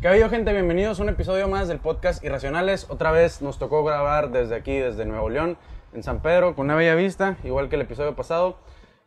¿Qué 0.00 0.08
ha 0.08 0.12
habido, 0.12 0.30
gente? 0.30 0.50
Bienvenidos 0.54 0.98
a 0.98 1.02
un 1.02 1.10
episodio 1.10 1.46
más 1.46 1.68
del 1.68 1.78
podcast 1.78 2.24
Irracionales. 2.24 2.86
Otra 2.88 3.10
vez 3.10 3.42
nos 3.42 3.58
tocó 3.58 3.84
grabar 3.84 4.30
desde 4.30 4.54
aquí, 4.54 4.72
desde 4.72 5.04
Nuevo 5.04 5.28
León, 5.28 5.58
en 5.92 6.02
San 6.02 6.22
Pedro, 6.22 6.54
con 6.54 6.64
una 6.64 6.74
bella 6.74 6.94
vista, 6.94 7.36
igual 7.44 7.68
que 7.68 7.76
el 7.76 7.82
episodio 7.82 8.16
pasado. 8.16 8.56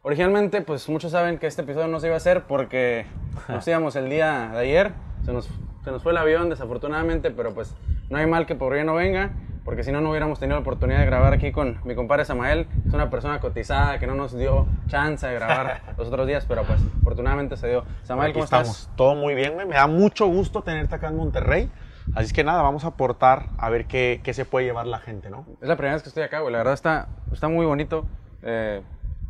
Originalmente, 0.04 0.62
pues 0.62 0.88
muchos 0.90 1.12
saben 1.12 1.40
que 1.40 1.48
este 1.48 1.64
episodio 1.64 1.88
no 1.88 2.00
se 2.00 2.06
iba 2.06 2.14
a 2.14 2.18
hacer 2.18 2.44
porque 2.44 3.08
nos 3.48 3.68
íbamos 3.68 3.96
el 3.96 4.08
día 4.08 4.50
de 4.54 4.60
ayer. 4.60 4.92
Se 5.26 5.34
nos, 5.34 5.50
se 5.84 5.90
nos 5.90 6.04
fue 6.04 6.12
el 6.12 6.18
avión, 6.20 6.52
desafortunadamente, 6.52 7.32
pero 7.32 7.56
pues 7.56 7.74
no 8.12 8.20
hay 8.20 8.28
mal 8.28 8.46
que 8.46 8.54
por 8.54 8.72
bien 8.72 8.86
no 8.86 8.94
venga 8.94 9.32
porque 9.66 9.84
si 9.84 9.92
no, 9.92 10.02
no 10.02 10.10
hubiéramos 10.10 10.40
tenido 10.40 10.58
la 10.58 10.62
oportunidad 10.62 11.00
de 11.00 11.06
grabar 11.06 11.34
aquí 11.34 11.52
con 11.52 11.78
mi 11.86 11.96
compadre 11.96 12.26
Samael. 12.26 12.68
Es 12.88 12.94
una 12.94 13.10
persona 13.10 13.40
cotizada 13.40 13.98
que 14.00 14.08
no 14.08 14.16
nos 14.16 14.38
dio 14.38 14.68
chance 14.88 15.26
de 15.26 15.34
grabar 15.36 15.82
los 15.98 16.08
otros 16.08 16.28
días, 16.28 16.46
pero 16.48 16.64
pues 16.64 16.80
afortunadamente 17.02 17.56
se 17.58 17.70
dio. 17.70 17.86
Samael, 18.04 18.34
¿cómo 18.34 18.46
estamos. 18.46 18.68
estás? 18.70 18.96
Todo 18.96 19.16
muy 19.16 19.36
bien. 19.36 19.56
Me 19.56 19.76
da 19.76 19.88
mucho 19.88 20.28
gusto 20.28 20.62
tenerte 20.64 20.96
acá 20.96 21.08
en 21.08 21.16
Monterrey. 21.16 21.70
Así 22.16 22.26
es 22.26 22.34
que 22.34 22.44
nada, 22.44 22.62
vamos 22.62 22.84
a 22.84 22.88
aportar 22.90 23.48
a 23.58 23.70
ver 23.70 23.86
qué, 23.86 24.20
qué 24.24 24.34
se 24.34 24.44
puede 24.44 24.66
llevar 24.66 24.86
la 24.88 25.00
gente, 25.00 25.30
¿no? 25.30 25.46
Es 25.62 25.68
la 25.70 25.78
primera 25.78 25.94
vez 25.96 26.04
que 26.04 26.10
estoy 26.10 26.24
acá, 26.24 26.40
güey. 26.40 26.52
La 26.52 26.58
verdad 26.58 26.74
está, 26.74 27.08
está 27.32 27.48
muy 27.48 27.66
bonito. 27.66 28.06
Eh, 28.42 28.82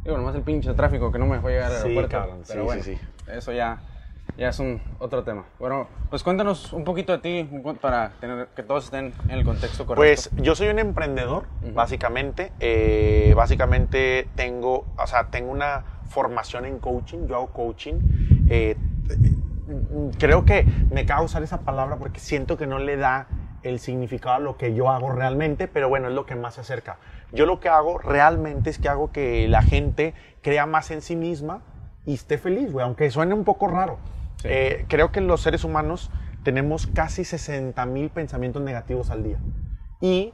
digo, 0.04 0.18
nomás 0.18 0.34
el 0.34 0.42
pinche 0.42 0.74
tráfico 0.74 1.12
que 1.12 1.20
no 1.20 1.28
me 1.28 1.36
dejó 1.36 1.50
llegar 1.50 1.72
al 1.72 1.78
Sí, 1.78 1.84
aeropuerto. 1.90 2.10
cabrón. 2.18 2.42
Pero 2.48 2.62
Sí, 2.62 2.66
bueno, 2.66 2.84
sí, 2.84 2.98
eso 3.32 3.52
ya, 3.52 3.78
ya 4.38 4.50
es 4.50 4.60
un 4.60 4.82
otro 5.00 5.24
tema. 5.24 5.46
Bueno, 5.60 5.88
pues 6.10 6.24
cuéntanos 6.24 6.74
un 6.74 6.84
poquito 6.84 7.12
de 7.14 7.20
ti 7.20 7.50
para 7.80 8.10
tener, 8.20 8.48
que 8.56 8.64
todos 8.64 8.86
estén 8.86 9.14
en 9.26 9.32
el 9.32 9.44
contexto 9.44 9.86
correcto. 9.86 10.02
Pues 10.02 10.30
yo 10.42 10.56
soy 10.56 10.70
un 10.70 10.80
emprendedor, 10.80 11.46
básicamente. 11.74 12.52
Eh, 12.60 13.34
básicamente 13.36 14.28
tengo, 14.36 14.86
o 14.98 15.08
sea, 15.08 15.28
tengo 15.28 15.52
una 15.52 15.84
formación 16.10 16.66
en 16.66 16.80
coaching. 16.80 17.28
Yo 17.28 17.36
hago 17.36 17.48
coaching. 17.48 17.96
Eh, 18.50 18.76
creo 20.18 20.46
que 20.46 20.66
me 20.92 21.06
cago 21.06 21.26
usar 21.26 21.44
esa 21.44 21.62
palabra 21.62 21.98
porque 21.98 22.20
siento 22.20 22.58
que 22.58 22.68
no 22.68 22.80
le 22.80 22.98
da 22.98 23.28
el 23.62 23.80
significado 23.80 24.36
a 24.36 24.40
lo 24.40 24.58
que 24.58 24.74
yo 24.74 24.90
hago 24.90 25.12
realmente, 25.12 25.68
pero 25.68 25.90
bueno, 25.90 26.10
es 26.10 26.14
lo 26.14 26.26
que 26.26 26.36
más 26.36 26.56
se 26.56 26.62
acerca. 26.62 26.98
Yo 27.32 27.46
lo 27.46 27.60
que 27.60 27.70
hago 27.70 27.98
realmente 27.98 28.70
es 28.70 28.78
que 28.78 28.90
hago 28.90 29.12
que 29.12 29.48
la 29.48 29.62
gente 29.62 30.14
crea 30.42 30.66
más 30.66 30.92
en 30.92 31.02
sí 31.02 31.16
misma 31.16 31.62
y 32.06 32.14
esté 32.16 32.38
feliz, 32.38 32.72
güey, 32.72 32.86
aunque 32.86 33.10
suene 33.10 33.34
un 33.34 33.44
poco 33.44 33.68
raro. 33.68 33.98
Sí. 34.44 34.50
Eh, 34.52 34.86
creo 34.88 35.12
que 35.12 35.22
los 35.22 35.42
seres 35.42 35.64
humanos 35.64 36.12
tenemos 36.44 36.86
casi 36.88 37.24
60 37.24 37.86
mil 37.86 38.10
pensamientos 38.10 38.62
negativos 38.62 39.10
al 39.10 39.24
día. 39.24 39.38
Y 40.02 40.34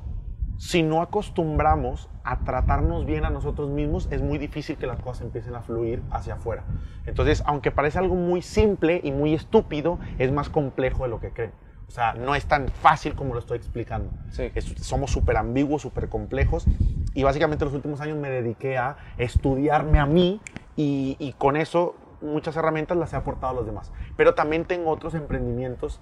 si 0.57 0.83
no 0.83 1.01
acostumbramos 1.01 2.09
a 2.23 2.39
tratarnos 2.43 3.05
bien 3.05 3.23
a 3.23 3.29
nosotros 3.29 3.69
mismos, 3.69 4.07
es 4.11 4.21
muy 4.21 4.38
difícil 4.38 4.75
que 4.77 4.88
las 4.88 4.99
cosas 4.99 5.21
empiecen 5.25 5.55
a 5.55 5.61
fluir 5.61 6.01
hacia 6.11 6.33
afuera. 6.33 6.66
Entonces, 7.05 7.41
aunque 7.45 7.71
parece 7.71 7.97
algo 7.99 8.16
muy 8.16 8.41
simple 8.41 8.99
y 9.03 9.11
muy 9.11 9.33
estúpido, 9.33 9.99
es 10.17 10.31
más 10.31 10.49
complejo 10.49 11.03
de 11.03 11.09
lo 11.09 11.19
que 11.21 11.29
creen. 11.31 11.51
O 11.88 11.91
sea, 11.91 12.13
no 12.13 12.35
es 12.35 12.45
tan 12.45 12.67
fácil 12.67 13.16
como 13.16 13.33
lo 13.33 13.39
estoy 13.39 13.57
explicando. 13.57 14.11
Sí. 14.31 14.51
Es- 14.53 14.66
somos 14.81 15.11
súper 15.11 15.38
ambiguos, 15.38 15.81
súper 15.81 16.09
complejos. 16.09 16.66
Y 17.13 17.23
básicamente 17.23 17.63
los 17.66 17.73
últimos 17.73 18.01
años 18.01 18.17
me 18.17 18.29
dediqué 18.29 18.77
a 18.77 18.97
estudiarme 19.17 19.97
a 19.99 20.05
mí 20.05 20.41
y, 20.75 21.16
y 21.19 21.33
con 21.33 21.55
eso 21.57 21.95
muchas 22.22 22.56
herramientas 22.56 22.98
las 22.98 23.14
he 23.14 23.16
aportado 23.16 23.52
a 23.52 23.56
los 23.56 23.66
demás. 23.66 23.92
Pero 24.17 24.34
también 24.34 24.66
tengo 24.66 24.92
otros 24.92 25.14
emprendimientos 25.14 26.00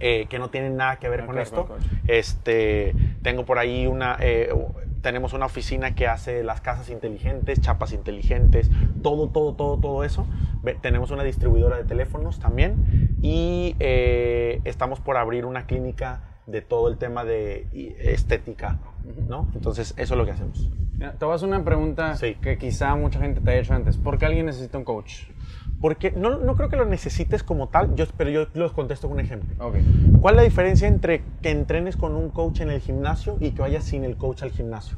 eh, 0.00 0.26
que 0.28 0.38
no 0.38 0.48
tienen 0.48 0.76
nada 0.76 0.96
que 0.96 1.08
ver 1.08 1.20
Nada 1.20 1.32
con 1.32 1.38
esto. 1.38 1.68
Este, 2.06 2.94
tengo 3.22 3.44
por 3.44 3.58
ahí 3.58 3.86
una, 3.86 4.16
eh, 4.20 4.54
tenemos 5.02 5.32
una 5.32 5.46
oficina 5.46 5.94
que 5.94 6.06
hace 6.06 6.44
las 6.44 6.60
casas 6.60 6.88
inteligentes, 6.90 7.60
chapas 7.60 7.92
inteligentes, 7.92 8.70
todo, 9.02 9.28
todo, 9.28 9.54
todo, 9.54 9.78
todo 9.78 10.04
eso. 10.04 10.26
Tenemos 10.82 11.10
una 11.10 11.24
distribuidora 11.24 11.76
de 11.76 11.84
teléfonos 11.84 12.38
también 12.38 13.16
y 13.22 13.74
eh, 13.80 14.60
estamos 14.64 15.00
por 15.00 15.16
abrir 15.16 15.44
una 15.44 15.66
clínica 15.66 16.20
de 16.46 16.62
todo 16.62 16.88
el 16.88 16.96
tema 16.96 17.24
de 17.24 17.66
estética, 17.98 18.78
¿no? 19.28 19.48
Entonces, 19.54 19.94
eso 19.96 20.14
es 20.14 20.18
lo 20.18 20.24
que 20.24 20.30
hacemos. 20.30 20.70
Mira, 20.98 21.12
te 21.12 21.24
voy 21.24 21.32
a 21.32 21.36
hacer 21.36 21.48
una 21.48 21.64
pregunta 21.64 22.16
Sí. 22.16 22.34
que 22.40 22.58
quizá 22.58 22.94
mucha 22.96 23.20
gente 23.20 23.40
te 23.40 23.50
haya 23.50 23.60
hecho 23.60 23.74
antes. 23.74 23.96
¿Por 23.96 24.18
qué 24.18 24.26
alguien 24.26 24.46
necesita 24.46 24.78
un 24.78 24.84
coach? 24.84 25.24
Porque 25.80 26.10
no, 26.10 26.38
no 26.38 26.56
creo 26.56 26.68
que 26.68 26.76
lo 26.76 26.84
necesites 26.86 27.44
como 27.44 27.68
tal, 27.68 27.94
yo, 27.94 28.04
pero 28.16 28.30
yo 28.30 28.46
los 28.54 28.72
contesto 28.72 29.06
con 29.08 29.18
un 29.18 29.24
ejemplo. 29.24 29.54
¿Cuál 30.20 30.34
es 30.34 30.36
la 30.36 30.42
diferencia 30.42 30.88
entre 30.88 31.22
que 31.40 31.50
entrenes 31.50 31.96
con 31.96 32.16
un 32.16 32.30
coach 32.30 32.60
en 32.60 32.70
el 32.70 32.80
gimnasio 32.80 33.36
y 33.38 33.52
que 33.52 33.62
vayas 33.62 33.84
sin 33.84 34.02
el 34.02 34.16
coach 34.16 34.42
al 34.42 34.50
gimnasio? 34.50 34.96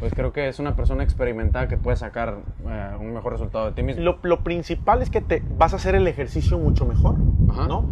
Pues 0.00 0.14
creo 0.14 0.32
que 0.32 0.48
es 0.48 0.58
una 0.58 0.74
persona 0.74 1.04
experimentada 1.04 1.68
que 1.68 1.76
puede 1.76 1.98
sacar 1.98 2.38
eh, 2.66 2.90
un 2.98 3.12
mejor 3.12 3.32
resultado 3.32 3.66
de 3.66 3.72
ti 3.72 3.82
mismo. 3.82 4.02
Lo, 4.02 4.18
lo 4.22 4.42
principal 4.42 5.02
es 5.02 5.10
que 5.10 5.20
te 5.20 5.42
vas 5.58 5.74
a 5.74 5.76
hacer 5.76 5.94
el 5.94 6.06
ejercicio 6.06 6.58
mucho 6.58 6.86
mejor, 6.86 7.16
Ajá. 7.50 7.68
¿no? 7.68 7.86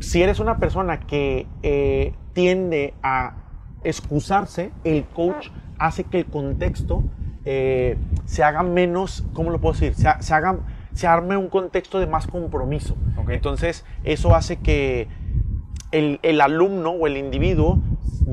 Si 0.00 0.22
eres 0.22 0.38
una 0.38 0.58
persona 0.58 1.00
que 1.00 1.46
eh, 1.62 2.12
tiende 2.34 2.92
a 3.02 3.36
excusarse, 3.84 4.70
el 4.84 5.04
coach 5.06 5.48
hace 5.78 6.04
que 6.04 6.18
el 6.20 6.26
contexto 6.26 7.02
eh, 7.44 7.96
se 8.24 8.42
haga 8.42 8.62
menos, 8.62 9.24
¿cómo 9.32 9.50
lo 9.50 9.60
puedo 9.60 9.72
decir? 9.74 9.94
Se, 9.94 10.08
ha- 10.08 10.20
se 10.22 10.34
haga, 10.34 10.58
se 10.92 11.06
arme 11.06 11.36
un 11.36 11.48
contexto 11.48 11.98
de 12.00 12.06
más 12.06 12.26
compromiso. 12.26 12.96
Ok. 13.16 13.30
Entonces, 13.30 13.84
eso 14.04 14.34
hace 14.34 14.56
que 14.56 15.08
el, 15.92 16.18
el 16.22 16.40
alumno 16.40 16.90
o 16.90 17.06
el 17.06 17.16
individuo 17.16 17.78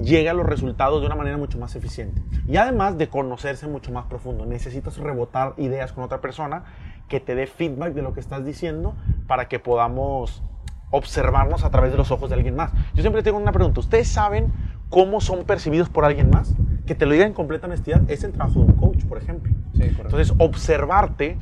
llegue 0.04 0.30
a 0.30 0.34
los 0.34 0.46
resultados 0.46 1.02
de 1.02 1.06
una 1.08 1.16
manera 1.16 1.38
mucho 1.38 1.60
más 1.60 1.76
eficiente. 1.76 2.22
Y 2.48 2.58
además 2.58 2.98
de 2.98 3.08
conocerse 3.10 3.68
mucho 3.68 3.92
más 3.92 4.06
profundo, 4.06 4.46
necesitas 4.46 4.98
rebotar 4.98 5.54
ideas 5.58 5.94
con 5.94 6.04
otra 6.04 6.20
persona 6.20 6.64
que 7.08 7.20
te 7.20 7.36
dé 7.36 7.46
feedback 7.46 7.94
de 7.94 8.02
lo 8.02 8.14
que 8.14 8.20
estás 8.20 8.44
diciendo 8.44 8.96
para 9.28 9.48
que 9.48 9.60
podamos 9.60 10.42
observarnos 10.90 11.64
a 11.64 11.70
través 11.70 11.92
de 11.92 11.98
los 11.98 12.12
ojos 12.12 12.30
de 12.30 12.36
alguien 12.36 12.56
más. 12.56 12.72
Yo 12.96 13.02
siempre 13.02 13.22
tengo 13.24 13.38
una 13.38 13.52
pregunta, 13.52 13.80
¿ustedes 13.80 14.08
saben 14.08 14.52
cómo 14.90 15.22
son 15.22 15.44
percibidos 15.46 15.90
por 15.90 16.06
alguien 16.06 16.30
más? 16.30 16.54
Que 16.86 16.96
te 16.96 17.06
lo 17.06 17.14
diga 17.14 17.26
en 17.26 17.34
completa 17.34 17.68
honestidad, 17.68 18.02
es 18.10 18.24
el 18.24 18.34
trabajo 18.34 18.60
de 18.60 18.66
un 18.66 18.74
coach, 18.74 19.06
por 19.06 19.18
ejemplo. 19.18 19.54
Sí, 19.74 19.80
correcto. 19.80 20.02
Entonces, 20.04 20.34
observarte 20.38 21.38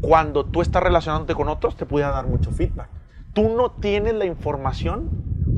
cuando 0.00 0.44
tú 0.44 0.62
estás 0.62 0.82
relacionándote 0.82 1.34
con 1.34 1.48
otros 1.48 1.76
te 1.76 1.86
puede 1.86 2.06
dar 2.06 2.26
mucho 2.26 2.50
feedback. 2.50 2.88
Tú 3.32 3.50
no 3.54 3.70
tienes 3.70 4.14
la 4.14 4.24
información 4.24 5.10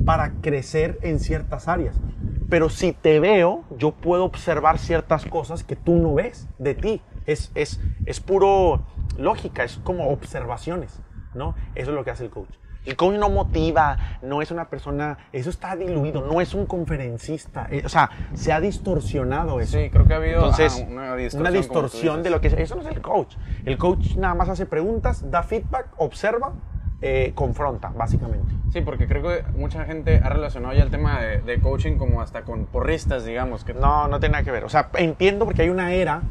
para 0.04 0.32
crecer 0.40 0.98
en 1.02 1.20
ciertas 1.20 1.68
áreas, 1.68 2.00
pero 2.48 2.70
si 2.70 2.92
te 2.92 3.20
veo, 3.20 3.64
yo 3.76 3.92
puedo 3.92 4.24
observar 4.24 4.78
ciertas 4.78 5.26
cosas 5.26 5.64
que 5.64 5.76
tú 5.76 5.96
no 5.96 6.14
ves 6.14 6.48
de 6.58 6.74
ti. 6.74 7.02
Es, 7.26 7.52
es, 7.54 7.80
es 8.06 8.20
puro 8.20 8.86
lógica, 9.18 9.64
es 9.64 9.78
como 9.84 10.08
observaciones, 10.08 11.00
¿no? 11.34 11.54
Eso 11.74 11.90
es 11.90 11.94
lo 11.94 12.04
que 12.04 12.10
hace 12.10 12.24
el 12.24 12.30
coach. 12.30 12.48
El 12.88 12.96
coach 12.96 13.16
no 13.16 13.28
motiva, 13.28 13.98
no 14.22 14.40
es 14.40 14.50
una 14.50 14.64
persona, 14.70 15.18
eso 15.30 15.50
está 15.50 15.76
diluido, 15.76 16.22
no 16.22 16.40
es 16.40 16.54
un 16.54 16.64
conferencista, 16.64 17.68
eh, 17.70 17.82
o 17.84 17.88
sea, 17.90 18.08
se 18.32 18.50
ha 18.50 18.60
distorsionado 18.62 19.60
eso. 19.60 19.76
Sí, 19.78 19.90
creo 19.90 20.06
que 20.06 20.14
ha 20.14 20.16
habido 20.16 20.36
Entonces, 20.36 20.86
una 20.88 21.12
una 21.12 21.16
distorsión, 21.16 21.52
distorsión, 21.52 22.06
como 22.14 22.16
tú 22.16 22.22
de 22.22 22.30
lo 22.30 22.40
que 22.40 22.46
es. 22.48 22.54
Eso 22.54 22.76
no 22.76 22.80
es 22.80 22.88
el 22.88 23.02
coach. 23.02 23.34
El 23.66 23.76
coach 23.76 24.16
nada 24.16 24.34
más 24.34 24.48
hace 24.48 24.64
preguntas, 24.64 25.30
da 25.30 25.42
feedback, 25.42 25.88
observa, 25.98 26.54
eh, 27.02 27.32
confronta, 27.34 27.92
básicamente. 27.94 28.54
Sí, 28.72 28.80
porque 28.80 29.06
creo 29.06 29.22
que 29.22 29.44
mucha 29.54 29.84
gente 29.84 30.22
ha 30.24 30.30
relacionado 30.30 30.72
ya 30.72 30.82
el 30.82 30.90
tema 30.90 31.20
de, 31.20 31.42
de 31.42 31.60
coaching 31.60 31.98
como 31.98 32.22
hasta 32.22 32.40
con 32.40 32.64
porristas, 32.64 33.26
digamos. 33.26 33.64
Que 33.64 33.74
No, 33.74 34.08
no 34.08 34.18
tiene 34.18 34.32
nada 34.32 34.44
que 34.44 34.50
ver. 34.50 34.64
O 34.64 34.70
sea, 34.70 34.88
entiendo 34.94 35.44
porque 35.44 35.60
hay 35.60 35.68
una 35.68 35.92
era 35.92 36.22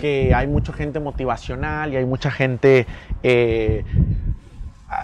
que 0.00 0.34
hay 0.34 0.46
mucha 0.46 0.72
gente 0.72 0.98
motivacional 0.98 1.92
y 1.92 1.96
hay 1.96 2.06
mucha 2.06 2.30
gente 2.30 2.86
eh, 3.22 3.84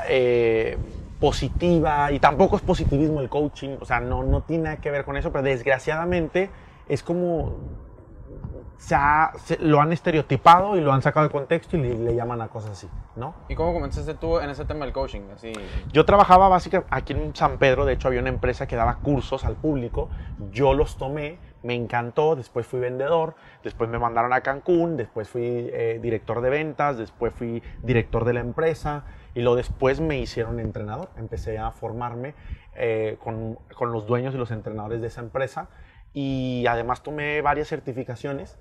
eh, 0.09 0.79
positiva 1.23 2.11
y 2.11 2.19
tampoco 2.19 2.57
es 2.57 2.63
positivismo 2.63 3.21
el 3.21 3.29
coaching. 3.29 3.77
O 3.81 3.85
sea, 3.85 4.01
no, 4.01 4.25
no 4.25 4.41
tiene 4.43 4.65
nada 4.65 4.77
que 4.79 4.91
ver 4.91 5.05
con 5.05 5.17
eso, 5.17 5.31
pero 5.31 5.45
desgraciadamente 5.45 6.51
es 6.89 7.03
como 7.05 7.55
se 8.77 8.97
ha- 8.97 9.31
se- 9.45 9.59
lo 9.61 9.81
han 9.81 9.93
estereotipado 9.93 10.77
y 10.77 10.81
lo 10.81 10.93
han 10.93 11.01
sacado 11.03 11.25
de 11.29 11.33
contexto 11.33 11.77
y 11.77 11.83
le, 11.83 11.95
le 11.95 12.15
llaman 12.17 12.41
a 12.43 12.49
cosas 12.49 12.73
así, 12.73 12.89
¿no? 13.15 13.35
¿Y 13.49 13.55
cómo 13.55 13.73
comenzaste 13.73 14.15
tú 14.15 14.41
en 14.41 14.51
ese 14.51 14.65
tema 14.65 14.85
del 14.85 14.93
coaching? 14.93 15.21
Así, 15.33 15.53
Yo 15.93 16.05
trabajaba 16.05 16.49
básicamente 16.49 16.89
aquí 16.93 17.13
en 17.13 17.35
San 17.37 17.59
Pedro, 17.59 17.85
de 17.85 17.93
hecho 17.93 18.09
había 18.09 18.19
una 18.21 18.31
empresa 18.31 18.67
que 18.67 18.75
daba 18.75 18.97
cursos 18.97 19.45
al 19.45 19.55
público, 19.55 20.09
yo 20.51 20.75
los 20.75 20.97
tomé, 20.97 21.39
me 21.63 21.75
encantó, 21.77 22.35
después 22.35 22.67
fui 22.67 22.81
vendedor, 22.81 23.37
después 23.63 23.89
me 23.89 24.01
mandaron 24.01 24.33
a 24.33 24.41
Cancún, 24.41 24.97
después 24.97 25.29
fui 25.29 25.43
eh, 25.45 26.01
director 26.03 26.41
de 26.41 26.51
ventas, 26.51 26.99
después 26.99 27.33
fui 27.33 27.63
director 27.85 28.25
de 28.25 28.33
la 28.33 28.41
empresa 28.41 29.05
y 29.35 29.41
luego 29.41 29.57
después 29.57 30.01
me 30.01 30.19
hicieron 30.19 30.61
entrenador, 30.61 31.11
empecé 31.17 31.59
a 31.59 31.71
formarme 31.71 32.35
eh, 32.75 33.17
con, 33.23 33.59
con 33.75 33.93
los 33.93 34.07
dueños 34.07 34.35
y 34.35 34.39
los 34.39 34.51
entrenadores 34.51 35.01
de 35.01 35.07
esa 35.09 35.21
empresa 35.21 35.69
y 36.13 36.65
además 36.69 37.03
tomé 37.03 37.41
varias 37.43 37.69
certificaciones 37.69 38.59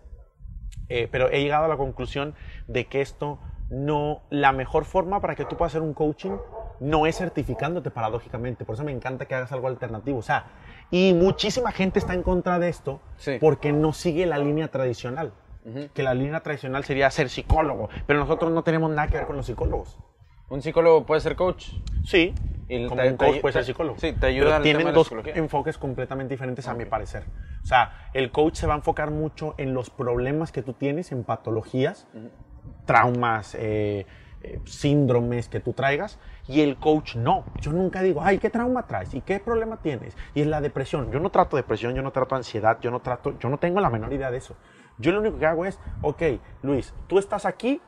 eh, 0.90 1.08
pero 1.10 1.30
he 1.30 1.42
llegado 1.42 1.66
a 1.66 1.68
la 1.68 1.78
conclusión 1.78 2.36
de 2.68 2.86
que 2.88 3.02
esto 3.02 3.40
no, 3.70 4.24
la 4.30 4.52
mejor 4.52 4.84
forma 4.84 5.22
para 5.22 5.36
que 5.36 5.46
tú 5.46 5.56
puedas 5.56 5.72
hacer 5.72 5.82
un 5.82 5.94
coaching 5.94 6.38
no 6.82 7.06
es 7.06 7.18
certificándote 7.18 7.92
paradójicamente. 7.92 8.66
Por 8.66 8.76
eso 8.76 8.84
me 8.84 8.92
encanta 8.92 9.26
que 9.26 9.36
hagas 9.36 9.52
algo 9.54 9.68
alternativo. 9.68 10.18
O 10.20 10.24
sea, 10.24 10.48
y 10.90 11.14
muchísima 11.14 11.72
gente 11.72 12.00
está 12.00 12.14
en 12.14 12.24
contra 12.24 12.60
de 12.60 12.68
esto 12.68 13.00
Sí. 13.16 13.38
porque 13.40 13.72
no 13.72 13.94
sigue 13.94 14.26
la 14.26 14.38
línea 14.38 14.68
tradicional. 14.70 15.32
Que 15.94 16.02
la 16.02 16.16
línea 16.16 16.40
tradicional 16.42 16.84
sería 16.84 17.10
ser 17.12 17.30
psicólogo, 17.30 17.88
pero 18.08 18.18
nosotros 18.20 18.52
no 18.52 18.64
tenemos 18.64 18.90
nada 18.90 19.08
que 19.08 19.18
ver 19.18 19.28
con 19.28 19.38
los 19.38 19.46
psicólogos. 19.46 20.00
¿Un 20.52 20.62
psicólogo 20.62 21.06
puede 21.06 21.22
ser 21.22 21.38
coach? 21.38 21.68
Sí, 22.04 22.36
Y 22.68 22.86
como 22.88 23.02
te- 23.02 23.08
un 23.08 23.16
coach 23.16 23.36
te- 23.36 23.42
puede 23.42 23.54
ser 23.54 23.64
psicólogo. 23.64 23.98
sí, 23.98 24.12
te 24.12 24.26
ayuda 24.26 24.48
Pero 24.48 24.56
al 24.58 24.64
tienen 24.64 24.80
tema 24.82 24.90
de 24.92 24.98
la 24.98 24.98
dos 24.98 25.12
enfoques 25.38 25.78
completamente 25.78 26.34
diferentes 26.34 26.68
a 26.68 26.74
mi 26.74 26.84
parecer. 26.84 27.24
O 27.64 27.66
sea, 27.66 27.94
el 28.14 28.32
coach 28.32 28.56
se 28.56 28.68
va 28.68 28.74
a 28.74 28.76
enfocar 28.76 29.12
mucho 29.12 29.56
en 29.58 29.74
los 29.74 29.90
problemas 29.90 30.52
que 30.52 30.62
tú 30.62 30.74
tienes, 30.74 31.14
en 31.14 31.24
patologías, 31.24 32.06
traumas, 32.86 33.56
eh, 33.56 34.06
eh, 34.42 34.60
síndromes 34.66 35.48
que 35.48 35.62
tú 35.62 35.72
traigas, 35.72 36.20
y 36.50 36.60
el 36.60 36.76
coach 36.78 37.16
no. 37.16 37.46
Yo 37.62 37.72
nunca 37.72 38.02
digo, 38.02 38.22
ay, 38.22 38.38
¿qué 38.38 38.50
trauma 38.50 38.88
traes? 38.88 39.14
¿Y 39.14 39.22
qué 39.22 39.40
problema 39.40 39.78
tienes? 39.78 40.18
Y 40.34 40.42
es 40.42 40.48
la 40.48 40.60
depresión. 40.60 41.12
Yo 41.14 41.22
no 41.22 41.30
trato 41.30 41.56
depresión, 41.56 41.96
yo 41.96 42.02
no 42.02 42.12
trato 42.12 42.36
ansiedad, 42.36 42.78
yo 42.82 42.92
no 42.92 43.00
trato, 43.00 43.40
yo 43.40 43.48
no 43.48 43.58
tengo 43.58 43.80
la 43.80 43.90
menor 43.90 44.12
idea 44.12 44.32
de 44.32 44.40
eso. 44.40 44.58
Yo 44.98 45.14
lo 45.14 45.22
único 45.22 45.40
que 45.40 45.46
hago 45.46 45.66
es, 45.66 45.80
ok, 46.02 46.22
Luis, 46.64 46.94
tú 47.08 47.20
estás 47.20 47.46
aquí, 47.46 47.80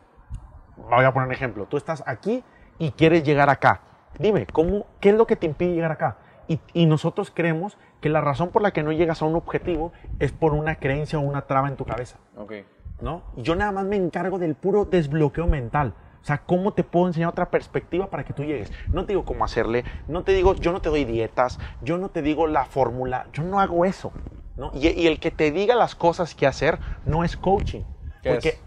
voy 0.77 1.03
a 1.03 1.11
poner 1.11 1.27
un 1.27 1.33
ejemplo, 1.33 1.65
tú 1.65 1.77
estás 1.77 2.03
aquí 2.05 2.43
y 2.79 2.91
quieres 2.91 3.23
llegar 3.23 3.49
acá. 3.49 3.81
Dime, 4.19 4.45
¿cómo, 4.45 4.85
¿qué 4.99 5.09
es 5.09 5.15
lo 5.15 5.27
que 5.27 5.35
te 5.35 5.45
impide 5.45 5.73
llegar 5.73 5.91
acá? 5.91 6.17
Y, 6.47 6.59
y 6.73 6.85
nosotros 6.85 7.31
creemos 7.33 7.77
que 8.01 8.09
la 8.09 8.21
razón 8.21 8.49
por 8.49 8.61
la 8.61 8.71
que 8.71 8.83
no 8.83 8.91
llegas 8.91 9.21
a 9.21 9.25
un 9.25 9.35
objetivo 9.35 9.93
es 10.19 10.31
por 10.31 10.53
una 10.53 10.75
creencia 10.75 11.17
o 11.19 11.21
una 11.21 11.43
traba 11.43 11.67
en 11.67 11.77
tu 11.77 11.85
cabeza. 11.85 12.17
Ok. 12.35 12.53
¿no? 13.01 13.21
Yo 13.35 13.55
nada 13.55 13.71
más 13.71 13.85
me 13.85 13.97
encargo 13.97 14.39
del 14.39 14.55
puro 14.55 14.85
desbloqueo 14.85 15.45
mental. 15.45 15.93
O 16.21 16.25
sea, 16.25 16.37
¿cómo 16.37 16.71
te 16.71 16.85
puedo 16.85 17.07
enseñar 17.07 17.29
otra 17.29 17.51
perspectiva 17.51 18.09
para 18.09 18.23
que 18.23 18.31
tú 18.31 18.43
llegues? 18.43 18.71
No 18.87 19.05
te 19.05 19.11
digo 19.11 19.25
cómo 19.25 19.43
hacerle, 19.43 19.83
no 20.07 20.23
te 20.23 20.31
digo, 20.31 20.55
yo 20.55 20.71
no 20.71 20.81
te 20.81 20.87
doy 20.87 21.03
dietas, 21.03 21.59
yo 21.81 21.97
no 21.97 22.09
te 22.09 22.21
digo 22.21 22.47
la 22.47 22.63
fórmula, 22.63 23.27
yo 23.33 23.43
no 23.43 23.59
hago 23.59 23.83
eso, 23.83 24.13
¿no? 24.55 24.71
Y, 24.73 24.87
y 24.87 25.07
el 25.07 25.19
que 25.19 25.31
te 25.31 25.51
diga 25.51 25.75
las 25.75 25.95
cosas 25.95 26.33
que 26.33 26.47
hacer 26.47 26.79
no 27.05 27.25
es 27.25 27.35
coaching. 27.35 27.81
¿Qué 28.21 28.31
porque 28.31 28.49
es? 28.49 28.61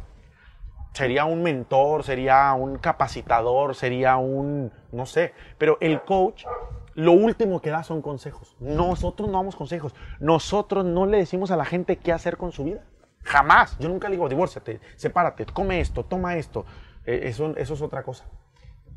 Sería 0.96 1.26
un 1.26 1.42
mentor, 1.42 2.04
sería 2.04 2.54
un 2.54 2.78
capacitador, 2.78 3.74
sería 3.74 4.16
un, 4.16 4.72
no 4.92 5.04
sé, 5.04 5.34
pero 5.58 5.76
el 5.82 6.00
coach 6.00 6.46
lo 6.94 7.12
último 7.12 7.60
que 7.60 7.68
da 7.68 7.82
son 7.82 8.00
consejos. 8.00 8.56
Nosotros 8.60 9.28
no 9.28 9.36
damos 9.36 9.56
consejos. 9.56 9.94
Nosotros 10.20 10.86
no 10.86 11.04
le 11.04 11.18
decimos 11.18 11.50
a 11.50 11.56
la 11.58 11.66
gente 11.66 11.96
qué 11.96 12.12
hacer 12.12 12.38
con 12.38 12.52
su 12.52 12.64
vida. 12.64 12.82
Jamás. 13.24 13.76
Yo 13.78 13.90
nunca 13.90 14.08
le 14.08 14.16
digo, 14.16 14.26
divórciate, 14.30 14.80
sepárate, 14.96 15.44
come 15.44 15.80
esto, 15.80 16.02
toma 16.02 16.36
esto. 16.36 16.64
Eh, 17.04 17.20
eso, 17.24 17.54
eso 17.58 17.74
es 17.74 17.82
otra 17.82 18.02
cosa. 18.02 18.24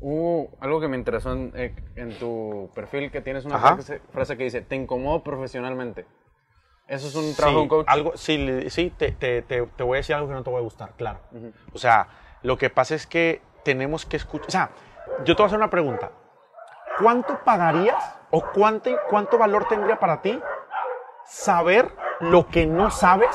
Uh, 0.00 0.46
algo 0.60 0.80
que 0.80 0.88
me 0.88 0.96
interesó 0.96 1.34
en, 1.34 1.52
eh, 1.54 1.74
en 1.96 2.18
tu 2.18 2.70
perfil, 2.74 3.10
que 3.10 3.20
tienes 3.20 3.44
una 3.44 3.58
frase 3.58 4.36
que 4.38 4.44
dice, 4.44 4.62
te 4.62 4.74
incomodo 4.74 5.22
profesionalmente. 5.22 6.06
¿Eso 6.90 7.06
es 7.06 7.14
un 7.14 7.34
trabajo 7.36 7.50
Sí, 7.52 7.56
de 7.56 7.62
un 7.62 7.68
coach? 7.68 7.86
Algo, 7.88 8.12
sí, 8.16 8.68
sí 8.70 8.90
te, 8.90 9.12
te- 9.12 9.42
te- 9.42 9.62
te 9.64 9.82
voy 9.84 9.96
a 9.96 9.98
decir 9.98 10.16
algo 10.16 10.26
que 10.28 10.34
no 10.34 10.42
te 10.42 10.50
va 10.50 10.58
a 10.58 10.62
gustar, 10.62 10.90
claro. 10.96 11.20
O 11.72 11.78
sea, 11.78 12.08
lo 12.42 12.58
que 12.58 12.68
pasa 12.68 12.96
es 12.96 13.06
que 13.06 13.40
tenemos 13.64 14.04
que 14.06 14.16
escuchar. 14.16 14.48
O 14.48 14.50
sea, 14.50 14.70
yo 15.24 15.36
te 15.36 15.42
voy 15.42 15.44
a 15.44 15.46
hacer 15.46 15.58
una 15.58 15.70
pregunta. 15.70 16.10
¿Cuánto 17.00 17.38
pagarías 17.44 18.18
o 18.30 18.42
cuánto, 18.52 18.90
cuánto 19.08 19.38
valor 19.38 19.66
tendría 19.68 19.98
para 20.00 20.20
ti 20.20 20.40
saber 21.24 21.92
lo 22.18 22.48
que 22.48 22.66
no 22.66 22.90
sabes 22.90 23.30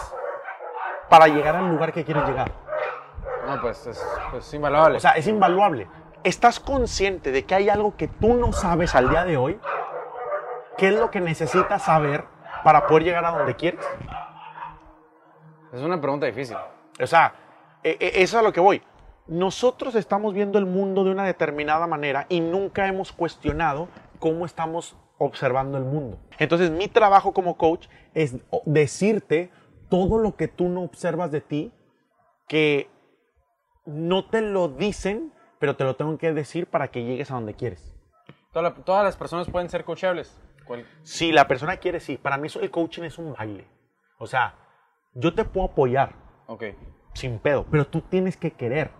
para 1.10 1.28
llegar 1.28 1.56
al 1.56 1.69
lugar 1.69 1.94
que 1.94 2.04
quieres 2.04 2.25
llegar? 2.28 2.52
No, 3.48 3.62
pues 3.62 3.88
es 3.88 4.06
pues, 4.31 4.54
invaluable. 4.54 4.98
O 4.98 5.00
sea, 5.00 5.12
es 5.12 5.28
invaluable. 5.28 5.88
¿Estás 6.25 6.60
consciente 6.60 7.31
de 7.31 7.46
que 7.46 7.56
hay 7.56 7.69
algo 7.69 7.96
que 7.96 8.07
tú 8.10 8.34
no 8.34 8.52
sabes 8.52 8.96
al 8.96 9.10
día 9.10 9.24
de 9.24 9.38
hoy? 9.38 9.60
¿Qué 10.78 10.90
es 10.90 10.96
lo 10.96 11.10
que 11.10 11.22
necesitas 11.22 11.84
saber 11.84 12.25
para 12.65 12.88
poder 12.88 13.03
llegar 13.03 13.23
a 13.23 13.29
donde 13.29 13.56
quieres? 13.56 13.79
es 15.71 15.81
una 15.81 16.01
pregunta 16.01 16.25
difícil. 16.25 16.57
O 17.00 17.06
sea, 17.06 17.35
e- 17.83 17.97
e- 18.00 18.23
eso 18.23 18.38
es 18.38 18.41
a 18.41 18.41
lo 18.41 18.51
que 18.51 18.59
voy. 18.59 18.81
Nosotros 19.27 19.94
estamos 19.94 20.33
viendo 20.33 20.57
el 20.57 20.65
mundo 20.65 21.03
de 21.03 21.12
una 21.12 21.25
determinada 21.25 21.85
manera 21.85 22.25
y 22.27 22.39
nunca 22.39 22.88
hemos 22.88 23.12
cuestionado 23.12 23.88
cómo 24.19 24.45
estamos 24.45 24.97
observando 25.19 25.77
el 25.77 25.83
mundo. 25.83 26.17
Entonces, 26.39 26.71
mi 26.71 26.88
trabajo 26.88 27.33
como 27.33 27.56
coach 27.56 27.88
es 28.15 28.35
decirte 28.65 29.51
todo 29.89 30.18
lo 30.18 30.35
que 30.35 30.47
tú 30.47 30.68
no 30.68 30.81
observas 30.81 31.31
de 31.31 31.41
ti, 31.41 31.71
que 32.47 32.89
no 33.85 34.25
te 34.25 34.41
lo 34.41 34.69
dicen, 34.69 35.33
pero 35.59 35.75
te 35.75 35.83
lo 35.83 35.95
tengo 35.95 36.18
que 36.18 36.33
decir 36.33 36.68
para 36.68 36.88
que 36.88 37.03
llegues 37.03 37.29
a 37.29 37.35
donde 37.35 37.53
quieres. 37.53 37.94
Todas 38.51 39.03
las 39.03 39.18
personas 39.18 39.50
pueden 39.50 39.69
ser 39.69 39.85
coachables. 39.85 40.39
Si 41.03 41.31
la 41.31 41.47
persona 41.47 41.77
quiere, 41.77 42.00
sí. 42.00 42.17
Para 42.17 42.38
mí 42.38 42.47
eso, 42.47 42.59
el 42.62 42.71
coaching 42.71 43.03
es 43.03 43.17
un 43.17 43.33
baile. 43.33 43.67
O 44.17 44.27
sea, 44.27 44.56
yo 45.13 45.33
te 45.33 45.44
puedo 45.45 45.67
apoyar, 45.67 46.13
Ok. 46.47 46.63
sin 47.13 47.39
pedo, 47.39 47.65
pero 47.69 47.85
tú 47.88 48.01
tienes 48.01 48.38
que 48.38 48.51
querer. 48.51 48.91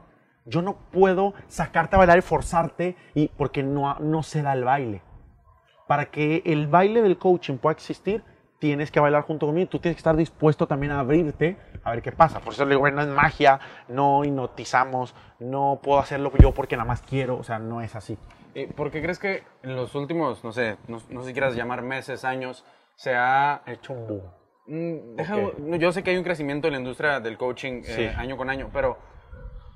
Yo 0.45 0.62
no 0.62 0.75
puedo 0.91 1.33
sacarte 1.47 1.95
a 1.95 2.00
bailar 2.00 2.17
y 2.19 2.21
forzarte 2.21 2.95
y 3.15 3.29
porque 3.29 3.63
no, 3.63 3.97
no 4.00 4.21
se 4.23 4.41
da 4.41 4.53
el 4.53 4.63
baile. 4.63 5.01
Para 5.88 6.06
que 6.06 6.41
el 6.45 6.67
baile 6.67 7.01
del 7.01 7.17
coaching 7.17 7.57
pueda 7.57 7.73
existir, 7.73 8.23
tienes 8.59 8.91
que 8.91 9.00
bailar 9.00 9.23
junto 9.23 9.45
conmigo. 9.47 9.69
Tú 9.69 9.79
tienes 9.79 9.95
que 9.95 10.00
estar 10.00 10.15
dispuesto 10.15 10.68
también 10.68 10.91
a 10.91 11.00
abrirte 11.00 11.57
a 11.83 11.91
ver 11.91 12.01
qué 12.01 12.11
pasa. 12.11 12.39
Por 12.39 12.53
eso 12.53 12.63
le 12.65 12.71
digo, 12.71 12.81
bueno, 12.81 12.97
no 12.97 13.01
es 13.03 13.07
magia, 13.09 13.59
no 13.88 14.23
hipnotizamos, 14.23 15.13
no 15.39 15.79
puedo 15.83 16.00
hacerlo 16.00 16.31
yo 16.39 16.51
porque 16.53 16.75
nada 16.77 16.88
más 16.88 17.01
quiero. 17.01 17.38
O 17.38 17.44
sea, 17.44 17.59
no 17.59 17.81
es 17.81 17.95
así. 17.95 18.18
¿Y 18.56 18.68
¿Por 18.68 18.90
qué 18.90 19.02
crees 19.02 19.19
que 19.19 19.44
en 19.63 19.75
los 19.75 19.94
últimos, 19.96 20.44
no 20.44 20.52
sé, 20.54 20.78
no, 20.88 21.00
no 21.10 21.22
sé 21.22 21.28
si 21.28 21.34
quieras 21.34 21.56
llamar 21.56 21.81
meses, 21.81 22.24
años, 22.25 22.63
se 22.96 23.13
ha... 23.13 23.62
He 23.68 23.74
hecho 23.74 23.94
un 23.94 24.07
boom. 24.07 24.22
Mm, 24.68 25.16
deja- 25.18 25.36
Ok. 25.38 25.57
no, 25.60 25.75
Yo 25.75 25.92
sé 25.92 26.02
que 26.04 26.12
hay 26.12 26.18
un 26.18 26.24
crecimiento 26.24 26.68
en 26.68 26.74
la 26.74 26.80
industria 26.80 27.19
del 27.19 27.38
coaching 27.38 27.81
eh, 27.81 27.84
Sí. 27.84 28.06
año 28.18 28.38
con 28.38 28.50
año, 28.50 28.69
pero 28.74 28.98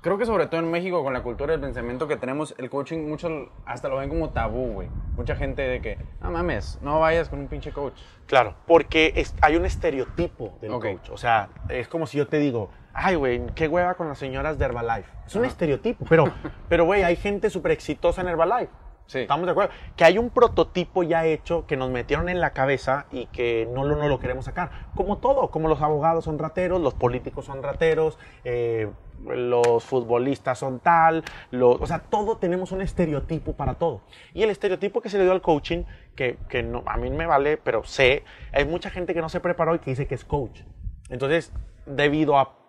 creo 0.00 0.16
que 0.16 0.24
sobre 0.24 0.46
todo 0.46 0.60
en 0.60 0.70
México, 0.70 1.04
con 1.04 1.12
la 1.12 1.22
cultura 1.22 1.52
del 1.52 1.60
pensamiento 1.60 2.08
que 2.08 2.16
tenemos, 2.16 2.54
el 2.56 2.70
coaching 2.70 3.06
muchos 3.06 3.30
hasta 3.66 3.88
lo 3.90 3.98
ven 3.98 4.08
como 4.08 4.30
tabú, 4.30 4.72
güey. 4.72 4.88
Mucha 5.14 5.36
gente 5.36 5.60
de 5.60 5.82
que, 5.82 5.98
no 6.22 6.30
mames, 6.30 6.78
no 6.80 6.98
vayas 7.00 7.28
con 7.28 7.38
un 7.38 7.48
pinche 7.48 7.72
coach. 7.72 8.00
Claro, 8.26 8.54
porque 8.66 9.12
es- 9.14 9.34
hay 9.42 9.56
un 9.56 9.66
estereotipo 9.66 10.56
del 10.62 10.72
Ok. 10.72 10.86
coach. 10.86 11.10
O 11.10 11.18
sea, 11.18 11.50
es 11.68 11.86
como 11.86 12.06
si 12.06 12.16
yo 12.16 12.26
te 12.26 12.38
digo, 12.38 12.70
ay, 12.92 13.14
güey, 13.16 13.46
qué 13.54 13.68
hueva 13.68 13.94
con 13.94 14.08
las 14.08 14.18
señoras 14.18 14.58
de 14.58 14.64
Herbalife. 14.64 15.10
Es 15.26 15.34
un 15.34 15.44
estereotipo, 15.44 16.04
pero, 16.08 16.24
pero, 16.68 16.84
güey, 16.84 17.02
hay 17.02 17.16
gente 17.16 17.50
súper 17.50 17.72
exitosa 17.72 18.20
en 18.20 18.28
Herbalife. 18.28 18.72
Sí. 19.06 19.20
Estamos 19.20 19.46
de 19.46 19.52
acuerdo. 19.52 19.72
Que 19.96 20.04
hay 20.04 20.18
un 20.18 20.30
prototipo 20.30 21.02
ya 21.02 21.26
hecho 21.26 21.66
que 21.66 21.76
nos 21.76 21.90
metieron 21.90 22.28
en 22.28 22.40
la 22.40 22.50
cabeza 22.50 23.06
y 23.10 23.26
que 23.26 23.68
no 23.72 23.84
lo, 23.84 23.96
no 23.96 24.06
lo 24.06 24.20
queremos 24.20 24.44
sacar. 24.44 24.70
Como 24.94 25.18
todo, 25.18 25.50
como 25.50 25.68
los 25.68 25.82
abogados 25.82 26.24
son 26.24 26.38
rateros, 26.38 26.80
los 26.80 26.94
políticos 26.94 27.44
son 27.46 27.60
rateros, 27.60 28.18
eh, 28.44 28.88
los 29.24 29.84
futbolistas 29.84 30.58
son 30.58 30.80
tal, 30.80 31.24
los, 31.50 31.80
o 31.80 31.86
sea, 31.86 32.00
todo 32.00 32.38
tenemos 32.38 32.72
un 32.72 32.80
estereotipo 32.82 33.54
para 33.54 33.74
todo. 33.74 34.02
Y 34.32 34.42
el 34.42 34.50
estereotipo 34.50 35.00
que 35.00 35.10
se 35.10 35.18
le 35.18 35.24
dio 35.24 35.32
al 35.32 35.42
coaching, 35.42 35.84
que, 36.14 36.38
que 36.48 36.62
no, 36.62 36.82
a 36.86 36.96
mí 36.96 37.10
me 37.10 37.26
vale, 37.26 37.56
pero 37.56 37.84
sé, 37.84 38.24
hay 38.52 38.64
mucha 38.64 38.90
gente 38.90 39.14
que 39.14 39.20
no 39.20 39.28
se 39.28 39.40
preparó 39.40 39.74
y 39.74 39.80
que 39.80 39.90
dice 39.90 40.06
que 40.06 40.14
es 40.14 40.24
coach. 40.24 40.62
Entonces, 41.08 41.52
debido 41.86 42.38
a 42.38 42.59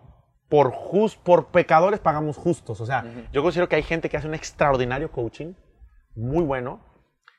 por, 0.52 0.70
jus, 0.70 1.16
por 1.16 1.46
pecadores 1.46 1.98
pagamos 1.98 2.36
justos. 2.36 2.82
O 2.82 2.84
sea, 2.84 3.06
yo 3.32 3.42
considero 3.42 3.70
que 3.70 3.76
hay 3.76 3.82
gente 3.82 4.10
que 4.10 4.18
hace 4.18 4.28
un 4.28 4.34
extraordinario 4.34 5.10
coaching, 5.10 5.54
muy 6.14 6.44
bueno, 6.44 6.80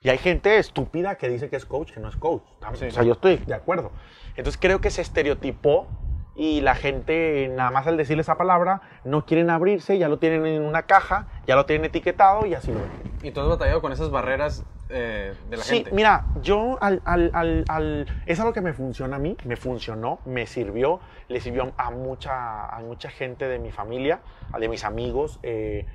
y 0.01 0.10
hay 0.10 0.17
gente 0.17 0.58
estúpida 0.58 1.13
que 1.13 1.29
dice 1.29 1.48
que 1.48 1.55
es 1.55 1.63
coach, 1.63 1.91
que 1.91 2.00
no 2.00 2.10
es 2.10 2.15
coach. 2.15 2.41
Sí. 2.74 2.86
O 2.86 2.91
sea, 2.91 3.03
yo 3.03 3.13
estoy 3.13 3.38
de 3.38 3.53
acuerdo. 3.53 3.91
Entonces 4.36 4.60
creo 4.60 4.82
que 4.82 4.89
se 4.89 5.03
estereotipó 5.03 5.88
y 6.36 6.62
la 6.62 6.74
gente, 6.74 7.51
nada 7.55 7.70
más 7.70 7.86
al 7.86 7.98
decirle 7.98 8.22
esa 8.22 8.36
palabra, 8.36 8.82
no 9.03 9.27
quieren 9.27 9.51
abrirse, 9.51 10.00
ya 10.00 10.10
lo 10.10 10.17
tienen 10.17 10.48
en 10.48 10.63
una 10.63 10.88
caja, 10.88 11.27
ya 11.46 11.55
lo 11.55 11.67
tienen 11.67 11.86
etiquetado 11.86 12.48
y 12.48 12.55
así 12.55 12.72
lo 12.72 12.79
ven. 12.79 12.89
¿Y 13.22 13.29
tú 13.29 13.41
has 13.41 13.48
batallado 13.48 13.79
con 13.79 13.91
esas 13.91 14.10
barreras 14.10 14.65
eh, 14.93 15.33
de 15.50 15.57
la 15.57 15.63
Sí, 15.63 15.77
gente? 15.77 15.91
mira, 15.93 16.25
yo 16.35 16.77
al, 16.81 17.01
al, 17.05 17.31
al, 17.33 17.65
al- 17.67 18.07
es 18.25 18.39
algo 18.39 18.53
que 18.53 18.62
me 18.62 18.73
funciona 18.73 19.15
a 19.15 19.19
mí, 19.19 19.35
me 19.45 19.55
funcionó, 19.55 20.19
me 20.25 20.45
sirvió, 20.45 21.00
le 21.27 21.39
sirvió 21.41 21.73
a 21.77 21.91
mucha, 21.91 22.67
a 22.67 22.79
mucha 22.79 23.09
gente 23.09 23.47
de 23.47 23.59
mi 23.59 23.71
familia, 23.71 24.21
a 24.51 24.59
de 24.59 24.69
mis 24.69 24.83
amigos, 24.83 25.39
eh, 25.43 25.85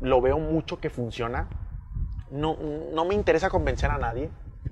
lo 0.00 0.20
veo 0.20 0.38
mucho 0.38 0.80
que 0.80 0.90
funciona. 0.90 1.46
No, 2.30 2.56
no 2.92 3.04
me 3.04 3.14
interesa 3.14 3.48
convencer 3.48 3.90
a 3.90 3.98
nadie. 3.98 4.30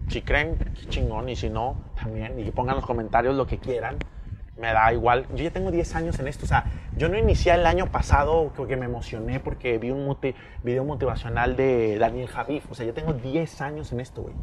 Si 0.08 0.22
creen, 0.22 0.58
qué 0.74 0.86
chingón, 0.88 1.28
y 1.28 1.36
si 1.36 1.48
no, 1.48 1.76
también, 2.00 2.38
y 2.38 2.50
pongan 2.50 2.72
en 2.74 2.76
los 2.76 2.86
comentarios 2.86 3.34
lo 3.34 3.46
que 3.46 3.58
quieran. 3.58 3.98
Me 4.58 4.72
da 4.72 4.90
igual. 4.92 5.26
Yo 5.34 5.44
ya 5.44 5.50
tengo 5.50 5.70
10 5.70 5.94
años 5.96 6.18
en 6.18 6.28
esto. 6.28 6.46
O 6.46 6.48
sea, 6.48 6.64
yo 6.96 7.08
no 7.10 7.18
inicié 7.18 7.52
el 7.52 7.66
año 7.66 7.86
pasado 7.92 8.52
porque 8.56 8.76
me 8.76 8.86
emocioné 8.86 9.38
porque 9.38 9.76
vi 9.76 9.90
un 9.90 10.16
video 10.62 10.82
motivacional 10.84 11.56
de 11.56 11.98
Daniel 11.98 12.26
Javif. 12.28 12.70
O 12.70 12.74
sea, 12.74 12.86
yo 12.86 12.94
tengo 12.94 13.12
10 13.12 13.60
años 13.60 13.92
en 13.92 14.00
esto, 14.00 14.22
güey. 14.22 14.34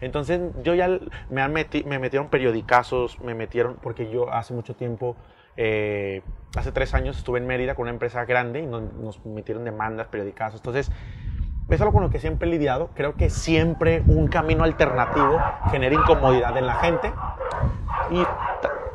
Entonces, 0.00 0.40
yo 0.62 0.74
ya 0.74 0.88
me, 1.28 1.42
han 1.42 1.52
meti- 1.52 1.84
me 1.84 1.98
metieron 1.98 2.28
periodicazos, 2.28 3.20
me 3.20 3.34
metieron, 3.34 3.76
porque 3.82 4.10
yo 4.10 4.32
hace 4.32 4.54
mucho 4.54 4.74
tiempo, 4.74 5.16
eh, 5.58 6.22
hace 6.56 6.72
tres 6.72 6.94
años 6.94 7.18
estuve 7.18 7.38
en 7.38 7.46
Mérida 7.46 7.74
con 7.74 7.82
una 7.82 7.90
empresa 7.90 8.24
grande 8.24 8.60
y 8.60 8.66
nos, 8.66 8.90
nos 8.94 9.24
metieron 9.26 9.64
demandas, 9.64 10.06
periodicazos. 10.06 10.60
Entonces, 10.60 10.90
es 11.68 11.80
algo 11.82 11.92
con 11.92 12.02
lo 12.02 12.08
que 12.08 12.20
siempre 12.20 12.48
he 12.48 12.50
lidiado. 12.50 12.88
Creo 12.94 13.16
que 13.16 13.28
siempre 13.28 14.02
un 14.06 14.28
camino 14.28 14.64
alternativo 14.64 15.38
genera 15.70 15.94
incomodidad 15.94 16.56
en 16.56 16.64
la 16.66 16.74
gente. 16.76 17.12
Y 18.10 18.22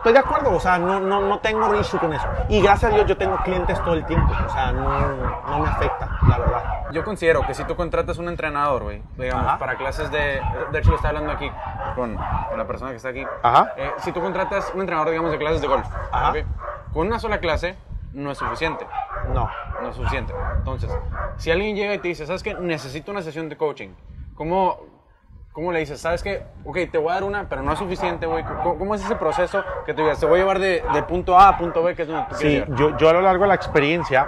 estoy 0.03 0.13
de 0.13 0.19
acuerdo, 0.19 0.51
o 0.51 0.59
sea, 0.59 0.77
no, 0.77 0.99
no, 0.99 1.21
no 1.21 1.39
tengo 1.39 1.73
issue 1.79 1.97
con 1.97 2.11
eso. 2.11 2.27
Y 2.49 2.61
gracias 2.61 2.91
a 2.91 2.93
Dios 2.93 3.07
yo 3.07 3.15
tengo 3.15 3.37
clientes 3.37 3.81
todo 3.85 3.93
el 3.93 4.05
tiempo, 4.05 4.33
o 4.45 4.49
sea, 4.49 4.73
no, 4.73 5.15
no 5.15 5.59
me 5.59 5.69
afecta, 5.69 6.09
la 6.27 6.37
verdad. 6.39 6.63
Yo 6.91 7.05
considero 7.05 7.41
que 7.47 7.53
si 7.53 7.63
tú 7.63 7.77
contratas 7.77 8.17
un 8.17 8.27
entrenador, 8.27 8.83
güey, 8.83 9.01
digamos, 9.15 9.45
Ajá. 9.47 9.57
para 9.57 9.77
clases 9.77 10.11
de... 10.11 10.41
De 10.73 10.79
hecho, 10.79 10.89
lo 10.89 10.97
estaba 10.97 11.17
hablando 11.17 11.31
aquí 11.31 11.49
con, 11.95 12.15
con 12.17 12.57
la 12.57 12.67
persona 12.67 12.91
que 12.91 12.97
está 12.97 13.09
aquí. 13.09 13.25
Ajá. 13.41 13.71
Eh, 13.77 13.93
si 13.99 14.11
tú 14.11 14.21
contratas 14.21 14.71
un 14.75 14.81
entrenador, 14.81 15.09
digamos, 15.09 15.31
de 15.31 15.37
clases 15.37 15.61
de 15.61 15.67
golf, 15.67 15.87
Ajá. 16.11 16.33
con 16.91 17.07
una 17.07 17.17
sola 17.17 17.39
clase 17.39 17.77
no 18.11 18.29
es 18.31 18.37
suficiente. 18.37 18.85
No. 19.33 19.49
No 19.81 19.89
es 19.89 19.95
suficiente. 19.95 20.33
Entonces, 20.57 20.91
si 21.37 21.49
alguien 21.49 21.77
llega 21.77 21.93
y 21.93 21.99
te 21.99 22.09
dice, 22.09 22.25
¿sabes 22.27 22.43
qué? 22.43 22.53
Necesito 22.55 23.11
una 23.11 23.21
sesión 23.21 23.47
de 23.47 23.55
coaching. 23.55 23.89
¿Cómo, 24.35 24.79
cómo 25.53 25.71
le 25.71 25.79
dices? 25.79 26.01
¿Sabes 26.01 26.21
qué? 26.21 26.43
Ok, 26.65 26.77
te 26.91 26.97
voy 26.97 27.11
a 27.11 27.13
dar 27.13 27.23
una, 27.23 27.47
pero 27.47 27.61
no 27.61 27.71
es 27.71 27.79
suficiente, 27.79 28.25
güey. 28.25 28.43
¿Cómo, 28.43 28.77
cómo 28.77 28.95
es 28.95 29.05
ese 29.05 29.15
proceso 29.15 29.63
que 29.85 29.93
te 29.93 30.01
digas, 30.01 30.19
te 30.19 30.25
voy 30.25 30.35
a 30.35 30.41
llevar 30.41 30.59
de, 30.59 30.83
de 30.93 31.03
punto 31.03 31.39
A 31.39 31.49
a 31.49 31.57
punto 31.57 31.81
B, 31.83 31.95
que 31.95 32.01
es 32.01 32.07
donde 32.07 32.25
tú 32.27 32.35
Sí, 32.35 32.49
llegar? 32.49 32.75
yo, 32.75 32.97
yo 32.97 33.09
a 33.09 33.13
lo 33.13 33.21
largo 33.21 33.43
de 33.43 33.47
la 33.49 33.55
experiencia 33.55 34.27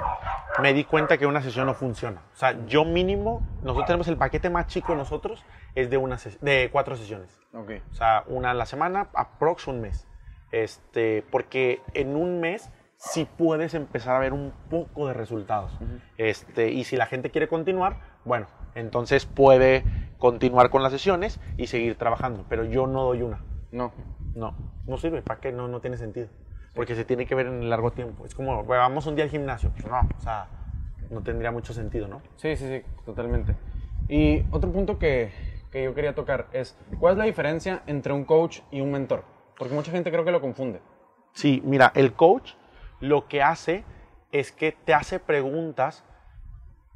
me 0.61 0.73
di 0.73 0.85
cuenta 0.85 1.17
que 1.17 1.25
una 1.25 1.41
sesión 1.41 1.65
no 1.65 1.73
funciona. 1.73 2.21
O 2.33 2.37
sea, 2.37 2.55
yo 2.67 2.85
mínimo, 2.85 3.41
nosotros 3.61 3.87
tenemos 3.87 4.07
el 4.07 4.15
paquete 4.17 4.49
más 4.49 4.67
chico 4.67 4.93
de 4.93 4.99
nosotros, 4.99 5.43
es 5.73 5.89
de, 5.89 5.97
una 5.97 6.17
de 6.39 6.69
cuatro 6.71 6.95
sesiones. 6.95 7.37
Ok. 7.53 7.71
O 7.91 7.93
sea, 7.95 8.23
una 8.27 8.51
a 8.51 8.53
la 8.53 8.65
semana, 8.65 9.09
aprox 9.13 9.67
un 9.67 9.81
mes. 9.81 10.07
Este, 10.51 11.25
porque 11.31 11.81
en 11.93 12.15
un 12.15 12.39
mes 12.39 12.71
sí 12.97 13.27
puedes 13.37 13.73
empezar 13.73 14.15
a 14.15 14.19
ver 14.19 14.33
un 14.33 14.53
poco 14.69 15.07
de 15.07 15.13
resultados. 15.13 15.71
este, 16.17 16.71
y 16.71 16.83
si 16.83 16.95
la 16.97 17.05
gente 17.05 17.29
quiere 17.29 17.47
continuar, 17.47 17.97
bueno, 18.25 18.47
entonces 18.75 19.25
puede 19.25 19.83
continuar 20.17 20.69
con 20.69 20.81
las 20.83 20.91
sesiones 20.91 21.39
y 21.57 21.67
seguir 21.67 21.97
trabajando. 21.97 22.45
Pero 22.49 22.63
yo 22.65 22.87
no 22.87 23.03
doy 23.03 23.21
una. 23.21 23.43
No. 23.71 23.91
No, 24.33 24.55
no 24.85 24.97
sirve. 24.97 25.21
¿Para 25.21 25.39
qué? 25.39 25.51
No, 25.51 25.67
no 25.67 25.79
tiene 25.81 25.97
sentido. 25.97 26.27
Porque 26.73 26.95
se 26.95 27.05
tiene 27.05 27.25
que 27.25 27.35
ver 27.35 27.47
en 27.47 27.61
el 27.61 27.69
largo 27.69 27.91
tiempo. 27.91 28.25
Es 28.25 28.35
como, 28.35 28.63
"Bueno, 28.63 28.81
vamos 28.81 29.05
un 29.05 29.15
día 29.15 29.23
al 29.23 29.29
gimnasio. 29.31 29.71
Pues 29.71 29.85
no, 29.87 29.99
o 29.99 30.21
sea, 30.21 30.47
no 31.09 31.21
tendría 31.21 31.51
mucho 31.51 31.73
sentido, 31.73 32.07
¿no? 32.07 32.21
Sí, 32.35 32.55
sí, 32.57 32.67
sí, 32.67 32.81
totalmente. 33.05 33.55
Y 34.09 34.43
otro 34.51 34.71
punto 34.71 34.99
que, 34.99 35.31
que 35.71 35.83
yo 35.83 35.93
quería 35.93 36.13
tocar 36.15 36.47
es, 36.51 36.77
¿cuál 36.99 37.13
es 37.13 37.17
la 37.17 37.25
diferencia 37.25 37.83
entre 37.87 38.11
un 38.13 38.25
coach 38.25 38.59
y 38.71 38.81
un 38.81 38.91
mentor? 38.91 39.23
Porque 39.57 39.73
mucha 39.73 39.91
gente 39.91 40.11
creo 40.11 40.25
que 40.25 40.31
lo 40.31 40.41
confunde. 40.41 40.81
Sí, 41.33 41.61
mira, 41.65 41.91
el 41.95 42.13
coach 42.13 42.53
lo 42.99 43.27
que 43.27 43.41
hace 43.41 43.83
es 44.31 44.51
que 44.51 44.71
te 44.71 44.93
hace 44.93 45.19
preguntas 45.19 46.03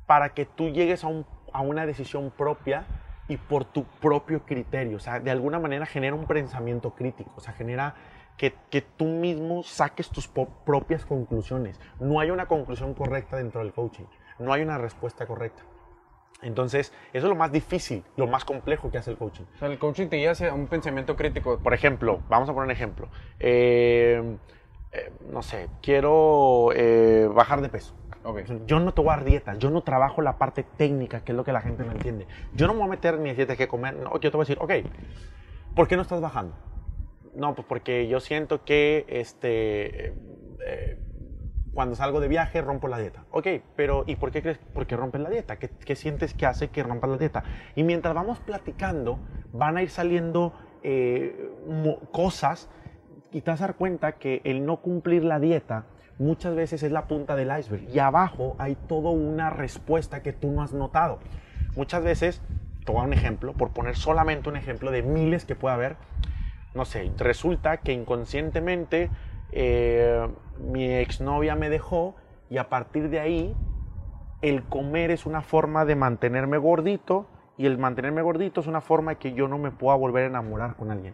para 0.06 0.30
que 0.30 0.46
tú 0.46 0.70
llegues 0.70 1.04
a, 1.04 1.08
un- 1.08 1.26
a 1.54 1.62
una 1.62 1.86
decisión 1.86 2.32
propia 2.32 2.86
y 3.28 3.38
por 3.38 3.64
tu 3.66 3.84
propio 3.84 4.44
criterio. 4.46 4.98
O 4.98 5.00
sea, 5.00 5.20
de 5.20 5.32
alguna 5.32 5.60
manera 5.60 5.86
genera 5.86 6.16
un 6.16 6.26
pensamiento 6.26 6.96
crítico. 6.96 7.32
O 7.36 7.40
sea, 7.40 7.54
genera 7.54 7.94
que, 8.38 8.54
que 8.72 8.82
tú 8.82 9.06
mismo 9.06 9.62
saques 9.64 10.10
tus 10.10 10.28
propias 10.28 11.06
conclusiones. 11.06 11.80
No 12.00 12.20
hay 12.20 12.32
una 12.32 12.48
conclusión 12.48 12.94
correcta 12.96 13.38
dentro 13.38 13.62
del 13.62 13.72
coaching. 13.74 14.06
No 14.40 14.52
hay 14.54 14.62
una 14.64 14.78
respuesta 14.78 15.28
correcta. 15.28 15.62
Entonces, 16.42 16.94
eso 17.12 17.28
es 17.28 17.30
lo 17.30 17.36
más 17.36 17.52
difícil, 17.52 18.04
lo 18.16 18.26
más 18.26 18.46
complejo 18.46 18.90
que 18.90 18.98
hace 18.98 19.12
el 19.12 19.18
coaching. 19.18 19.44
O 19.56 19.58
sea, 19.58 19.68
el 19.68 19.78
coaching 19.78 20.08
te 20.08 20.16
guía 20.16 20.32
hacia 20.32 20.54
un 20.54 20.68
pensamiento 20.68 21.16
crítico. 21.18 21.60
Por 21.60 21.74
ejemplo, 21.74 22.22
vamos 22.30 22.50
a 22.50 22.54
poner 22.54 22.66
un 22.68 22.72
ejemplo. 22.72 23.10
Eh, 23.40 24.38
eh, 24.92 25.12
no 25.32 25.42
sé, 25.42 25.70
quiero 25.82 26.72
eh, 26.74 27.30
bajar 27.34 27.62
de 27.62 27.70
peso. 27.70 27.96
Yo 28.68 28.80
no 28.80 28.94
te 28.94 29.02
voy 29.02 29.12
a 29.12 29.16
dar 29.16 29.26
dieta, 29.26 29.56
yo 29.56 29.70
no 29.70 29.82
trabajo 29.82 30.22
la 30.22 30.38
parte 30.38 30.64
técnica, 30.64 31.22
que 31.22 31.32
es 31.32 31.36
lo 31.36 31.44
que 31.44 31.54
la 31.54 31.62
gente 31.62 31.84
no 31.84 31.92
entiende. 31.92 32.28
Yo 32.54 32.68
no 32.68 32.74
me 32.74 32.80
voy 32.80 32.88
a 32.88 32.92
meter 32.92 33.18
ni 33.18 33.34
dieta 33.34 33.56
que 33.56 33.68
comer. 33.68 33.96
No, 33.96 34.20
yo 34.20 34.30
te 34.30 34.38
voy 34.38 34.42
a 34.42 34.48
decir, 34.48 34.58
ok, 34.60 34.72
¿por 35.74 35.88
qué 35.88 35.96
no 35.96 36.02
estás 36.02 36.20
bajando? 36.20 36.54
No, 37.34 37.56
pues 37.56 37.66
porque 37.68 38.08
yo 38.08 38.20
siento 38.20 38.66
que 38.66 39.06
este, 39.08 40.08
eh, 40.08 40.14
eh, 40.66 41.00
cuando 41.74 41.96
salgo 41.96 42.20
de 42.20 42.28
viaje 42.28 42.62
rompo 42.62 42.88
la 42.88 43.00
dieta. 43.00 43.24
Ok, 43.32 43.48
pero 43.76 44.04
¿y 44.06 44.18
por 44.18 44.32
qué 44.32 44.42
crees? 44.42 44.60
Porque 44.74 44.98
rompes 44.98 45.22
la 45.22 45.30
dieta. 45.30 45.58
¿Qué, 45.58 45.70
qué 45.70 45.96
sientes 45.96 46.34
que 46.34 46.46
hace 46.46 46.68
que 46.68 46.84
rompas 46.84 47.10
la 47.10 47.18
dieta? 47.18 47.44
Y 47.76 47.84
mientras 47.84 48.14
vamos 48.14 48.40
platicando, 48.40 49.20
van 49.54 49.78
a 49.78 49.82
ir 49.82 49.90
saliendo 49.90 50.54
cosas 52.12 52.70
y 53.32 53.42
dar 53.42 53.76
cuenta 53.76 54.14
que 54.14 54.42
el 54.44 54.66
no 54.66 54.78
cumplir 54.78 55.24
la 55.24 55.40
dieta 55.40 55.86
muchas 56.18 56.56
veces 56.56 56.84
es 56.84 56.92
la 56.92 57.08
punta 57.08 57.36
del 57.36 57.58
iceberg 57.58 57.88
y 57.90 58.00
abajo 58.00 58.56
hay 58.60 58.76
toda 58.76 59.12
una 59.12 59.50
respuesta 59.50 60.22
que 60.22 60.34
tú 60.34 60.52
no 60.52 60.62
has 60.62 60.74
notado. 60.74 61.20
Muchas 61.76 62.04
veces, 62.04 62.42
te 62.86 62.92
voy 62.92 63.02
a 63.02 63.06
un 63.06 63.14
ejemplo, 63.14 63.54
por 63.54 63.72
poner 63.72 63.96
solamente 63.96 64.50
un 64.50 64.58
ejemplo 64.58 64.92
de 64.92 65.02
miles 65.02 65.46
que 65.46 65.56
puede 65.56 65.76
haber, 65.76 65.96
no 66.74 66.86
sé, 66.86 67.12
resulta 67.18 67.78
que 67.78 67.94
inconscientemente 67.94 69.10
eh, 69.52 70.28
mi 70.60 70.92
exnovia 70.92 71.56
me 71.56 71.70
dejó 71.70 72.16
y 72.50 72.58
a 72.58 72.70
partir 72.70 73.10
de 73.10 73.20
ahí 73.20 73.56
el 74.42 74.64
comer 74.64 75.12
es 75.12 75.26
una 75.26 75.42
forma 75.42 75.86
de 75.86 75.96
mantenerme 75.96 76.58
gordito 76.58 77.28
y 77.58 77.66
el 77.66 77.78
mantenerme 77.78 78.22
gordito 78.22 78.62
es 78.62 78.68
una 78.68 78.82
forma 78.82 79.12
de 79.12 79.18
que 79.18 79.34
yo 79.34 79.48
no 79.48 79.58
me 79.58 79.72
pueda 79.72 79.96
volver 79.98 80.24
a 80.24 80.28
enamorar 80.28 80.76
con 80.76 80.92
alguien. 80.92 81.14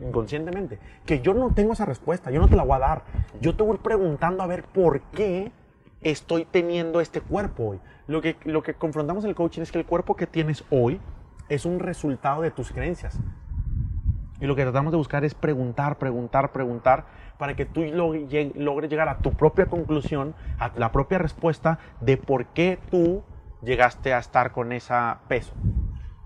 Inconscientemente. 0.00 0.78
Que 1.04 1.20
yo 1.20 1.34
no 1.34 1.52
tengo 1.54 1.72
esa 1.72 1.84
respuesta, 1.84 2.30
yo 2.30 2.40
no 2.40 2.48
te 2.48 2.56
la 2.56 2.64
voy 2.64 2.76
a 2.76 2.80
dar. 2.80 3.02
Yo 3.40 3.56
te 3.56 3.62
voy 3.62 3.78
preguntando 3.78 4.42
a 4.42 4.46
ver 4.46 4.64
por 4.64 5.00
qué 5.00 5.52
estoy 6.00 6.44
teniendo 6.44 7.00
este 7.00 7.20
cuerpo 7.20 7.70
hoy. 7.70 7.80
Lo 8.06 8.20
que, 8.20 8.36
lo 8.44 8.62
que 8.62 8.74
confrontamos 8.74 9.24
en 9.24 9.30
el 9.30 9.36
coaching 9.36 9.62
es 9.62 9.72
que 9.72 9.78
el 9.78 9.86
cuerpo 9.86 10.16
que 10.16 10.26
tienes 10.26 10.64
hoy 10.70 11.00
es 11.48 11.64
un 11.64 11.80
resultado 11.80 12.42
de 12.42 12.50
tus 12.50 12.72
creencias. 12.72 13.18
Y 14.40 14.46
lo 14.46 14.54
que 14.54 14.62
tratamos 14.62 14.92
de 14.92 14.98
buscar 14.98 15.24
es 15.24 15.34
preguntar, 15.34 15.98
preguntar, 15.98 16.52
preguntar, 16.52 17.06
para 17.38 17.56
que 17.56 17.66
tú 17.66 17.82
logres 17.84 18.90
llegar 18.90 19.08
a 19.08 19.18
tu 19.18 19.32
propia 19.32 19.66
conclusión, 19.66 20.34
a 20.58 20.70
la 20.76 20.92
propia 20.92 21.18
respuesta 21.18 21.78
de 22.00 22.16
por 22.16 22.46
qué 22.46 22.78
tú 22.90 23.22
llegaste 23.62 24.14
a 24.14 24.18
estar 24.18 24.52
con 24.52 24.72
ese 24.72 24.94
peso. 25.26 25.52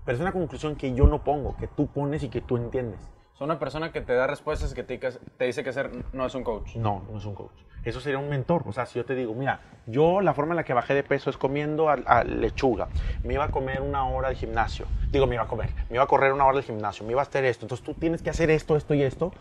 Pero 0.05 0.15
es 0.15 0.21
una 0.21 0.31
conclusión 0.31 0.75
que 0.75 0.93
yo 0.93 1.07
no 1.07 1.23
pongo, 1.23 1.55
que 1.57 1.67
tú 1.67 1.87
pones 1.87 2.23
y 2.23 2.29
que 2.29 2.41
tú 2.41 2.57
entiendes. 2.57 2.99
O 3.33 3.37
sea, 3.37 3.45
una 3.45 3.57
persona 3.57 3.91
que 3.91 4.01
te 4.01 4.13
da 4.13 4.27
respuestas 4.27 4.73
que 4.73 4.83
te, 4.83 4.97
te 4.99 5.45
dice 5.45 5.63
que 5.63 5.69
hacer 5.69 5.89
no 6.13 6.25
es 6.25 6.35
un 6.35 6.43
coach. 6.43 6.75
No, 6.75 7.03
no 7.09 7.17
es 7.17 7.25
un 7.25 7.33
coach. 7.33 7.63
Eso 7.83 7.99
sería 7.99 8.19
un 8.19 8.29
mentor. 8.29 8.63
O 8.65 8.71
sea, 8.71 8.85
si 8.85 8.99
yo 8.99 9.05
te 9.05 9.15
digo, 9.15 9.33
mira, 9.33 9.59
yo 9.87 10.21
la 10.21 10.33
forma 10.33 10.53
en 10.53 10.57
la 10.57 10.63
que 10.63 10.73
bajé 10.73 10.93
de 10.93 11.03
peso 11.03 11.29
es 11.29 11.37
comiendo 11.37 11.89
a, 11.89 11.93
a 11.93 12.23
lechuga. 12.23 12.87
Me 13.23 13.33
iba 13.33 13.45
a 13.45 13.51
comer 13.51 13.81
una 13.81 14.07
hora 14.07 14.29
al 14.29 14.35
gimnasio. 14.35 14.85
Digo, 15.11 15.27
me 15.27 15.35
iba 15.35 15.43
a 15.43 15.47
comer. 15.47 15.73
Me 15.89 15.95
iba 15.95 16.03
a 16.03 16.07
correr 16.07 16.31
una 16.31 16.45
hora 16.45 16.57
al 16.57 16.63
gimnasio. 16.63 17.05
Me 17.05 17.11
iba 17.11 17.21
a 17.21 17.23
hacer 17.23 17.43
esto. 17.43 17.65
Entonces 17.65 17.83
tú 17.83 17.93
tienes 17.95 18.21
que 18.21 18.29
hacer 18.29 18.49
esto, 18.51 18.77
esto 18.77 18.93
y 18.93 19.01
esto. 19.03 19.33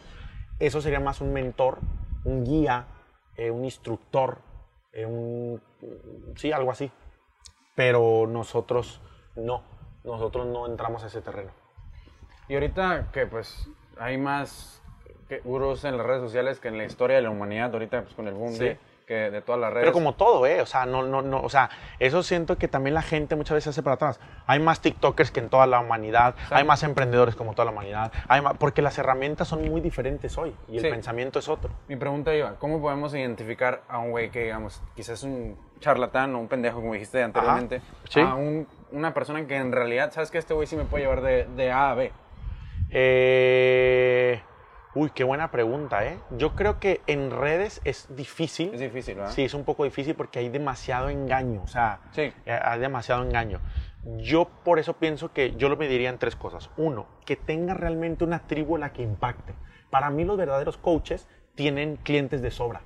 Eso 0.59 0.81
sería 0.81 1.01
más 1.01 1.21
un 1.21 1.33
mentor, 1.33 1.79
un 2.25 2.45
guía, 2.45 2.87
eh, 3.37 3.51
un 3.51 3.65
instructor, 3.65 4.39
eh, 4.93 5.07
un... 5.07 5.63
Sí, 6.37 6.51
algo 6.51 6.71
así. 6.71 6.91
Pero 7.77 8.27
nosotros 8.27 9.01
no. 9.37 9.63
Nosotros 10.03 10.47
no 10.47 10.67
entramos 10.67 11.05
a 11.05 11.07
ese 11.07 11.21
terreno. 11.21 11.53
Y 12.49 12.55
ahorita 12.55 13.11
que 13.13 13.27
pues 13.27 13.69
hay 13.99 14.19
más 14.19 14.83
gurús 15.45 15.85
en 15.85 15.97
las 15.97 16.07
redes 16.07 16.21
sociales 16.21 16.61
que 16.61 16.69
en 16.69 16.77
la 16.77 16.85
historia 16.85 17.17
de 17.17 17.23
la 17.23 17.31
humanidad, 17.31 17.73
ahorita 17.73 18.03
pues 18.03 18.15
con 18.15 18.29
el 18.29 18.35
boom 18.35 18.53
Sí. 18.53 18.65
de, 18.65 18.79
que 19.07 19.15
de 19.31 19.41
todas 19.41 19.59
las 19.61 19.71
redes. 19.73 19.85
Pero 19.85 19.93
como 19.95 20.15
todo, 20.15 20.47
¿eh? 20.47 20.61
O 20.61 20.67
sea, 20.67 20.85
no, 20.85 21.03
no, 21.03 21.23
no, 21.23 21.41
o 21.41 21.49
sea, 21.49 21.71
eso 21.99 22.23
siento 22.23 22.57
que 22.59 22.69
también 22.69 22.93
la 22.95 23.01
gente 23.03 23.35
muchas 23.35 23.55
veces 23.55 23.69
hace 23.69 23.83
para 23.83 23.95
atrás. 23.95 24.21
Hay 24.47 24.61
más 24.61 24.81
TikTokers 24.81 25.31
que 25.31 25.41
en 25.41 25.49
toda 25.49 25.67
la 25.67 25.81
humanidad, 25.81 26.35
hay 26.51 26.65
más 26.65 26.83
emprendedores 26.83 27.35
como 27.35 27.53
toda 27.55 27.65
la 27.65 27.73
humanidad, 27.73 28.13
hay 28.29 28.43
más- 28.43 28.55
porque 28.59 28.83
las 28.83 28.99
herramientas 28.99 29.49
son 29.49 29.65
muy 29.69 29.81
diferentes 29.81 30.37
hoy 30.37 30.55
y 30.69 30.77
el 30.77 30.83
Sí. 30.85 30.91
pensamiento 30.91 31.39
es 31.39 31.49
otro. 31.49 31.71
Mi 31.89 31.97
pregunta 31.97 32.35
iba, 32.35 32.57
¿cómo 32.59 32.81
podemos 32.83 33.15
identificar 33.15 33.83
a 33.89 33.99
un 33.99 34.11
güey 34.11 34.31
que, 34.31 34.45
digamos, 34.45 34.83
quizás 34.95 35.15
es 35.21 35.25
un 35.25 35.57
charlatán 35.81 36.35
o 36.35 36.39
un 36.41 36.49
pendejo, 36.49 36.81
como 36.81 36.93
dijiste 36.93 37.23
anteriormente, 37.23 37.81
sí. 38.11 38.21
a 38.21 38.35
un- 38.35 38.69
una 38.93 39.15
persona 39.15 39.47
que 39.47 39.57
en 39.57 39.73
realidad, 39.73 40.13
¿sabes 40.13 40.31
que 40.31 40.37
Este 40.39 40.53
güey 40.55 40.67
sí 40.67 40.77
me 40.77 40.85
puede 40.85 41.05
llevar 41.05 41.23
de, 41.23 41.45
de 41.57 41.73
A 41.73 41.91
a 41.91 41.95
B. 41.95 42.13
Eh, 42.95 44.43
uy, 44.95 45.11
qué 45.11 45.25
buena 45.25 45.51
pregunta, 45.51 46.05
¿eh? 46.05 46.19
Yo 46.31 46.55
creo 46.55 46.79
que 46.79 47.01
en 47.07 47.31
redes 47.31 47.81
es 47.85 48.15
difícil. 48.15 48.73
Es 48.75 48.81
difícil, 48.81 49.15
¿verdad? 49.17 49.33
Sí, 49.33 49.45
es 49.45 49.55
un 49.55 49.65
poco 49.65 49.85
difícil 49.85 50.15
porque 50.15 50.39
hay 50.39 50.51
demasiado 50.51 51.09
engaño, 51.09 51.63
o 51.63 51.67
sea, 51.69 52.01
Sí. 52.13 52.33
eh, 52.45 52.59
hay 52.63 52.79
demasiado 52.81 53.23
engaño. 53.25 53.61
Yo 54.19 54.47
por 54.65 54.79
eso 54.79 54.95
pienso 54.95 55.33
que 55.33 55.53
yo 55.57 55.69
lo 55.69 55.77
mediría 55.77 56.11
en 56.11 56.19
tres 56.19 56.37
cosas. 56.37 56.71
Uno, 56.77 57.07
que 57.25 57.37
tenga 57.37 57.73
realmente 57.73 58.25
una 58.25 58.41
tribu 58.41 58.77
la 58.77 58.93
que 58.93 59.03
impacte. 59.03 59.55
Para 59.91 60.11
mí 60.11 60.25
los 60.25 60.37
verdaderos 60.37 60.77
coaches 60.77 61.27
tienen 61.55 61.97
clientes 61.97 62.43
de 62.43 62.51
sobra. 62.51 62.83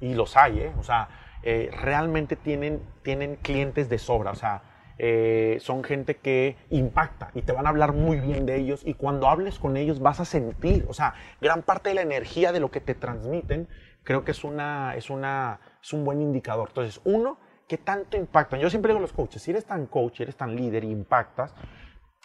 Y 0.00 0.14
los 0.14 0.36
hay, 0.36 0.60
¿eh? 0.60 0.72
O 0.78 0.82
sea, 0.82 1.08
eh, 1.42 1.70
realmente 1.72 2.36
tienen, 2.36 2.82
tienen 3.02 3.36
clientes 3.36 3.88
de 3.88 3.98
sobra. 3.98 4.32
O 4.32 4.34
sea, 4.34 4.62
eh, 4.98 5.58
son 5.60 5.84
gente 5.84 6.16
que 6.16 6.56
impacta 6.70 7.30
y 7.34 7.42
te 7.42 7.52
van 7.52 7.66
a 7.66 7.70
hablar 7.70 7.92
muy 7.92 8.18
bien 8.18 8.46
de 8.46 8.56
ellos. 8.56 8.82
Y 8.84 8.94
cuando 8.94 9.28
hables 9.28 9.58
con 9.58 9.76
ellos 9.76 10.00
vas 10.00 10.20
a 10.20 10.24
sentir, 10.24 10.84
o 10.88 10.92
sea, 10.92 11.14
gran 11.40 11.62
parte 11.62 11.90
de 11.90 11.94
la 11.94 12.02
energía 12.02 12.52
de 12.52 12.60
lo 12.60 12.70
que 12.70 12.80
te 12.80 12.94
transmiten, 12.94 13.68
creo 14.02 14.24
que 14.24 14.32
es, 14.32 14.42
una, 14.42 14.94
es, 14.96 15.10
una, 15.10 15.60
es 15.82 15.92
un 15.92 16.04
buen 16.04 16.20
indicador. 16.20 16.68
Entonces, 16.70 17.00
uno, 17.04 17.38
¿qué 17.68 17.78
tanto 17.78 18.16
impactan? 18.16 18.58
Yo 18.60 18.70
siempre 18.70 18.90
digo 18.90 18.98
a 18.98 19.02
los 19.02 19.12
coaches, 19.12 19.42
si 19.42 19.52
eres 19.52 19.64
tan 19.64 19.86
coach, 19.86 20.20
eres 20.20 20.36
tan 20.36 20.56
líder 20.56 20.84
y 20.84 20.90
impactas, 20.90 21.54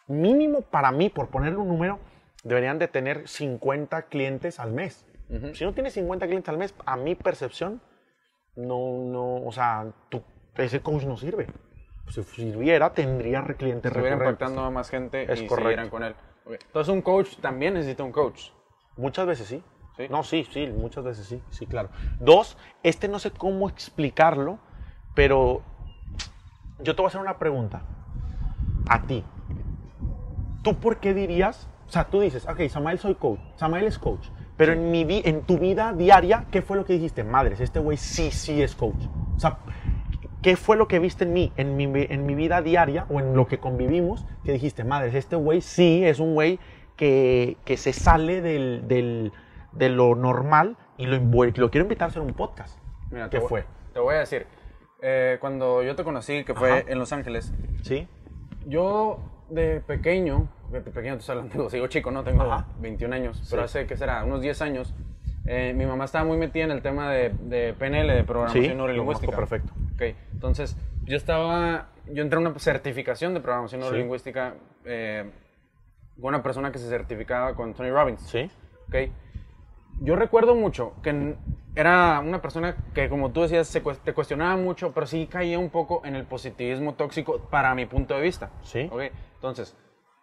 mínimo 0.08 0.62
para 0.62 0.92
mí, 0.92 1.10
por 1.10 1.30
ponerle 1.30 1.60
un 1.60 1.68
número, 1.68 2.00
deberían 2.44 2.80
de 2.80 2.88
tener 2.88 3.28
50 3.28 4.04
clientes 4.04 4.60
al 4.60 4.72
mes. 4.72 5.06
Si 5.54 5.64
no 5.64 5.74
tienes 5.74 5.94
50 5.94 6.28
clientes 6.28 6.50
al 6.50 6.58
mes, 6.58 6.76
a 6.86 6.96
mi 6.96 7.16
percepción, 7.16 7.82
no, 8.56 9.00
no, 9.00 9.44
o 9.44 9.52
sea, 9.52 9.92
tu, 10.10 10.22
ese 10.58 10.82
coach 10.82 11.06
no 11.06 11.18
sirve. 11.18 11.48
Si 12.10 12.24
sirviera, 12.24 12.94
tendría 12.94 13.44
clientes 13.44 13.92
Estuviera 13.92 14.16
impactando 14.16 14.62
a 14.62 14.70
más 14.70 14.90
gente 14.90 15.24
Es 15.32 15.42
y 15.42 15.48
correcto. 15.48 15.70
siguieran 15.70 15.90
con 15.90 16.04
él. 16.04 16.16
Ok. 16.46 16.54
Entonces 16.66 16.94
un 16.94 17.02
coach 17.02 17.38
también 17.38 17.74
necesita 17.74 18.04
un 18.04 18.12
coach. 18.12 18.50
Muchas 18.98 19.26
veces 19.26 19.48
sí. 19.48 19.64
¿Sí? 19.98 20.08
No, 20.10 20.24
sí, 20.24 20.48
sí, 20.52 20.68
muchas 20.68 21.04
veces 21.04 21.28
sí, 21.28 21.42
sí, 21.50 21.68
claro. 21.68 21.90
Dos, 22.20 22.58
este 22.82 23.08
no 23.08 23.20
sé 23.20 23.30
cómo 23.32 23.70
explicarlo, 23.70 24.58
pero 25.14 25.62
yo 26.80 26.96
te 26.96 27.02
voy 27.02 27.06
a 27.06 27.10
hacer 27.10 27.22
una 27.22 27.38
pregunta. 27.38 27.84
A 28.90 29.04
ti. 29.04 29.24
¿Tú 30.64 30.76
por 30.80 30.98
qué 30.98 31.14
dirías? 31.14 31.70
O 31.88 31.92
sea, 31.92 32.06
tú 32.06 32.22
dices, 32.22 32.48
ok, 32.48 32.68
Samael 32.70 32.98
soy 32.98 33.16
coach, 33.16 33.40
Samael 33.56 33.86
es 33.86 34.00
coach, 34.00 34.30
pero 34.58 34.74
en, 34.74 34.90
mi 34.90 35.06
en 35.26 35.44
tu 35.44 35.60
vida 35.60 35.94
diaria, 35.94 36.46
¿qué 36.50 36.62
fue 36.62 36.78
lo 36.78 36.86
que 36.86 36.94
dijiste? 36.94 37.24
Madres, 37.24 37.60
este 37.60 37.80
güey 37.80 37.98
sí, 37.98 38.32
sí 38.32 38.64
es 38.64 38.74
coach. 38.74 39.06
O 39.36 39.40
sea, 39.40 39.60
¿qué 40.44 40.56
fue 40.56 40.78
lo 40.78 40.88
que 40.88 41.00
viste 41.00 41.24
en 41.24 41.34
mí, 41.34 41.52
en 41.58 41.76
mi, 41.76 41.86
en 41.86 42.26
mi 42.28 42.36
vida 42.36 42.62
diaria 42.62 43.06
o 43.10 43.20
en 43.20 43.34
lo 43.36 43.48
que 43.48 43.58
convivimos, 43.60 44.26
que 44.44 44.52
dijiste, 44.52 44.84
madres, 44.84 45.16
este 45.16 45.36
güey 45.36 45.62
sí 45.62 46.06
es 46.06 46.20
un 46.20 46.36
güey 46.36 46.60
que, 46.98 47.58
que 47.66 47.78
se 47.78 47.94
sale 47.94 48.42
del, 48.42 48.88
del- 48.88 49.32
de 49.72 49.90
lo 49.90 50.14
normal 50.16 50.78
y 50.98 51.08
lo, 51.08 51.18
lo 51.18 51.72
quiero 51.72 51.86
invitar 51.86 52.08
a 52.08 52.10
hacer 52.10 52.22
un 52.22 52.34
podcast? 52.34 52.78
Mira, 53.10 53.26
¿Qué 53.30 53.38
te 53.38 53.40
voy- 53.40 53.50
fue? 53.50 53.66
Te 53.94 54.00
voy 54.00 54.16
a 54.16 54.20
decir. 54.20 54.46
eh, 55.02 55.38
cuando 55.42 55.82
yo 55.84 55.96
te 55.96 56.04
conocí, 56.04 56.44
que 56.44 56.54
fue 56.54 56.72
Ajá. 56.80 56.84
en 56.88 57.00
Los 57.00 57.12
Ángeles, 57.12 57.52
¿Sí? 57.82 58.08
yo 58.68 59.20
de 59.50 59.82
pequeño, 59.82 60.48
de 60.72 60.82
pequeño, 60.82 61.18
hablando, 61.28 61.52
digo, 61.54 61.70
sigo 61.70 61.88
chico, 61.88 62.12
¿no? 62.12 62.24
Tengo 62.24 62.44
Ajá. 62.44 62.68
21 62.80 63.14
años, 63.16 63.42
pero 63.50 63.64
Sí. 63.64 63.80
hace, 63.80 63.88
¿qué 63.88 63.98
será? 63.98 64.24
Unos 64.24 64.42
10 64.42 64.62
años. 64.62 64.94
Eh, 65.46 65.74
mi 65.76 65.86
mamá 65.86 66.06
estaba 66.06 66.24
muy 66.26 66.38
metida 66.38 66.64
en 66.66 66.72
el 66.72 66.82
tema 66.82 67.12
de, 67.12 67.30
de 67.30 67.74
PNL, 67.74 68.08
de 68.14 68.24
programación 68.24 68.64
Sí, 68.64 68.70
neurolingüística. 68.74 69.36
perfecto. 69.36 69.74
Ok, 69.96 70.02
entonces 70.34 70.78
yo 71.04 71.18
estaba, 71.18 71.90
yo 72.12 72.24
entré 72.24 72.38
a 72.38 72.42
una 72.42 72.58
certificación 72.60 73.34
de 73.34 73.40
programación 73.42 73.82
Sí. 73.82 73.86
neurolingüística 73.86 74.56
eh, 74.86 75.30
con 76.20 76.30
una 76.30 76.44
persona 76.44 76.72
que 76.72 76.78
se 76.80 76.88
certificaba 76.88 77.56
con 77.56 77.74
Tony 77.74 77.90
Robbins. 77.90 78.22
¿Sí? 78.22 78.50
¿ok? 78.88 78.96
Yo 80.02 80.16
recuerdo 80.16 80.56
mucho 80.56 80.94
que 81.04 81.36
era 81.76 82.20
una 82.20 82.42
persona 82.42 82.76
que, 82.94 83.10
como 83.10 83.32
tú 83.32 83.42
decías, 83.44 83.68
se 83.68 83.80
te 83.82 84.14
cuestionaba 84.14 84.56
mucho, 84.58 84.92
pero 84.92 85.06
sí 85.06 85.28
caía 85.28 85.60
un 85.60 85.70
poco 85.70 86.02
en 86.06 86.16
el 86.16 86.26
positivismo 86.26 86.94
tóxico 86.94 87.40
para 87.50 87.74
mi 87.76 87.86
punto 87.86 88.16
de 88.16 88.22
vista. 88.22 88.50
Sí. 88.64 88.90
¿ok? 88.92 89.02
Entonces, 89.36 89.76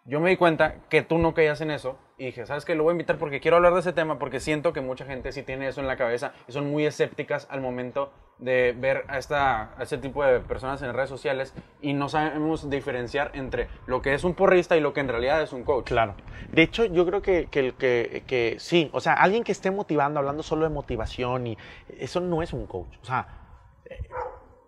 yo 0.05 0.19
me 0.19 0.31
di 0.31 0.37
cuenta 0.37 0.75
que 0.89 1.03
tú 1.03 1.17
no 1.19 1.33
caías 1.33 1.61
en 1.61 1.71
eso 1.71 1.97
y 2.17 2.25
dije, 2.25 2.45
¿sabes 2.45 2.65
qué? 2.65 2.75
Lo 2.75 2.83
voy 2.83 2.91
a 2.91 2.93
invitar 2.93 3.17
porque 3.17 3.39
quiero 3.39 3.57
hablar 3.57 3.73
de 3.73 3.81
ese 3.81 3.93
tema 3.93 4.17
porque 4.17 4.39
siento 4.39 4.73
que 4.73 4.81
mucha 4.81 5.05
gente 5.05 5.31
sí 5.31 5.43
tiene 5.43 5.67
eso 5.67 5.81
en 5.81 5.87
la 5.87 5.95
cabeza 5.95 6.33
y 6.47 6.51
son 6.51 6.69
muy 6.69 6.85
escépticas 6.85 7.47
al 7.51 7.61
momento 7.61 8.11
de 8.39 8.75
ver 8.75 9.05
a, 9.07 9.19
esta, 9.19 9.77
a 9.77 9.83
este 9.83 9.99
tipo 9.99 10.23
de 10.23 10.39
personas 10.39 10.81
en 10.81 10.93
redes 10.93 11.09
sociales 11.09 11.53
y 11.81 11.93
no 11.93 12.09
sabemos 12.09 12.69
diferenciar 12.69 13.31
entre 13.35 13.67
lo 13.85 14.01
que 14.01 14.15
es 14.15 14.23
un 14.23 14.33
porrista 14.33 14.75
y 14.75 14.79
lo 14.79 14.93
que 14.93 15.01
en 15.01 15.07
realidad 15.07 15.41
es 15.43 15.53
un 15.53 15.63
coach. 15.63 15.85
Claro. 15.85 16.15
De 16.51 16.63
hecho, 16.63 16.85
yo 16.85 17.05
creo 17.05 17.21
que, 17.21 17.45
que, 17.51 17.73
que, 17.73 18.23
que 18.25 18.55
sí, 18.57 18.89
o 18.93 18.99
sea, 18.99 19.13
alguien 19.13 19.43
que 19.43 19.51
esté 19.51 19.69
motivando, 19.69 20.19
hablando 20.19 20.41
solo 20.41 20.63
de 20.63 20.73
motivación, 20.73 21.45
y 21.45 21.57
eso 21.99 22.19
no 22.19 22.41
es 22.41 22.53
un 22.53 22.65
coach. 22.65 22.97
O 23.03 23.05
sea, 23.05 23.27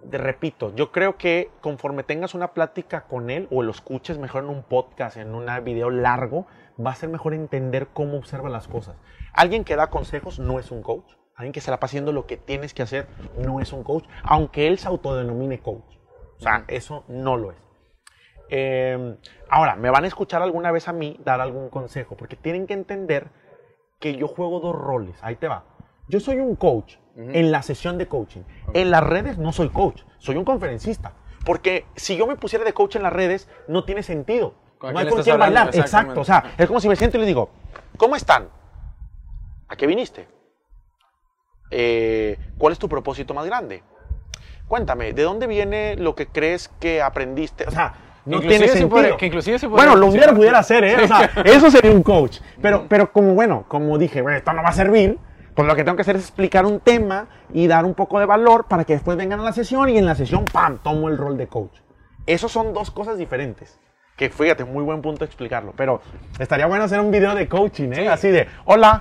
te 0.10 0.18
repito, 0.18 0.74
yo 0.76 0.92
creo 0.92 1.18
que 1.18 1.50
conforme 1.62 2.04
tengas 2.04 2.34
una 2.34 2.54
plática 2.54 3.06
con 3.06 3.30
él 3.30 3.48
o 3.52 3.64
lo 3.64 3.72
escuches 3.72 4.18
mejor 4.18 4.44
en 4.44 4.50
un 4.50 4.64
podcast, 4.64 5.18
en 5.18 5.34
un 5.34 5.46
video 5.64 5.90
largo, 5.90 6.46
va 6.84 6.92
a 6.92 6.96
ser 6.96 7.10
mejor 7.10 7.34
entender 7.34 7.88
cómo 7.94 8.18
observa 8.18 8.50
las 8.50 8.68
cosas. 8.68 8.96
Alguien 9.34 9.64
que 9.64 9.76
da 9.76 9.90
consejos 9.90 10.40
no 10.40 10.60
es 10.60 10.72
un 10.72 10.82
coach. 10.82 11.14
Alguien 11.36 11.54
que 11.54 11.62
se 11.62 11.72
la 11.72 11.80
pasa 11.80 11.92
haciendo 11.92 12.12
lo 12.12 12.28
que 12.28 12.38
tienes 12.38 12.74
que 12.74 12.84
hacer 12.84 13.08
no 13.38 13.60
es 13.60 13.74
un 13.74 13.84
coach, 13.84 14.06
aunque 14.24 14.68
él 14.68 14.78
se 14.78 14.88
autodenomine 14.88 15.60
coach. 15.60 15.98
O 16.38 16.42
sea, 16.42 16.66
eso 16.68 17.06
no 17.08 17.38
lo 17.38 17.52
es. 17.52 17.58
Eh, 18.50 19.18
ahora, 19.50 19.76
me 19.76 19.90
van 19.90 20.04
a 20.04 20.08
escuchar 20.08 20.44
alguna 20.44 20.72
vez 20.72 20.88
a 20.88 20.94
mí 20.94 21.20
dar 21.24 21.42
algún 21.42 21.70
consejo, 21.70 22.16
porque 22.16 22.36
tienen 22.36 22.68
que 22.68 22.74
entender 22.74 23.30
que 24.00 24.16
yo 24.16 24.28
juego 24.28 24.60
dos 24.60 24.76
roles. 24.76 25.18
Ahí 25.24 25.36
te 25.38 25.48
va. 25.48 25.63
Yo 26.08 26.20
soy 26.20 26.38
un 26.38 26.56
coach 26.56 26.98
en 27.15 27.52
la 27.52 27.62
sesión 27.62 27.97
de 27.97 28.08
coaching. 28.08 28.41
En 28.73 28.91
las 28.91 29.04
redes 29.04 29.38
no 29.38 29.52
soy 29.52 29.69
coach, 29.69 30.02
soy 30.17 30.36
un 30.36 30.45
conferencista. 30.45 31.13
Porque 31.45 31.86
si 31.95 32.15
yo 32.15 32.26
me 32.26 32.36
pusiera 32.36 32.63
de 32.63 32.73
coach 32.73 32.95
en 32.95 33.04
las 33.04 33.13
redes, 33.13 33.49
no 33.67 33.84
tiene 33.84 34.02
sentido. 34.04 34.56
¿Con 34.78 34.93
no 34.93 34.99
hay 34.99 35.08
con 35.08 35.21
quién 35.21 35.38
bailar. 35.38 35.69
Exacto. 35.73 36.21
O 36.21 36.23
sea, 36.26 36.54
es 36.58 36.67
como 36.67 36.80
si 36.80 36.88
me 36.89 36.95
siento 36.95 37.17
y 37.17 37.19
les 37.21 37.28
digo, 37.28 37.49
¿cómo 37.97 38.15
están? 38.15 38.47
¿A 39.67 39.76
qué 39.76 39.88
viniste? 39.88 40.28
Eh, 41.71 42.38
¿Cuál 42.58 42.73
es 42.73 42.80
tu 42.80 42.88
propósito 42.88 43.34
más 43.34 43.45
grande? 43.45 43.84
Cuéntame, 44.67 45.13
¿de 45.13 45.23
dónde 45.23 45.47
viene 45.47 45.95
lo 45.97 46.15
que 46.15 46.28
crees 46.28 46.69
que 46.80 47.02
aprendiste? 47.02 47.65
O 47.67 47.71
sea, 47.71 47.93
no 48.26 48.38
Inclusive 48.38 48.49
tiene 48.49 48.67
sentido. 48.67 48.89
podría- 48.89 49.17
que 49.17 49.26
inclusive 49.26 49.60
sí 49.60 49.67
podría 49.67 49.88
bueno, 49.88 49.99
lo 49.99 50.08
hubiera 50.12 50.34
pudiera 50.34 50.60
hacer, 50.60 50.84
¿eh? 50.84 50.95
O 51.04 51.08
sea, 51.08 51.30
eso 51.43 51.69
sería 51.69 51.91
un 51.91 52.04
coach. 52.04 52.39
Pero, 52.62 52.86
pero 52.88 53.12
como, 53.12 53.34
bueno, 53.34 53.65
como 53.67 53.97
dije, 53.97 54.21
bueno, 54.21 54.38
esto 54.38 54.54
no 54.54 54.63
va 54.63 54.69
a 54.69 54.73
servir, 54.73 55.17
pues 55.56 55.68
lo 55.68 55.76
que 55.76 55.84
tengo 55.84 55.96
que 55.96 56.02
hacer 56.02 56.16
es 56.16 56.24
explicar 56.24 56.66
un 56.66 56.80
tema 56.80 57.28
y 57.54 57.68
dar 57.68 57.86
un 57.86 57.94
poco 57.94 58.20
de 58.20 58.26
valor 58.26 58.66
para 58.66 58.84
que 58.86 58.94
después 58.94 59.18
vengan 59.18 59.39
a 59.39 59.44
la 59.44 59.54
sesión 59.54 59.89
y 59.89 59.98
en 59.98 60.06
la 60.06 60.16
sesión, 60.16 60.46
¡pam!, 60.46 60.80
tomo 60.80 61.10
el 61.10 61.18
rol 61.18 61.38
de 61.38 61.48
coach. 61.48 61.78
Esos 62.26 62.52
son 62.52 62.74
dos 62.74 62.92
cosas 62.92 63.18
diferentes. 63.18 63.80
Que 64.16 64.30
fíjate, 64.30 64.63
muy 64.63 64.84
buen 64.84 65.02
punto 65.02 65.26
explicarlo. 65.26 65.74
Pero 65.76 66.02
estaría 66.39 66.66
bueno 66.68 66.84
hacer 66.84 67.00
un 67.00 67.12
video 67.12 67.36
de 67.36 67.48
coaching, 67.48 67.89
¿eh? 67.94 67.96
Sí. 67.96 68.08
Así 68.08 68.28
de, 68.30 68.48
hola, 68.66 69.00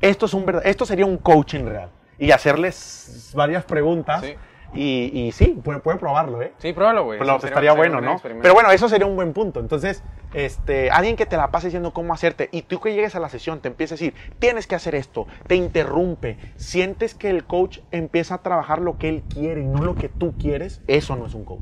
esto, 0.00 0.26
es 0.26 0.34
un 0.34 0.44
verdad- 0.44 0.66
esto 0.66 0.84
sería 0.84 1.06
un 1.06 1.18
coaching 1.18 1.64
real. 1.64 1.90
Y 2.18 2.32
hacerles 2.32 3.32
varias 3.34 3.64
preguntas. 3.64 4.22
Sí. 4.22 4.34
Y, 4.74 5.10
y 5.12 5.32
sí, 5.32 5.60
puede, 5.62 5.80
puede 5.80 5.98
probarlo, 5.98 6.40
¿eh? 6.42 6.52
Sí, 6.58 6.72
pruébalo, 6.72 7.04
güey. 7.04 7.18
Pero 7.18 7.36
estaría 7.36 7.72
bueno, 7.72 8.00
¿no? 8.00 8.20
Pero 8.22 8.54
bueno, 8.54 8.70
eso 8.70 8.88
sería 8.88 9.06
un 9.06 9.16
buen 9.16 9.32
punto. 9.32 9.60
Entonces, 9.60 10.02
este, 10.32 10.90
alguien 10.90 11.16
que 11.16 11.26
te 11.26 11.36
la 11.36 11.50
pase 11.50 11.68
diciendo 11.68 11.92
cómo 11.92 12.14
hacerte 12.14 12.48
y 12.52 12.62
tú 12.62 12.80
que 12.80 12.94
llegues 12.94 13.16
a 13.16 13.20
la 13.20 13.28
sesión 13.28 13.60
te 13.60 13.68
empieza 13.68 13.94
a 13.94 13.96
decir, 13.96 14.14
tienes 14.38 14.66
que 14.66 14.74
hacer 14.76 14.94
esto, 14.94 15.26
te 15.46 15.56
interrumpe, 15.56 16.38
sientes 16.56 17.14
que 17.14 17.30
el 17.30 17.44
coach 17.44 17.80
empieza 17.90 18.36
a 18.36 18.38
trabajar 18.38 18.80
lo 18.80 18.96
que 18.98 19.08
él 19.08 19.22
quiere 19.28 19.62
y 19.62 19.66
no 19.66 19.82
lo 19.82 19.96
que 19.96 20.08
tú 20.08 20.34
quieres, 20.38 20.82
eso 20.86 21.16
no 21.16 21.26
es 21.26 21.34
un 21.34 21.44
coach. 21.44 21.60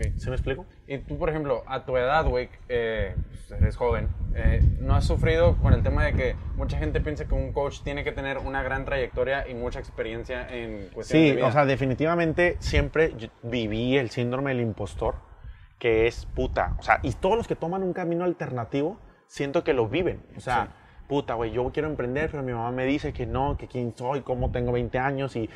Ok. 0.00 0.16
¿Se 0.18 0.30
me 0.30 0.36
explico? 0.36 0.66
Y 0.86 0.98
tú, 0.98 1.18
por 1.18 1.28
ejemplo, 1.28 1.62
a 1.66 1.84
tu 1.84 1.96
edad, 1.96 2.24
güey, 2.26 2.48
eh, 2.68 3.14
pues, 3.28 3.50
eres 3.60 3.76
joven, 3.76 4.08
eh, 4.34 4.60
¿no 4.80 4.94
has 4.94 5.04
sufrido 5.04 5.56
con 5.56 5.74
el 5.74 5.82
tema 5.82 6.04
de 6.04 6.14
que 6.14 6.36
mucha 6.56 6.78
gente 6.78 7.00
piensa 7.00 7.26
que 7.26 7.34
un 7.34 7.52
coach 7.52 7.82
tiene 7.82 8.02
que 8.04 8.12
tener 8.12 8.38
una 8.38 8.62
gran 8.62 8.84
trayectoria 8.84 9.46
y 9.48 9.54
mucha 9.54 9.78
experiencia 9.78 10.48
en 10.48 10.88
cuestiones 10.92 11.08
de 11.08 11.30
Sí, 11.30 11.36
vida? 11.36 11.46
o 11.46 11.52
sea, 11.52 11.66
definitivamente 11.66 12.56
siempre 12.60 13.14
viví 13.42 13.96
el 13.98 14.10
síndrome 14.10 14.50
del 14.52 14.60
impostor, 14.62 15.16
que 15.78 16.06
es 16.06 16.24
puta. 16.26 16.74
O 16.78 16.82
sea, 16.82 17.00
y 17.02 17.12
todos 17.12 17.36
los 17.36 17.46
que 17.46 17.56
toman 17.56 17.82
un 17.82 17.92
camino 17.92 18.24
alternativo, 18.24 18.98
siento 19.26 19.64
que 19.64 19.74
lo 19.74 19.88
viven. 19.88 20.22
O 20.36 20.40
sea, 20.40 20.64
Sí. 20.64 20.70
puta, 21.08 21.34
güey, 21.34 21.50
yo 21.50 21.70
quiero 21.72 21.88
emprender, 21.88 22.30
pero 22.30 22.42
mi 22.42 22.52
mamá 22.52 22.70
me 22.72 22.86
dice 22.86 23.12
que 23.12 23.26
no, 23.26 23.56
que 23.58 23.66
quién 23.68 23.94
soy, 23.96 24.22
cómo 24.22 24.50
tengo 24.50 24.72
20 24.72 24.98
años 24.98 25.36
y 25.36 25.50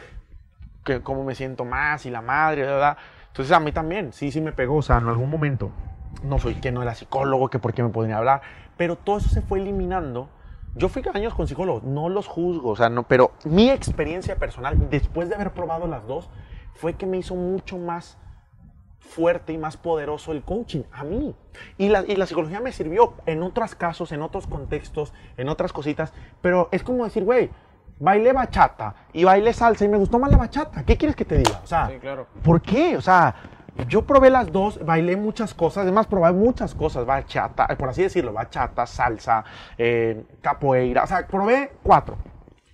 que 0.84 1.00
cómo 1.00 1.24
me 1.24 1.34
siento 1.34 1.64
más 1.64 2.04
y 2.04 2.10
la 2.10 2.20
madre, 2.20 2.62
¿verdad? 2.62 2.98
Entonces 3.34 3.50
a 3.50 3.58
mí 3.58 3.72
también, 3.72 4.12
sí, 4.12 4.30
sí 4.30 4.40
me 4.40 4.52
pegó, 4.52 4.76
o 4.76 4.82
sea, 4.82 4.98
en 4.98 5.08
algún 5.08 5.28
momento. 5.28 5.72
No 6.22 6.38
soy 6.38 6.54
que 6.54 6.70
no 6.70 6.82
era 6.82 6.94
psicólogo, 6.94 7.50
que 7.50 7.58
por 7.58 7.74
qué 7.74 7.82
me 7.82 7.88
podría 7.88 8.18
hablar, 8.18 8.42
pero 8.76 8.94
todo 8.94 9.18
eso 9.18 9.28
se 9.28 9.42
fue 9.42 9.58
eliminando. 9.58 10.28
Yo 10.76 10.88
fui 10.88 11.02
años 11.12 11.34
con 11.34 11.48
psicólogos, 11.48 11.82
no 11.82 12.08
los 12.08 12.28
juzgo, 12.28 12.70
o 12.70 12.76
sea, 12.76 12.90
no, 12.90 13.08
pero 13.08 13.32
mi 13.44 13.70
experiencia 13.70 14.36
personal, 14.36 14.88
después 14.88 15.28
de 15.28 15.34
haber 15.34 15.52
probado 15.52 15.88
las 15.88 16.06
dos, 16.06 16.30
fue 16.74 16.94
que 16.94 17.06
me 17.06 17.16
hizo 17.16 17.34
mucho 17.34 17.76
más 17.76 18.18
fuerte 19.00 19.52
y 19.52 19.58
más 19.58 19.76
poderoso 19.76 20.30
el 20.30 20.44
coaching 20.44 20.84
a 20.92 21.02
mí. 21.02 21.34
Y 21.76 21.88
la, 21.88 22.04
y 22.06 22.14
la 22.14 22.26
psicología 22.26 22.60
me 22.60 22.70
sirvió 22.70 23.14
en 23.26 23.42
otros 23.42 23.74
casos, 23.74 24.12
en 24.12 24.22
otros 24.22 24.46
contextos, 24.46 25.12
en 25.36 25.48
otras 25.48 25.72
cositas, 25.72 26.12
pero 26.40 26.68
es 26.70 26.84
como 26.84 27.02
decir, 27.02 27.24
güey, 27.24 27.50
bailé 27.98 28.32
bachata 28.32 28.94
y 29.12 29.24
bailé 29.24 29.52
salsa 29.52 29.84
y 29.84 29.88
me 29.88 29.96
gustó 29.96 30.18
más 30.18 30.30
la 30.30 30.36
bachata. 30.36 30.84
¿Qué 30.84 30.96
quieres 30.96 31.16
que 31.16 31.24
te 31.24 31.38
diga? 31.38 31.60
O 31.62 31.66
sea, 31.66 31.88
Sí, 31.88 31.98
claro. 31.98 32.26
¿por 32.42 32.60
qué? 32.60 32.96
O 32.96 33.00
sea, 33.00 33.34
yo 33.88 34.02
probé 34.02 34.30
las 34.30 34.50
dos, 34.52 34.84
bailé 34.84 35.16
muchas 35.16 35.52
cosas, 35.54 35.82
además 35.82 36.06
probé 36.06 36.32
muchas 36.32 36.74
cosas, 36.74 37.04
bachata, 37.04 37.66
eh, 37.68 37.76
por 37.76 37.88
así 37.88 38.02
decirlo, 38.02 38.32
bachata, 38.32 38.86
salsa, 38.86 39.44
eh, 39.76 40.24
capoeira, 40.40 41.04
o 41.04 41.06
sea, 41.06 41.26
probé 41.26 41.72
cuatro. 41.82 42.16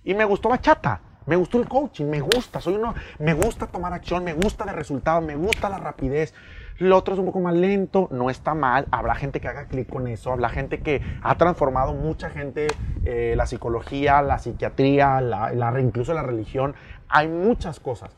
Y 0.03 0.13
me 0.13 0.25
gustó 0.25 0.49
bachata, 0.49 0.99
me 1.25 1.35
gustó 1.35 1.59
el 1.59 1.67
coaching, 1.67 2.05
me 2.05 2.19
gusta, 2.21 2.59
soy 2.61 2.75
uno, 2.75 2.93
me 3.19 3.33
gusta 3.33 3.67
tomar 3.67 3.93
acción, 3.93 4.23
me 4.23 4.33
gusta 4.33 4.63
el 4.65 4.75
resultado, 4.75 5.21
me 5.21 5.35
gusta 5.35 5.69
la 5.69 5.77
rapidez. 5.77 6.33
Lo 6.77 6.97
otro 6.97 7.13
es 7.13 7.19
un 7.19 7.27
poco 7.27 7.39
más 7.39 7.53
lento, 7.53 8.07
no 8.11 8.29
está 8.29 8.55
mal, 8.55 8.87
habrá 8.91 9.13
gente 9.13 9.39
que 9.39 9.47
haga 9.47 9.65
clic 9.67 9.87
con 9.87 10.07
eso, 10.07 10.31
habrá 10.33 10.49
gente 10.49 10.79
que 10.79 11.01
ha 11.21 11.37
transformado 11.37 11.93
mucha 11.93 12.29
gente, 12.31 12.67
eh, 13.05 13.35
la 13.37 13.45
psicología, 13.45 14.21
la 14.23 14.39
psiquiatría, 14.39 15.21
la, 15.21 15.79
incluso 15.79 16.13
la 16.13 16.23
religión, 16.23 16.73
hay 17.07 17.27
muchas 17.27 17.79
cosas 17.79 18.11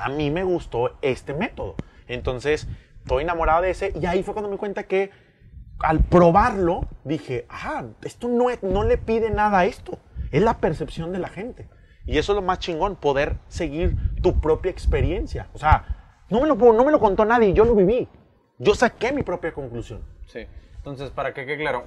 a 0.00 0.08
mí 0.10 0.30
me 0.30 0.44
gustó 0.44 0.96
este 1.02 1.34
método. 1.34 1.74
Entonces, 2.06 2.68
estoy 3.00 3.24
enamorado 3.24 3.62
de 3.62 3.70
ese 3.70 3.92
y 4.00 4.06
ahí 4.06 4.22
fue 4.22 4.32
cuando 4.32 4.48
me 4.48 4.54
di 4.54 4.58
cuenta 4.60 4.84
que 4.84 5.10
al 5.80 6.00
probarlo 6.04 6.82
dije, 7.02 7.46
ah, 7.48 7.82
esto 8.02 8.28
no, 8.28 8.48
es- 8.48 8.62
no 8.62 8.84
le 8.84 8.96
pide 8.96 9.30
nada 9.30 9.58
a 9.60 9.64
esto. 9.64 9.98
es 10.30 10.42
la 10.42 10.58
percepción 10.58 11.10
de 11.10 11.18
la 11.18 11.28
gente. 11.28 11.66
Y 12.08 12.16
eso 12.16 12.32
es 12.32 12.36
lo 12.36 12.42
más 12.42 12.58
chingón, 12.58 12.96
poder 12.96 13.36
seguir 13.48 13.94
tu 14.22 14.40
propia 14.40 14.70
experiencia. 14.70 15.48
O 15.52 15.58
sea, 15.58 16.24
no 16.30 16.40
me 16.40 16.48
lo, 16.48 16.54
no 16.56 16.82
me 16.84 16.90
lo 16.90 16.98
contó 16.98 17.24
nadie, 17.26 17.52
yo 17.52 17.64
lo 17.66 17.74
viví. 17.74 18.08
Yo 18.56 18.74
saqué 18.74 19.12
mi 19.12 19.22
propia 19.22 19.52
conclusión. 19.52 20.02
Sí. 20.26 20.46
Entonces, 20.76 21.10
para 21.10 21.34
que 21.34 21.44
quede 21.44 21.58
claro, 21.58 21.84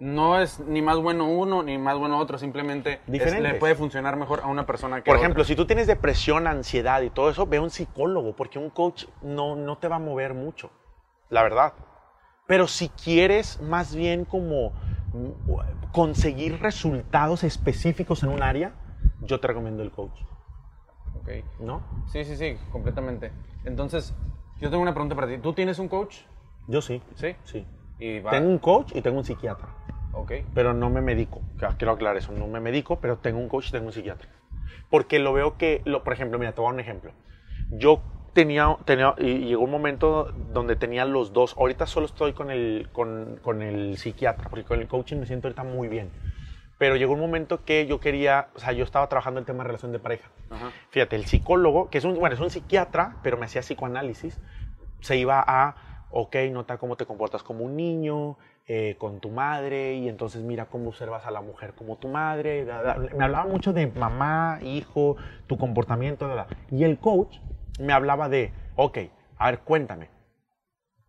no 0.00 0.40
es 0.40 0.58
ni 0.60 0.80
más 0.80 0.96
bueno 0.98 1.28
uno 1.28 1.62
ni 1.62 1.76
más 1.76 1.98
bueno 1.98 2.18
otro, 2.18 2.38
simplemente 2.38 3.00
es- 3.12 3.38
le 3.40 3.54
puede 3.54 3.74
funcionar 3.74 4.16
mejor 4.16 4.40
a 4.42 4.46
una 4.46 4.64
persona 4.64 4.96
que 4.96 5.02
Por 5.02 5.16
otra. 5.16 5.26
ejemplo, 5.26 5.44
si 5.44 5.54
tú 5.54 5.66
tienes 5.66 5.86
depresión, 5.86 6.46
ansiedad 6.46 7.02
y 7.02 7.10
todo 7.10 7.28
eso, 7.28 7.46
ve 7.46 7.58
a 7.58 7.60
un 7.60 7.70
psicólogo, 7.70 8.34
porque 8.34 8.58
un 8.58 8.70
coach 8.70 9.04
no, 9.20 9.54
no 9.54 9.76
te 9.76 9.86
va 9.86 9.96
a 9.96 10.00
mover 10.00 10.32
mucho, 10.32 10.70
la 11.28 11.42
verdad. 11.42 11.74
Pero 12.46 12.66
si 12.68 12.88
quieres 12.88 13.60
más 13.60 13.94
bien 13.94 14.24
como 14.24 14.70
mm, 15.12 15.90
conseguir 15.92 16.58
resultados 16.60 17.44
específicos 17.44 18.22
en 18.22 18.30
un 18.30 18.42
área, 18.42 18.72
yo 19.20 19.40
te 19.40 19.46
recomiendo 19.48 19.82
el 19.82 19.90
coach, 19.90 20.20
Ok. 21.14 21.28
¿no? 21.60 21.82
Sí, 22.06 22.24
sí, 22.24 22.36
sí, 22.36 22.58
completamente. 22.70 23.32
Entonces, 23.64 24.14
yo 24.60 24.70
tengo 24.70 24.82
una 24.82 24.92
pregunta 24.92 25.14
para 25.14 25.28
ti. 25.28 25.38
¿Tú 25.38 25.52
tienes 25.52 25.78
un 25.78 25.88
coach? 25.88 26.18
Yo 26.66 26.80
sí, 26.80 27.02
Sí. 27.14 27.36
sí. 27.44 27.66
Y 27.98 28.20
va. 28.20 28.32
Tengo 28.32 28.48
un 28.48 28.58
coach 28.58 28.92
y 28.94 29.00
tengo 29.02 29.18
un 29.18 29.24
psiquiatra, 29.24 29.68
Ok. 30.12 30.32
pero 30.54 30.74
no 30.74 30.90
me 30.90 31.00
medico. 31.00 31.42
Quiero 31.78 31.92
aclarar 31.92 32.16
eso, 32.16 32.32
no 32.32 32.46
me 32.46 32.60
medico, 32.60 32.96
pero 32.96 33.16
tengo 33.18 33.38
un 33.38 33.48
coach 33.48 33.68
y 33.68 33.72
tengo 33.72 33.86
un 33.86 33.92
psiquiatra. 33.92 34.28
Porque 34.90 35.18
lo 35.18 35.32
veo 35.32 35.56
que, 35.56 35.82
lo, 35.84 36.02
por 36.04 36.12
ejemplo, 36.12 36.38
mira, 36.38 36.52
te 36.52 36.60
voy 36.60 36.66
a 36.66 36.70
dar 36.70 36.74
un 36.74 36.80
ejemplo. 36.80 37.12
Yo 37.70 38.00
tenía, 38.32 38.76
tenía 38.84 39.14
y 39.18 39.38
llegó 39.46 39.62
un 39.64 39.70
momento 39.70 40.32
donde 40.52 40.76
tenía 40.76 41.04
los 41.04 41.32
dos. 41.32 41.54
Ahorita 41.56 41.86
solo 41.86 42.06
estoy 42.06 42.32
con 42.32 42.50
el, 42.50 42.88
con, 42.92 43.38
con 43.42 43.62
el 43.62 43.96
psiquiatra, 43.96 44.48
porque 44.50 44.64
con 44.64 44.80
el 44.80 44.88
coaching 44.88 45.18
me 45.18 45.26
siento 45.26 45.48
ahorita 45.48 45.64
muy 45.64 45.88
bien. 45.88 46.10
Pero 46.82 46.96
llegó 46.96 47.12
un 47.12 47.20
momento 47.20 47.64
que 47.64 47.86
yo 47.86 48.00
quería, 48.00 48.48
o 48.56 48.58
sea, 48.58 48.72
yo 48.72 48.82
estaba 48.82 49.08
trabajando 49.08 49.38
el 49.38 49.46
tema 49.46 49.62
de 49.62 49.68
relación 49.68 49.92
de 49.92 50.00
pareja. 50.00 50.28
Ajá. 50.50 50.72
Fíjate, 50.90 51.14
el 51.14 51.26
psicólogo, 51.26 51.88
que 51.90 51.98
es 51.98 52.04
un, 52.04 52.18
bueno, 52.18 52.34
es 52.34 52.40
un 52.40 52.50
psiquiatra, 52.50 53.18
pero 53.22 53.36
me 53.36 53.44
hacía 53.44 53.60
psicoanálisis, 53.60 54.40
se 54.98 55.16
iba 55.16 55.44
a, 55.46 55.76
ok, 56.10 56.34
nota 56.50 56.78
cómo 56.78 56.96
te 56.96 57.06
comportas 57.06 57.44
como 57.44 57.64
un 57.64 57.76
niño, 57.76 58.36
eh, 58.66 58.96
con 58.98 59.20
tu 59.20 59.28
madre, 59.30 59.94
y 59.94 60.08
entonces 60.08 60.42
mira 60.42 60.64
cómo 60.64 60.88
observas 60.88 61.24
a 61.24 61.30
la 61.30 61.40
mujer 61.40 61.74
como 61.74 61.98
tu 61.98 62.08
madre. 62.08 62.64
da, 62.64 62.82
da. 62.82 62.96
Me 62.96 63.22
hablaba 63.22 63.46
mucho 63.46 63.72
de 63.72 63.86
mamá, 63.86 64.58
hijo, 64.60 65.14
tu 65.46 65.58
comportamiento, 65.58 66.26
da, 66.26 66.34
da. 66.34 66.46
y 66.72 66.82
el 66.82 66.98
coach 66.98 67.36
me 67.78 67.92
hablaba 67.92 68.28
de, 68.28 68.50
ok, 68.74 68.98
a 69.38 69.52
ver, 69.52 69.60
cuéntame, 69.60 70.08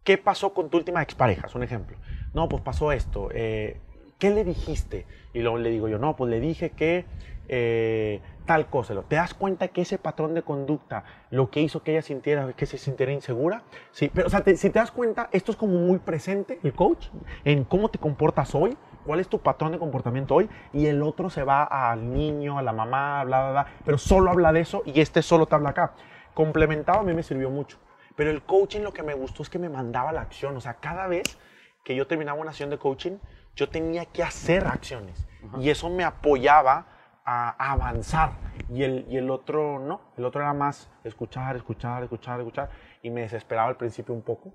¿qué 0.03 0.19
pasó 0.19 0.53
con 0.53 0.69
tu 0.69 0.77
última 0.77 1.01
expareja? 1.01 1.47
Es 1.47 1.55
un 1.55 1.63
ejemplo. 1.63 1.97
No, 2.35 2.47
pues 2.47 2.61
pasó 2.61 2.91
esto. 2.91 3.29
eh, 3.33 3.81
¿Qué 4.23 4.29
le 4.29 4.45
dijiste? 4.45 5.05
Y 5.33 5.41
luego 5.41 5.57
le 5.57 5.69
digo 5.69 5.89
yo, 5.89 5.99
no, 5.99 6.15
pues 6.15 6.31
le 6.31 6.39
dije 6.39 6.69
que 6.69 7.03
eh, 7.49 8.21
tal 8.45 8.67
cosa. 8.67 8.93
¿Te 9.01 9.17
das 9.17 9.33
cuenta 9.33 9.67
que 9.67 9.81
ese 9.81 9.97
patrón 9.97 10.33
de 10.33 10.43
conducta 10.43 11.03
lo 11.29 11.49
que 11.49 11.59
hizo 11.59 11.83
que 11.83 11.91
ella 11.91 12.01
sintiera, 12.01 12.53
que 12.53 12.65
se 12.65 12.77
sintiera 12.77 13.11
insegura? 13.11 13.63
Sí, 13.91 14.09
pero 14.13 14.27
o 14.27 14.29
sea, 14.29 14.39
te- 14.39 14.55
si 14.55 14.69
te 14.69 14.79
das 14.79 14.91
cuenta, 14.91 15.27
esto 15.33 15.51
es 15.51 15.57
como 15.57 15.73
muy 15.77 15.99
presente, 15.99 16.57
el 16.63 16.71
coach, 16.71 17.07
en 17.43 17.65
cómo 17.65 17.89
te 17.89 17.99
comportas 17.99 18.55
hoy, 18.55 18.77
cuál 19.05 19.19
es 19.19 19.27
tu 19.27 19.39
patrón 19.39 19.73
de 19.73 19.77
comportamiento 19.77 20.35
hoy, 20.35 20.49
y 20.71 20.85
el 20.85 21.03
otro 21.03 21.29
se 21.29 21.43
va 21.43 21.63
al 21.65 22.13
niño, 22.13 22.57
a 22.57 22.61
la 22.61 22.71
mamá, 22.71 23.25
bla, 23.25 23.41
bla, 23.41 23.51
bla, 23.51 23.67
pero 23.83 23.97
solo 23.97 24.31
habla 24.31 24.53
de 24.53 24.61
eso 24.61 24.83
y 24.85 25.01
este 25.01 25.21
solo 25.21 25.47
te 25.47 25.55
habla 25.55 25.71
acá. 25.71 25.95
Complementado 26.33 27.01
a 27.01 27.03
mí 27.03 27.13
me 27.13 27.23
sirvió 27.23 27.49
mucho. 27.49 27.77
Pero 28.15 28.29
el 28.31 28.41
coaching 28.43 28.83
lo 28.83 28.93
que 28.93 29.03
me 29.03 29.15
gustó 29.15 29.43
es 29.43 29.49
que 29.49 29.59
me 29.59 29.67
mandaba 29.67 30.13
la 30.13 30.21
acción. 30.21 30.55
O 30.55 30.61
sea, 30.61 30.75
cada 30.75 31.07
vez 31.07 31.37
que 31.83 31.93
yo 31.93 32.07
terminaba 32.07 32.39
una 32.39 32.51
sesión 32.51 32.69
de 32.69 32.77
coaching, 32.77 33.17
yo 33.55 33.69
tenía 33.69 34.05
que 34.05 34.23
hacer 34.23 34.65
acciones. 34.67 35.27
Y 35.59 35.69
eso 35.69 35.89
me 35.89 36.03
apoyaba 36.03 36.87
a, 37.25 37.71
avanzar. 37.71 38.31
Y 38.69 38.83
el, 38.83 39.05
y 39.09 39.17
el 39.17 39.29
otro 39.29 39.79
no. 39.79 40.13
El 40.17 40.25
otro 40.25 40.41
era 40.41 40.53
más 40.53 40.89
escuchar, 41.03 41.55
escuchar, 41.55 42.03
escuchar, 42.03 42.39
escuchar. 42.39 42.69
Y 43.01 43.09
me 43.09 43.21
desesperaba 43.21 43.69
al 43.69 43.77
principio 43.77 44.13
un 44.13 44.21
poco. 44.21 44.53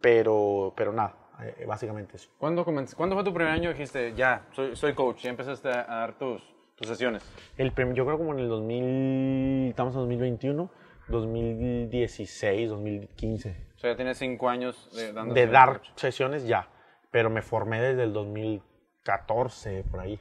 Pero, 0.00 0.74
pero 0.76 0.92
nada, 0.92 1.14
eh, 1.40 1.64
básicamente 1.66 2.16
eso. 2.16 2.30
¿Cuándo, 2.38 2.64
¿Cuándo 2.64 3.16
fue 3.16 3.24
tu 3.24 3.32
primer 3.32 3.52
año? 3.52 3.70
Dijiste, 3.70 4.14
ya, 4.14 4.46
soy, 4.52 4.76
soy 4.76 4.94
coach, 4.94 5.22
ya 5.22 5.30
empezaste 5.30 5.68
a 5.68 5.84
dar 5.84 6.18
tus, 6.18 6.42
tus 6.76 6.86
sesiones. 6.86 7.24
El 7.56 7.72
yo 7.94 8.04
creo 8.04 8.18
como 8.18 8.32
en 8.32 8.40
el 8.40 8.48
2000, 8.48 9.70
estamos 9.70 9.94
en 9.94 10.00
2021, 10.00 10.70
2016, 11.08 12.68
2015. 12.68 13.66
O 13.74 13.78
sea, 13.78 13.90
ya 13.90 13.96
tienes 13.96 14.18
cinco 14.18 14.48
años 14.48 14.90
de, 14.94 15.12
dando 15.12 15.34
de 15.34 15.46
dar 15.46 15.78
coach. 15.78 15.90
sesiones 15.96 16.46
ya, 16.46 16.68
pero 17.16 17.30
me 17.30 17.40
formé 17.40 17.80
desde 17.80 18.02
el 18.02 18.12
2014, 18.12 19.84
por 19.90 20.00
ahí, 20.00 20.20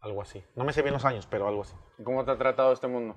algo 0.00 0.20
así. 0.20 0.42
No 0.56 0.64
me 0.64 0.72
sé 0.72 0.82
bien 0.82 0.92
los 0.92 1.04
años, 1.04 1.28
pero 1.30 1.46
algo 1.46 1.62
así. 1.62 1.76
¿Y 1.96 2.02
¿Cómo 2.02 2.24
te 2.24 2.32
ha 2.32 2.36
tratado 2.36 2.72
este 2.72 2.88
mundo? 2.88 3.14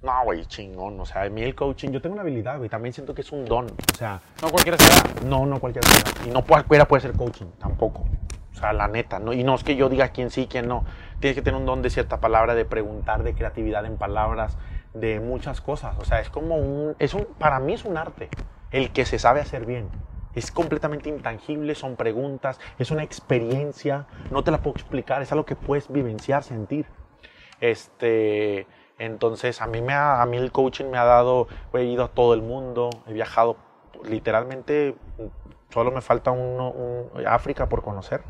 No, 0.00 0.12
güey, 0.22 0.46
chingón, 0.46 1.00
o 1.00 1.04
sea, 1.04 1.22
a 1.22 1.28
mí 1.28 1.42
el 1.42 1.56
coaching, 1.56 1.90
yo 1.90 2.00
tengo 2.00 2.12
una 2.12 2.22
habilidad, 2.22 2.58
güey, 2.58 2.70
también 2.70 2.92
siento 2.92 3.16
que 3.16 3.22
es 3.22 3.32
un 3.32 3.46
don, 3.46 3.66
o 3.66 3.96
sea, 3.98 4.20
No 4.40 4.48
cualquiera 4.48 4.78
se 4.78 4.88
da. 4.88 5.28
no, 5.28 5.44
no 5.44 5.58
cualquiera, 5.58 5.88
se 5.88 6.04
da. 6.04 6.28
y 6.28 6.30
no 6.30 6.44
cualquiera 6.44 6.86
puede 6.86 7.00
ser 7.00 7.14
coaching, 7.14 7.46
tampoco. 7.58 8.04
O 8.52 8.54
sea, 8.54 8.72
la 8.72 8.86
neta, 8.86 9.18
¿no? 9.18 9.32
Y 9.32 9.42
no 9.42 9.56
es 9.56 9.64
que 9.64 9.74
yo 9.74 9.88
diga 9.88 10.10
quién 10.10 10.30
sí, 10.30 10.46
quién 10.46 10.68
no. 10.68 10.84
Tienes 11.18 11.34
que 11.34 11.42
tener 11.42 11.58
un 11.58 11.66
don 11.66 11.82
de 11.82 11.90
cierta 11.90 12.20
palabra, 12.20 12.54
de 12.54 12.64
preguntar, 12.64 13.24
de 13.24 13.34
creatividad 13.34 13.84
en 13.86 13.96
palabras, 13.96 14.56
de 14.94 15.18
muchas 15.18 15.60
cosas. 15.60 15.98
O 15.98 16.04
sea, 16.04 16.20
es 16.20 16.30
como 16.30 16.54
un, 16.58 16.94
es 17.00 17.12
un, 17.14 17.24
para 17.40 17.58
mí 17.58 17.72
es 17.72 17.84
un 17.84 17.96
arte, 17.96 18.28
el 18.70 18.92
que 18.92 19.04
se 19.04 19.18
sabe 19.18 19.40
hacer 19.40 19.66
bien. 19.66 19.88
Es 20.34 20.50
completamente 20.50 21.08
intangible, 21.08 21.74
son 21.74 21.96
preguntas, 21.96 22.58
es 22.78 22.90
una 22.90 23.02
experiencia, 23.02 24.06
no 24.30 24.42
te 24.42 24.50
la 24.50 24.58
puedo 24.58 24.74
explicar, 24.76 25.20
es 25.22 25.30
algo 25.32 25.44
que 25.44 25.56
puedes 25.56 25.92
vivenciar, 25.92 26.42
sentir. 26.42 26.86
Este, 27.60 28.66
entonces 28.98 29.60
a 29.62 29.66
mí, 29.66 29.80
me 29.80 29.92
ha- 29.92 30.20
a 30.22 30.26
mí 30.26 30.36
el 30.36 30.52
coaching 30.52 30.86
me 30.86 30.98
ha 30.98 31.04
dado, 31.04 31.48
he 31.74 31.84
ido 31.84 32.04
a 32.04 32.08
todo 32.08 32.34
el 32.34 32.42
mundo, 32.42 32.90
he 33.06 33.12
viajado 33.12 33.56
literalmente, 34.04 34.94
solo 35.70 35.90
me 35.90 36.00
falta 36.00 36.30
uno, 36.30 36.70
un- 36.70 37.26
África 37.26 37.68
por 37.68 37.82
conocer, 37.82 38.22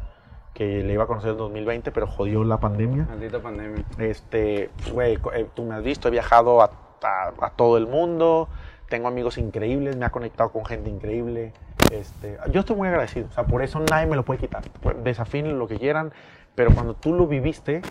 que 0.54 0.82
le 0.82 0.92
iba 0.92 1.04
a 1.04 1.06
conocer 1.06 1.30
en 1.30 1.38
2020, 1.38 1.90
pero 1.92 2.06
jodió 2.06 2.44
la 2.44 2.58
pandemia. 2.58 3.06
Maldita 3.08 3.40
pandemia. 3.40 3.84
Este, 3.98 4.70
güey, 4.92 5.18
eh, 5.34 5.46
tú 5.54 5.64
me 5.64 5.74
has 5.74 5.82
visto, 5.82 6.08
he 6.08 6.10
viajado 6.10 6.60
a, 6.60 6.70
a- 7.02 7.32
a 7.46 7.50
todo 7.50 7.78
el 7.78 7.86
mundo, 7.86 8.48
tengo 8.90 9.08
amigos 9.08 9.38
increíbles, 9.38 9.96
me 9.96 10.04
ha 10.04 10.10
conectado 10.10 10.50
con 10.52 10.66
gente 10.66 10.90
increíble. 10.90 11.54
Este, 11.92 12.38
yo 12.50 12.61
estoy 12.61 12.74
muy 12.76 12.88
agradecido, 12.88 13.26
o 13.28 13.33
sea, 13.33 13.44
por 13.44 13.62
eso 13.62 13.78
nadie 13.90 14.07
me 14.07 14.16
lo 14.16 14.24
puede 14.24 14.40
quitar. 14.40 14.62
Desafíen 15.05 15.59
lo 15.59 15.68
que 15.68 15.78
quieran, 15.78 16.12
pero 16.55 16.72
cuando 16.74 16.94
tú 16.94 17.12
lo 17.12 17.26
viviste, 17.26 17.83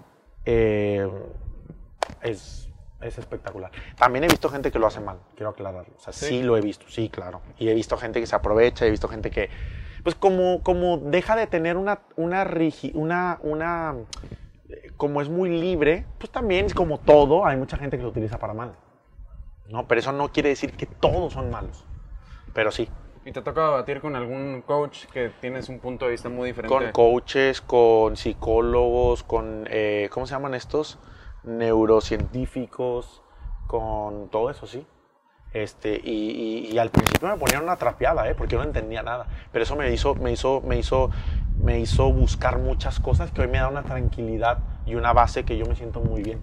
eh, 0.45 1.07
es, 2.21 2.69
es 2.99 3.17
espectacular. 3.19 3.71
También 3.97 4.23
he 4.23 4.27
visto 4.27 4.49
gente 4.49 4.71
que 4.71 4.79
lo 4.79 4.87
hace 4.87 4.99
mal, 5.01 5.19
quiero 5.35 5.51
aclararlo. 5.51 5.93
O 5.95 5.99
sea, 5.99 6.13
sí. 6.13 6.25
Sí. 6.25 6.43
lo 6.43 6.57
he 6.57 6.61
visto, 6.61 6.85
sí, 6.89 7.09
claro. 7.09 7.41
Y 7.59 7.69
he 7.69 7.73
visto 7.75 7.95
gente 7.97 8.19
que 8.19 8.25
se 8.25 8.35
aprovecha, 8.35 8.85
he 8.87 8.89
visto 8.89 9.07
gente 9.07 9.29
que, 9.29 9.49
pues 10.03 10.15
como, 10.15 10.63
como 10.63 10.97
deja 10.97 11.35
de 11.35 11.45
tener 11.45 11.77
una, 11.77 11.99
una, 12.15 12.43
rigi- 12.43 12.91
una, 12.95 13.37
una, 13.43 13.95
eh, 14.69 14.91
como 14.97 15.21
es 15.21 15.29
muy 15.29 15.49
libre, 15.59 16.05
pues 16.17 16.31
también 16.31 16.65
es 16.65 16.73
como 16.73 16.97
todo, 16.99 17.45
hay 17.45 17.55
mucha 17.55 17.77
gente 17.77 17.97
que 17.97 18.03
lo 18.03 18.09
utiliza 18.09 18.39
para 18.39 18.53
mal. 18.55 18.73
¿no? 19.69 19.87
Pero 19.87 19.99
eso 19.99 20.11
no 20.11 20.31
quiere 20.31 20.49
decir 20.49 20.73
que 20.73 20.87
todos 20.87 21.33
son 21.33 21.51
malos. 21.51 21.85
Pero 22.53 22.71
sí, 22.71 22.89
¿Y 23.23 23.31
te 23.31 23.41
toca 23.41 23.65
debatir 23.65 24.01
con 24.01 24.15
algún 24.15 24.63
coach 24.65 25.05
que 25.13 25.29
tienes 25.29 25.69
un 25.69 25.79
punto 25.79 26.05
de 26.05 26.11
vista 26.11 26.29
muy 26.29 26.49
diferente? 26.49 26.75
con 26.75 26.91
coaches, 26.91 27.61
con 27.61 28.17
psicólogos, 28.17 29.23
con, 29.23 29.67
eh, 29.69 30.09
¿cómo 30.11 30.25
se 30.25 30.33
llaman 30.33 30.55
estos? 30.55 30.97
Neurocientíficos, 31.43 33.21
con 33.67 34.29
todo 34.29 34.49
eso, 34.49 34.65
sí. 34.65 34.85
Este, 35.53 35.99
y, 36.03 36.31
y- 36.31 36.71
y 36.71 36.77
al 36.79 36.89
principio 36.89 37.27
me 37.27 37.37
ponían 37.37 37.63
una 37.63 37.75
trapeada, 37.75 38.27
¿eh? 38.29 38.35
porque 38.35 38.53
yo 38.53 38.59
no 38.59 38.63
entendía 38.65 39.03
nada. 39.03 39.27
Pero 39.51 39.63
eso 39.63 39.75
me 39.75 39.91
hizo, 39.91 40.15
me 40.15 40.31
hizo, 40.31 40.61
me 40.61 40.77
hizo, 40.77 41.09
me 41.61 41.79
hizo 41.79 42.11
buscar 42.11 42.57
muchas 42.57 42.99
cosas 42.99 43.31
que 43.31 43.41
hoy 43.41 43.47
me 43.49 43.57
da 43.59 43.67
una 43.67 43.83
tranquilidad 43.83 44.59
y 44.85 44.95
una 44.95 45.13
base 45.13 45.43
que 45.43 45.57
yo 45.57 45.65
me 45.65 45.75
siento 45.75 45.99
muy 45.99 46.23
bien. 46.23 46.39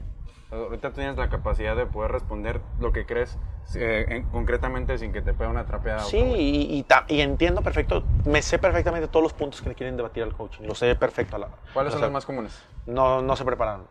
Ahorita 0.51 0.93
tienes 0.93 1.17
la 1.17 1.29
capacidad 1.29 1.77
de 1.77 1.85
poder 1.85 2.11
responder 2.11 2.61
lo 2.81 2.91
que 2.93 3.05
crees 3.05 3.37
eh, 3.77 4.07
en- 4.09 4.23
concretamente 4.31 4.97
sin 4.97 5.13
que 5.13 5.21
te 5.21 5.35
pegue 5.35 5.51
una 5.51 5.67
trapeada. 5.67 6.01
Sí, 6.01 6.17
y, 6.19 6.79
y 6.79 6.87
y 7.15 7.21
entiendo 7.21 7.61
perfecto, 7.61 8.03
me 8.25 8.41
sé 8.41 8.59
perfectamente 8.59 9.09
todos 9.09 9.23
los 9.23 9.35
puntos 9.35 9.61
que 9.61 9.69
le 9.69 9.75
quieren 9.75 9.97
debatir 9.99 10.23
al 10.23 10.33
coaching. 10.33 10.65
Lo 10.65 10.75
sé 10.75 10.95
perfecto. 10.97 11.37
a 11.37 11.41
la- 11.41 11.49
¿Cuáles 11.75 11.93
son 11.93 12.01
sea, 12.01 12.07
los 12.07 12.13
más 12.15 12.25
comunes? 12.25 12.63
No, 12.87 13.21
no 13.21 13.37
se 13.37 13.45
prepararon. 13.45 13.87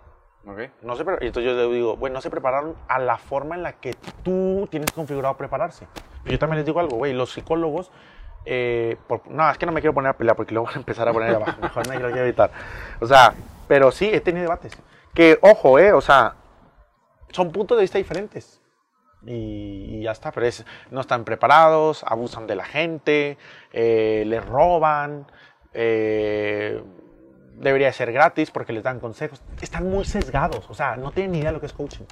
¿Ok? 0.47 0.59
No 0.81 0.95
se 0.95 1.03
y 1.03 1.27
entonces 1.27 1.43
yo 1.43 1.53
le 1.53 1.67
digo, 1.75 1.95
bueno, 1.97 2.15
no 2.15 2.21
se 2.21 2.29
prepararon 2.31 2.73
a 2.87 2.97
la 2.99 3.17
forma 3.17 3.55
en 3.55 3.63
la 3.63 3.73
que 3.73 3.93
tú 4.23 4.67
tienes 4.71 4.91
configurado 4.91 5.35
prepararse. 5.37 5.87
Yo 6.25 6.39
también 6.39 6.57
les 6.57 6.65
digo 6.65 6.79
algo, 6.79 6.95
güey, 6.97 7.13
los 7.13 7.33
psicólogos, 7.33 7.91
eh, 8.45 8.97
por- 9.07 9.27
no, 9.27 9.47
es 9.51 9.57
que 9.59 9.65
no 9.67 9.71
me 9.73 9.81
quiero 9.81 9.93
poner 9.93 10.09
a 10.09 10.13
pelear 10.17 10.35
porque 10.35 10.53
luego 10.53 10.65
van 10.67 10.75
a 10.75 10.79
empezar 10.79 11.07
a 11.07 11.13
poner 11.13 11.35
abajo, 11.35 11.61
mejor 11.61 11.87
me 11.87 11.97
quiero 11.97 12.09
evitar. 12.17 12.49
O 13.01 13.05
sea, 13.05 13.33
pero 13.67 13.91
sí, 13.91 14.09
he 14.11 14.21
tenido 14.21 14.43
debates. 14.43 14.71
Que, 15.13 15.37
ojo, 15.41 15.77
eh, 15.79 15.91
o 15.91 15.99
sea, 16.01 16.33
son 17.31 17.51
puntos 17.51 17.77
de 17.77 17.83
vista 17.83 17.97
diferentes. 17.97 18.61
Y, 19.25 19.97
y 19.97 20.03
ya 20.03 20.11
está, 20.11 20.31
pero 20.31 20.45
es- 20.45 20.65
no 20.91 21.01
están 21.01 21.25
preparados, 21.25 22.03
abusan 22.07 22.45
de 22.47 22.55
la 22.55 22.65
gente, 22.65 23.37
eh, 23.73 24.23
les 24.27 24.45
roban, 24.45 25.25
eh, 25.73 26.81
debería 27.55 27.91
ser 27.91 28.11
gratis 28.11 28.51
porque 28.51 28.73
les 28.73 28.83
dan 28.83 28.99
consejos. 28.99 29.41
Están 29.61 29.89
muy 29.89 30.05
sesgados, 30.05 30.69
o 30.69 30.73
sea, 30.73 30.95
no 30.97 31.11
tienen 31.11 31.31
ni 31.31 31.37
idea 31.39 31.49
de 31.49 31.53
lo 31.55 31.59
que 31.59 31.65
es 31.65 31.73
coaching. 31.73 32.05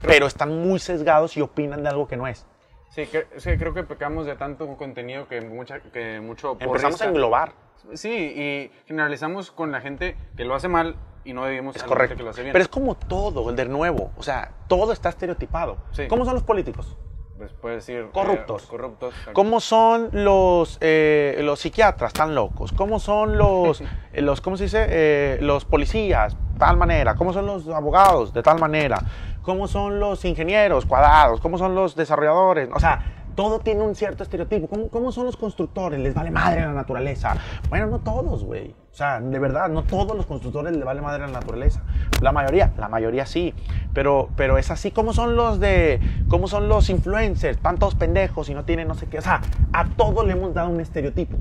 Pero 0.00 0.26
están 0.26 0.56
muy 0.62 0.78
sesgados 0.78 1.36
y 1.36 1.40
opinan 1.40 1.82
de 1.82 1.88
algo 1.88 2.08
que 2.08 2.16
no 2.16 2.26
es. 2.26 2.46
Sí, 2.90 3.06
que, 3.06 3.26
sí, 3.38 3.56
creo 3.56 3.72
que 3.72 3.84
pecamos 3.84 4.26
de 4.26 4.36
tanto 4.36 4.76
contenido 4.76 5.26
que, 5.28 5.40
mucha, 5.40 5.80
que 5.80 6.20
mucho 6.20 6.56
Empezamos 6.60 7.00
a 7.00 7.06
englobar. 7.06 7.52
Sí, 7.94 8.08
y 8.10 8.70
generalizamos 8.86 9.50
con 9.50 9.72
la 9.72 9.80
gente 9.80 10.16
que 10.36 10.44
lo 10.44 10.54
hace 10.54 10.68
mal 10.68 10.96
y 11.24 11.32
no 11.34 11.44
debemos 11.44 11.76
Es 11.76 11.82
a 11.82 11.86
la 11.86 11.88
gente 11.88 11.94
correcto. 11.96 12.16
que 12.16 12.22
lo 12.24 12.30
hace 12.30 12.42
bien. 12.42 12.52
Pero 12.52 12.62
es 12.62 12.68
como 12.68 12.94
todo, 12.94 13.52
de 13.52 13.64
nuevo. 13.66 14.10
O 14.16 14.22
sea, 14.22 14.52
todo 14.68 14.92
está 14.92 15.08
estereotipado. 15.08 15.76
Sí. 15.92 16.08
¿Cómo 16.08 16.24
son 16.24 16.34
los 16.34 16.42
políticos? 16.42 16.96
Pues 17.38 17.52
puede 17.54 17.76
decir... 17.76 18.08
Corruptos. 18.12 18.64
eh, 18.64 18.66
corruptos. 18.70 19.14
¿Cómo 19.32 19.60
son 19.60 20.10
los, 20.12 20.78
eh, 20.80 21.40
los 21.42 21.60
psiquiatras 21.60 22.12
tan 22.12 22.34
locos? 22.34 22.72
¿Cómo 22.72 23.00
son 23.00 23.36
los, 23.36 23.80
eh, 24.12 24.22
los 24.22 24.40
¿cómo 24.40 24.56
se 24.56 24.64
dice? 24.64 24.86
Eh, 24.88 25.38
los 25.40 25.64
policías, 25.64 26.36
tal 26.58 26.76
manera. 26.76 27.14
¿Cómo 27.16 27.32
son 27.32 27.46
los 27.46 27.66
abogados, 27.68 28.32
de 28.32 28.42
tal 28.42 28.60
manera? 28.60 28.98
¿Cómo 29.42 29.66
son 29.66 29.98
los 29.98 30.24
ingenieros, 30.24 30.86
cuadrados? 30.86 31.40
¿Cómo 31.40 31.58
son 31.58 31.74
los 31.74 31.96
desarrolladores? 31.96 32.68
O 32.72 32.78
sea, 32.78 33.21
todo 33.34 33.58
tiene 33.60 33.82
un 33.82 33.94
cierto 33.94 34.22
estereotipo. 34.22 34.68
¿Cómo, 34.68 34.88
cómo 34.88 35.12
son 35.12 35.26
los 35.26 35.36
constructores? 35.36 36.00
¿Les 36.00 36.14
vale 36.14 36.30
madre 36.30 36.60
la 36.62 36.72
naturaleza? 36.72 37.36
Bueno, 37.68 37.86
no 37.86 37.98
todos, 38.00 38.44
güey. 38.44 38.74
O 38.92 38.94
sea, 38.94 39.20
de 39.20 39.38
verdad, 39.38 39.70
no 39.70 39.84
todos 39.84 40.14
los 40.14 40.26
constructores 40.26 40.76
les 40.76 40.84
vale 40.84 41.00
madre 41.00 41.20
la 41.20 41.32
naturaleza. 41.32 41.82
La 42.20 42.30
mayoría, 42.30 42.72
la 42.76 42.88
mayoría 42.88 43.24
sí. 43.24 43.54
Pero, 43.94 44.28
pero 44.36 44.58
es 44.58 44.70
así 44.70 44.90
como 44.90 45.14
son 45.14 45.34
los 45.34 45.60
de, 45.60 45.98
cómo 46.28 46.46
son 46.46 46.68
los 46.68 46.90
influencers, 46.90 47.56
están 47.56 47.78
todos 47.78 47.94
pendejos 47.94 48.50
y 48.50 48.54
no 48.54 48.64
tienen 48.64 48.88
no 48.88 48.94
sé 48.94 49.06
qué. 49.06 49.18
O 49.18 49.22
sea, 49.22 49.40
a 49.72 49.86
todos 49.86 50.26
le 50.26 50.32
hemos 50.32 50.52
dado 50.52 50.68
un 50.68 50.80
estereotipo, 50.80 51.38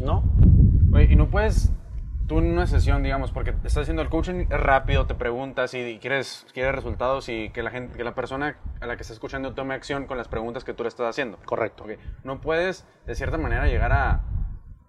¿no? 0.00 0.24
Oye, 0.94 1.08
y 1.10 1.16
no 1.16 1.28
puedes, 1.28 1.70
tú 2.30 2.38
en 2.38 2.48
una 2.52 2.68
sesión, 2.68 3.02
digamos, 3.02 3.32
porque 3.32 3.50
estás 3.50 3.78
haciendo 3.78 4.02
el 4.02 4.08
coaching 4.08 4.46
rápido, 4.50 5.04
te 5.04 5.16
preguntas 5.16 5.74
y 5.74 5.98
quieres, 6.00 6.46
quieres 6.54 6.72
resultados 6.76 7.28
y 7.28 7.50
que 7.50 7.64
la 7.64 7.70
gente, 7.70 7.96
que 7.96 8.04
la 8.04 8.14
persona 8.14 8.56
a 8.80 8.86
la 8.86 8.94
que 8.94 9.02
está 9.02 9.12
escuchando 9.12 9.52
tome 9.52 9.74
acción 9.74 10.06
con 10.06 10.16
las 10.16 10.28
preguntas 10.28 10.62
que 10.62 10.72
tú 10.72 10.84
le 10.84 10.88
estás 10.90 11.08
haciendo. 11.08 11.38
Correcto. 11.44 11.84
No 12.22 12.40
puedes, 12.40 12.86
de 13.04 13.16
cierta 13.16 13.36
manera, 13.36 13.66
llegar 13.66 13.90
a, 13.90 14.20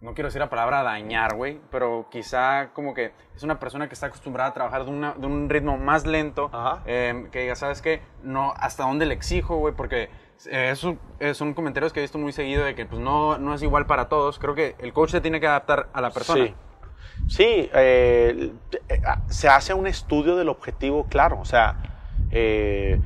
no 0.01 0.13
quiero 0.13 0.27
decir 0.27 0.39
la 0.39 0.51
palabra 0.51 0.83
dañar, 0.83 1.33
güey, 1.33 1.59
pero 1.71 2.05
quizá 2.11 2.69
como 2.73 2.93
que 2.93 3.11
es 3.35 3.41
una 3.41 3.57
persona 3.59 3.87
que 3.87 3.95
está 3.95 4.05
acostumbrada 4.05 4.51
a 4.51 4.53
trabajar 4.53 4.85
de, 4.85 4.91
una- 4.91 5.13
de 5.15 5.25
un 5.25 5.49
ritmo 5.49 5.79
más 5.79 6.05
lento, 6.05 6.51
Ajá. 6.53 6.83
eh, 6.85 7.27
que 7.31 7.47
ya 7.47 7.55
sabes 7.55 7.81
que 7.81 8.03
no, 8.21 8.53
hasta 8.55 8.83
dónde 8.83 9.07
le 9.07 9.15
exijo, 9.15 9.55
güey, 9.57 9.73
porque 9.73 10.09
eh, 10.51 10.69
eso 10.69 10.95
eh, 11.19 11.33
son 11.33 11.55
comentarios 11.55 11.91
que 11.91 12.01
he 12.01 12.03
visto 12.03 12.19
muy 12.19 12.33
seguido 12.33 12.63
de 12.65 12.75
que 12.75 12.85
pues 12.85 13.01
no, 13.01 13.39
no 13.39 13.55
es 13.55 13.63
igual 13.63 13.87
para 13.87 14.09
todos. 14.09 14.37
Creo 14.37 14.53
que 14.53 14.75
el 14.77 14.93
coach 14.93 15.09
se 15.09 15.21
tiene 15.21 15.39
que 15.39 15.47
adaptar 15.47 15.89
a 15.91 16.01
la 16.01 16.11
persona. 16.11 16.45
Sí. 16.45 16.53
Sí, 17.27 17.69
eh, 17.73 18.51
se 19.27 19.47
hace 19.47 19.73
un 19.73 19.87
estudio 19.87 20.35
del 20.35 20.49
objetivo 20.49 21.05
claro. 21.05 21.39
O 21.39 21.45
sea, 21.45 21.77
eh, 22.31 22.99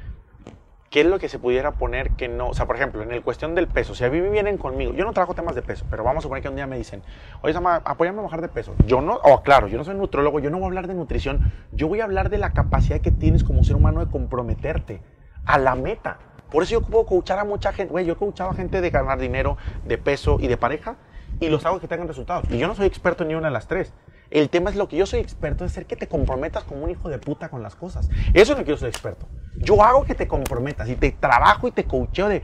¿qué 0.89 1.01
es 1.01 1.07
lo 1.07 1.19
que 1.19 1.29
se 1.29 1.39
pudiera 1.39 1.71
poner 1.71 2.11
que 2.11 2.27
no? 2.27 2.47
O 2.47 2.53
sea, 2.53 2.65
por 2.65 2.75
ejemplo, 2.75 3.03
en 3.03 3.11
el 3.11 3.21
cuestión 3.21 3.53
del 3.53 3.67
peso, 3.67 3.93
si 3.93 4.03
a 4.03 4.09
mí 4.09 4.21
me 4.21 4.29
vienen 4.29 4.57
conmigo, 4.57 4.93
yo 4.93 5.03
no 5.03 5.13
trabajo 5.13 5.33
temas 5.33 5.53
de 5.53 5.61
peso, 5.61 5.85
pero 5.89 6.03
vamos 6.03 6.21
a 6.21 6.23
suponer 6.23 6.41
que 6.41 6.49
un 6.49 6.55
día 6.55 6.67
me 6.67 6.77
dicen, 6.77 7.03
oye, 7.41 7.53
Sama, 7.53 7.81
apóyame 7.83 8.19
a 8.19 8.23
bajar 8.23 8.41
de 8.41 8.47
peso. 8.47 8.73
Yo 8.85 9.01
no, 9.01 9.15
o 9.15 9.43
claro, 9.43 9.67
yo 9.67 9.77
no 9.77 9.83
soy 9.83 9.95
nutriólogo, 9.95 10.39
yo 10.39 10.49
no 10.49 10.57
voy 10.57 10.65
a 10.65 10.67
hablar 10.67 10.87
de 10.87 10.93
nutrición, 10.93 11.51
yo 11.71 11.87
voy 11.87 11.99
a 11.99 12.05
hablar 12.05 12.29
de 12.29 12.37
la 12.37 12.51
capacidad 12.51 13.01
que 13.01 13.11
tienes 13.11 13.43
como 13.43 13.63
ser 13.63 13.75
humano 13.75 13.99
de 13.99 14.09
comprometerte 14.11 15.01
a 15.45 15.57
la 15.57 15.75
meta. 15.75 16.17
Por 16.49 16.63
eso 16.63 16.73
yo 16.73 16.81
puedo 16.81 17.05
coachar 17.05 17.39
a 17.39 17.43
mucha 17.43 17.73
gente, 17.73 17.91
güey, 17.91 18.05
yo 18.05 18.13
he 18.13 18.15
coachado 18.15 18.51
a 18.51 18.53
gente 18.53 18.79
de 18.79 18.89
ganar 18.89 19.19
dinero, 19.19 19.57
de 19.83 19.97
peso 19.97 20.37
y 20.39 20.47
de 20.47 20.55
pareja, 20.55 20.95
y 21.39 21.49
los 21.49 21.65
hago 21.65 21.79
que 21.79 21.87
tengan 21.87 22.07
resultados. 22.07 22.45
Y 22.49 22.57
yo 22.57 22.67
no 22.67 22.75
soy 22.75 22.87
experto 22.87 23.23
en 23.23 23.29
ni 23.29 23.35
una 23.35 23.47
de 23.47 23.53
las 23.53 23.67
tres. 23.67 23.93
El 24.31 24.49
tema 24.49 24.69
es 24.69 24.75
lo 24.75 24.87
que 24.87 24.97
yo 24.97 25.05
soy 25.05 25.19
experto 25.19 25.65
es 25.65 25.71
ser 25.71 25.85
que 25.85 25.95
te 25.95 26.07
comprometas 26.07 26.63
como 26.63 26.83
un 26.83 26.89
hijo 26.89 27.09
de 27.09 27.19
puta 27.19 27.49
con 27.49 27.61
las 27.61 27.75
cosas. 27.75 28.09
Eso 28.33 28.53
es 28.53 28.59
lo 28.59 28.65
que 28.65 28.71
yo 28.71 28.77
soy 28.77 28.89
experto. 28.89 29.27
Yo 29.55 29.81
hago 29.83 30.03
que 30.03 30.15
te 30.15 30.27
comprometas 30.27 30.89
y 30.89 30.95
te 30.95 31.11
trabajo 31.11 31.67
y 31.67 31.71
te 31.71 31.85
coacheo 31.85 32.27
de... 32.27 32.41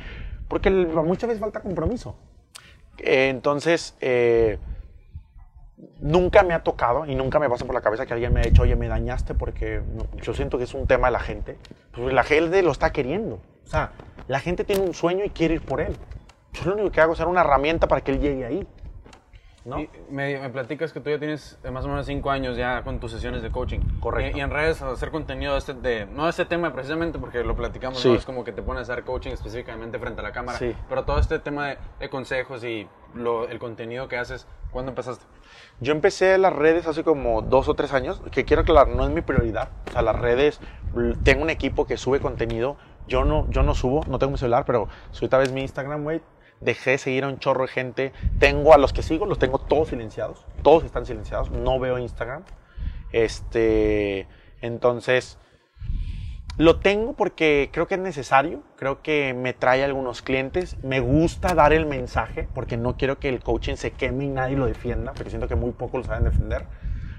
Porque 0.47 0.69
muchas 0.69 1.27
veces 1.27 1.39
falta 1.39 1.61
compromiso. 1.61 2.15
Entonces, 2.97 3.95
eh, 4.01 4.59
nunca 5.99 6.43
me 6.43 6.53
ha 6.53 6.63
tocado 6.63 7.05
y 7.05 7.15
nunca 7.15 7.39
me 7.39 7.49
pasa 7.49 7.65
por 7.65 7.73
la 7.73 7.81
cabeza 7.81 8.05
que 8.05 8.13
alguien 8.13 8.33
me 8.33 8.41
ha 8.41 8.43
dicho, 8.43 8.61
oye, 8.61 8.75
me 8.75 8.87
dañaste 8.87 9.33
porque 9.33 9.81
yo 10.21 10.33
siento 10.33 10.57
que 10.57 10.65
es 10.65 10.73
un 10.73 10.87
tema 10.87 11.07
de 11.07 11.13
la 11.13 11.19
gente. 11.19 11.57
Pues 11.91 12.13
la 12.13 12.23
gente 12.23 12.61
lo 12.61 12.71
está 12.71 12.91
queriendo. 12.91 13.35
O 13.65 13.67
sea, 13.67 13.91
la 14.27 14.39
gente 14.39 14.63
tiene 14.63 14.83
un 14.83 14.93
sueño 14.93 15.23
y 15.23 15.29
quiere 15.29 15.55
ir 15.55 15.61
por 15.61 15.81
él. 15.81 15.95
Yo 16.53 16.65
lo 16.65 16.73
único 16.73 16.91
que 16.91 17.01
hago 17.01 17.13
es 17.13 17.17
ser 17.17 17.27
una 17.27 17.41
herramienta 17.41 17.87
para 17.87 18.01
que 18.01 18.11
él 18.11 18.19
llegue 18.19 18.45
ahí. 18.45 18.67
¿No? 19.65 19.79
Y 19.79 19.89
me, 20.09 20.39
me 20.39 20.49
platicas 20.49 20.91
que 20.91 20.99
tú 20.99 21.09
ya 21.09 21.19
tienes 21.19 21.59
eh, 21.63 21.71
más 21.71 21.85
o 21.85 21.87
menos 21.87 22.05
cinco 22.05 22.31
años 22.31 22.57
ya 22.57 22.83
con 22.83 22.99
tus 22.99 23.11
sesiones 23.11 23.41
de 23.43 23.51
coaching. 23.51 23.79
Correcto. 23.99 24.35
Y, 24.37 24.39
y 24.39 24.43
en 24.43 24.49
redes 24.49 24.81
hacer 24.81 25.11
contenido 25.11 25.53
de 25.53 25.59
este, 25.59 25.73
de, 25.73 26.05
no 26.07 26.23
de 26.23 26.29
este 26.31 26.45
tema 26.45 26.73
precisamente 26.73 27.19
porque 27.19 27.43
lo 27.43 27.55
platicamos, 27.55 27.99
Sí. 27.99 28.09
¿no? 28.09 28.15
es 28.15 28.25
como 28.25 28.43
que 28.43 28.51
te 28.51 28.61
pones 28.61 28.89
a 28.89 28.93
hacer 28.93 29.03
coaching 29.05 29.31
específicamente 29.31 29.99
frente 29.99 30.21
a 30.21 30.23
la 30.23 30.31
cámara. 30.31 30.57
Sí. 30.57 30.75
Pero 30.89 31.03
todo 31.03 31.19
este 31.19 31.39
tema 31.39 31.67
de, 31.67 31.77
de 31.99 32.09
consejos 32.09 32.63
y 32.63 32.87
lo- 33.13 33.47
el 33.47 33.59
contenido 33.59 34.07
que 34.07 34.17
haces, 34.17 34.47
¿cuándo 34.71 34.91
empezaste? 34.91 35.25
Yo 35.79 35.91
empecé 35.91 36.37
las 36.37 36.53
redes 36.53 36.87
hace 36.87 37.03
como 37.03 37.41
dos 37.41 37.67
o 37.69 37.73
tres 37.73 37.93
años, 37.93 38.21
que 38.31 38.45
quiero 38.45 38.61
aclarar, 38.63 38.87
no 38.95 39.03
es 39.03 39.09
mi 39.11 39.21
prioridad. 39.21 39.69
O 39.89 39.91
sea, 39.91 40.01
las 40.01 40.17
redes, 40.17 40.59
tengo 41.23 41.41
un 41.43 41.49
equipo 41.49 41.85
que 41.85 41.97
sube 41.97 42.19
contenido. 42.19 42.77
Yo 43.07 43.25
no, 43.25 43.49
yo 43.49 43.63
no 43.63 43.75
subo, 43.75 44.01
no 44.07 44.17
tengo 44.19 44.31
mi 44.31 44.37
celular, 44.37 44.63
pero 44.65 44.87
subí 45.11 45.27
tal 45.27 45.41
vez 45.41 45.51
mi 45.51 45.61
Instagram, 45.61 46.03
güey. 46.03 46.21
Dejé 46.61 46.91
de 46.91 46.97
seguir 46.97 47.23
a 47.23 47.27
un 47.27 47.39
chorro 47.39 47.63
de 47.63 47.67
gente. 47.67 48.13
Tengo 48.39 48.73
a 48.73 48.77
los 48.77 48.93
que 48.93 49.03
sigo, 49.03 49.25
los 49.25 49.39
tengo 49.39 49.59
todos 49.59 49.89
silenciados. 49.89 50.45
Todos 50.61 50.83
están 50.83 51.05
silenciados. 51.05 51.51
No 51.51 51.79
veo 51.79 51.97
Instagram. 51.97 52.43
Este, 53.11 54.27
entonces, 54.61 55.37
lo 56.57 56.79
tengo 56.79 57.13
porque 57.13 57.69
creo 57.71 57.87
que 57.87 57.95
es 57.95 58.01
necesario, 58.01 58.61
creo 58.75 59.01
que 59.01 59.33
me 59.33 59.53
trae 59.53 59.83
algunos 59.83 60.21
clientes, 60.21 60.77
me 60.83 60.99
gusta 60.99 61.55
dar 61.55 61.73
el 61.73 61.85
mensaje 61.85 62.47
porque 62.53 62.77
no 62.77 62.97
quiero 62.97 63.19
que 63.19 63.29
el 63.29 63.41
coaching 63.41 63.75
se 63.75 63.91
queme 63.91 64.25
y 64.25 64.29
nadie 64.29 64.57
lo 64.57 64.65
defienda, 64.65 65.13
porque 65.13 65.29
siento 65.29 65.47
que 65.47 65.55
muy 65.55 65.71
pocos 65.71 66.01
lo 66.01 66.03
saben 66.03 66.25
defender. 66.25 66.65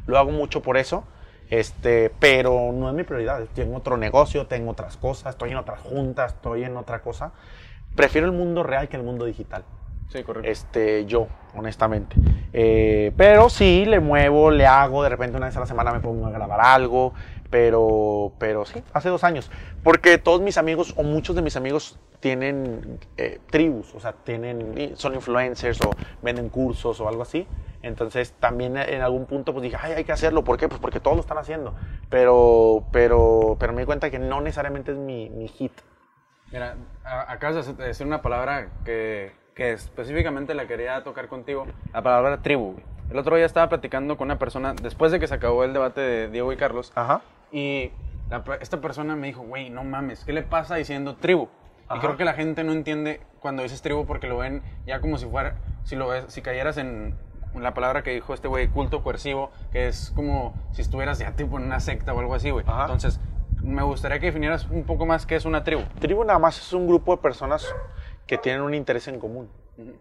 Lo 0.07 0.19
hago 0.19 0.31
mucho 0.31 0.63
por 0.63 0.77
eso, 0.77 1.05
este, 1.49 2.11
pero 2.21 2.73
no 2.73 2.89
es 2.89 2.95
mi 2.95 3.05
prioridad. 3.05 3.43
Tengo 3.55 3.77
otro 3.77 3.97
negocio, 3.97 4.47
tengo 4.47 4.71
otras 4.71 4.97
cosas, 4.97 5.35
estoy 5.35 5.51
en 5.51 5.57
otras 5.57 5.81
juntas, 5.81 6.35
estoy 6.35 6.65
en 6.65 6.77
otra 6.77 7.01
cosa. 7.01 7.33
Prefiero 7.95 8.27
el 8.27 8.33
mundo 8.33 8.63
real 8.63 8.89
que 8.89 8.97
el 8.97 9.03
mundo 9.03 9.25
digital 9.25 9.65
Sí, 10.09 10.23
correcto. 10.25 10.51
este, 10.51 11.07
yo, 11.07 11.27
honestamente. 11.55 12.17
Eh, 12.53 13.13
pero 13.17 13.49
sí, 13.49 13.85
le 13.87 14.01
muevo, 14.01 14.51
le 14.51 14.67
hago, 14.67 15.03
de 15.03 15.09
repente 15.09 15.37
una 15.37 15.47
vez 15.47 15.57
a 15.57 15.61
la 15.61 15.67
semana 15.67 15.93
me 15.93 16.01
pongo 16.01 16.27
a 16.27 16.31
grabar 16.31 16.61
algo, 16.61 17.15
pero, 17.49 18.33
pero 18.39 18.65
sí, 18.65 18.83
hace 18.93 19.09
dos 19.09 19.25
años. 19.25 19.51
Porque 19.83 20.19
todos 20.19 20.41
mis 20.43 20.59
amigos, 20.59 20.95
o 20.97 21.03
muchos 21.03 21.35
de 21.35 21.43
mis 21.43 21.57
amigos, 21.57 21.99
tienen 22.21 23.01
eh, 23.17 23.41
tribus, 23.51 23.95
o 23.95 24.01
sea, 24.01 24.13
tienen, 24.13 24.93
son 24.97 25.15
influencers 25.15 25.81
o 25.81 25.91
venden 26.23 26.51
cursos 26.51 27.01
o 27.01 27.09
algo 27.09 27.23
así. 27.23 27.47
Entonces 27.83 28.33
también 28.39 28.77
en 28.77 29.03
algún 29.03 29.27
punto 29.27 29.53
pues 29.53 29.65
dije, 29.65 29.77
ay, 29.81 29.93
hay 29.93 30.05
que 30.05 30.13
hacerlo. 30.13 30.45
¿Por 30.45 30.57
qué? 30.57 30.69
Pues 30.69 30.81
porque 30.81 31.01
todos 31.01 31.17
lo 31.17 31.21
están 31.21 31.39
haciendo. 31.39 31.75
Pero, 32.11 32.85
pero, 32.93 33.57
pero 33.59 33.73
me 33.73 33.83
di 33.83 33.87
cuenta 33.87 34.09
que 34.09 34.21
no 34.21 34.41
necesariamente 34.41 34.93
es 34.93 34.99
mi, 34.99 35.31
mi 35.31 35.49
hit. 35.49 35.73
Mira, 36.53 36.77
acabas 37.05 37.77
de 37.77 37.85
decir 37.85 38.07
una 38.07 38.21
palabra 38.21 38.69
que, 38.85 39.33
que 39.55 39.73
específicamente 39.73 40.53
la 40.55 40.67
quería 40.67 41.03
tocar 41.03 41.29
contigo, 41.29 41.67
la 41.95 42.03
palabra 42.03 42.43
tribu. 42.43 42.77
El 43.11 43.19
otro 43.19 43.37
día 43.37 43.47
estaba 43.47 43.69
platicando 43.69 44.17
con 44.19 44.27
una 44.27 44.39
persona, 44.39 44.75
después 44.75 45.13
de 45.13 45.19
que 45.19 45.27
se 45.27 45.35
acabó 45.35 45.65
el 45.65 45.73
debate 45.73 46.01
de 46.01 46.29
Diego 46.29 46.53
y 46.53 46.57
Carlos, 46.57 46.93
Ajá. 46.95 47.23
y 47.51 47.91
la 48.31 48.45
esta 48.61 48.81
persona 48.81 49.17
me 49.17 49.29
dijo, 49.29 49.43
güey, 49.43 49.71
no 49.71 49.83
mames, 49.83 50.25
¿qué 50.25 50.33
le 50.33 50.43
pasa 50.43 50.77
diciendo 50.77 51.17
tribu? 51.17 51.45
Y 51.45 51.85
Ajá. 51.89 52.01
creo 52.01 52.17
que 52.17 52.25
la 52.25 52.35
gente 52.35 52.65
no 52.65 52.73
entiende 52.73 53.21
cuando 53.41 53.63
dices 53.63 53.81
tribu 53.83 54.07
porque 54.07 54.29
lo 54.29 54.39
ven 54.39 54.63
ya 54.87 55.01
como 55.01 55.17
si 55.19 55.27
fuera, 55.27 55.57
si 55.85 55.97
lo 55.97 56.09
ves, 56.09 56.27
si 56.29 56.43
cayeras 56.43 56.77
en 56.77 57.15
la 57.55 57.75
palabra 57.75 58.03
que 58.03 58.11
dijo 58.11 58.33
este 58.33 58.49
güey, 58.49 58.69
culto 58.69 59.03
coercivo, 59.03 59.51
que 59.73 59.89
es 59.89 60.11
como 60.15 60.55
si 60.73 60.81
estuvieras 60.81 61.19
ya 61.19 61.33
tipo 61.33 61.59
en 61.59 61.65
una 61.65 61.81
secta 61.81 62.15
o 62.15 62.21
algo 62.21 62.35
así, 62.35 62.51
güey. 62.51 62.65
Entonces, 62.67 63.21
me 63.63 63.83
gustaría 63.83 64.19
que 64.19 64.27
definieras 64.27 64.69
un 64.71 64.85
poco 64.85 65.07
más 65.07 65.27
qué 65.27 65.37
es 65.37 65.45
una 65.45 65.63
tribu. 65.65 65.83
Tribu 66.01 66.25
nada 66.25 66.39
más 66.39 66.59
es 66.59 66.73
un 66.73 66.87
grupo 66.87 67.15
de 67.17 67.23
personas 67.23 67.67
que 68.27 68.39
tienen 68.39 68.63
un 68.63 68.75
interés 68.75 69.09
en 69.09 69.19
común. 69.19 69.49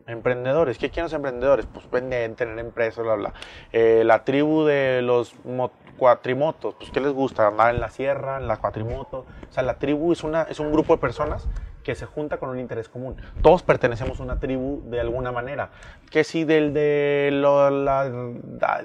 Emprendedores. 0.05 0.77
¿Qué 0.77 0.89
quieren 0.89 1.05
los 1.05 1.13
emprendedores? 1.13 1.65
Pues 1.65 1.89
vender, 1.89 2.33
tener 2.35 2.59
empresas, 2.59 3.03
bla, 3.03 3.15
bla. 3.15 3.33
Eh, 3.71 4.03
la 4.05 4.23
tribu 4.23 4.65
de 4.65 5.01
los 5.01 5.33
mo- 5.45 5.71
cuatrimotos, 5.97 6.75
pues 6.75 6.89
¿qué 6.91 6.99
les 6.99 7.13
gusta? 7.13 7.47
Andar 7.47 7.73
en 7.73 7.79
la 7.79 7.89
sierra, 7.89 8.37
en 8.37 8.47
la 8.47 8.57
cuatrimoto. 8.57 9.19
O 9.49 9.53
sea, 9.53 9.63
la 9.63 9.75
tribu 9.77 10.11
es, 10.11 10.23
una, 10.23 10.43
es 10.43 10.59
un 10.59 10.71
grupo 10.71 10.93
de 10.95 10.99
personas 10.99 11.47
que 11.83 11.95
se 11.95 12.05
junta 12.05 12.37
con 12.37 12.49
un 12.49 12.59
interés 12.59 12.89
común. 12.89 13.15
Todos 13.41 13.63
pertenecemos 13.63 14.19
a 14.19 14.23
una 14.23 14.39
tribu 14.39 14.81
de 14.85 14.99
alguna 14.99 15.31
manera. 15.31 15.69
Que 16.09 16.23
si 16.23 16.43
del 16.43 16.73
de 16.73 17.29
lo- 17.31 17.69
la- 17.69 18.09
da- 18.11 18.83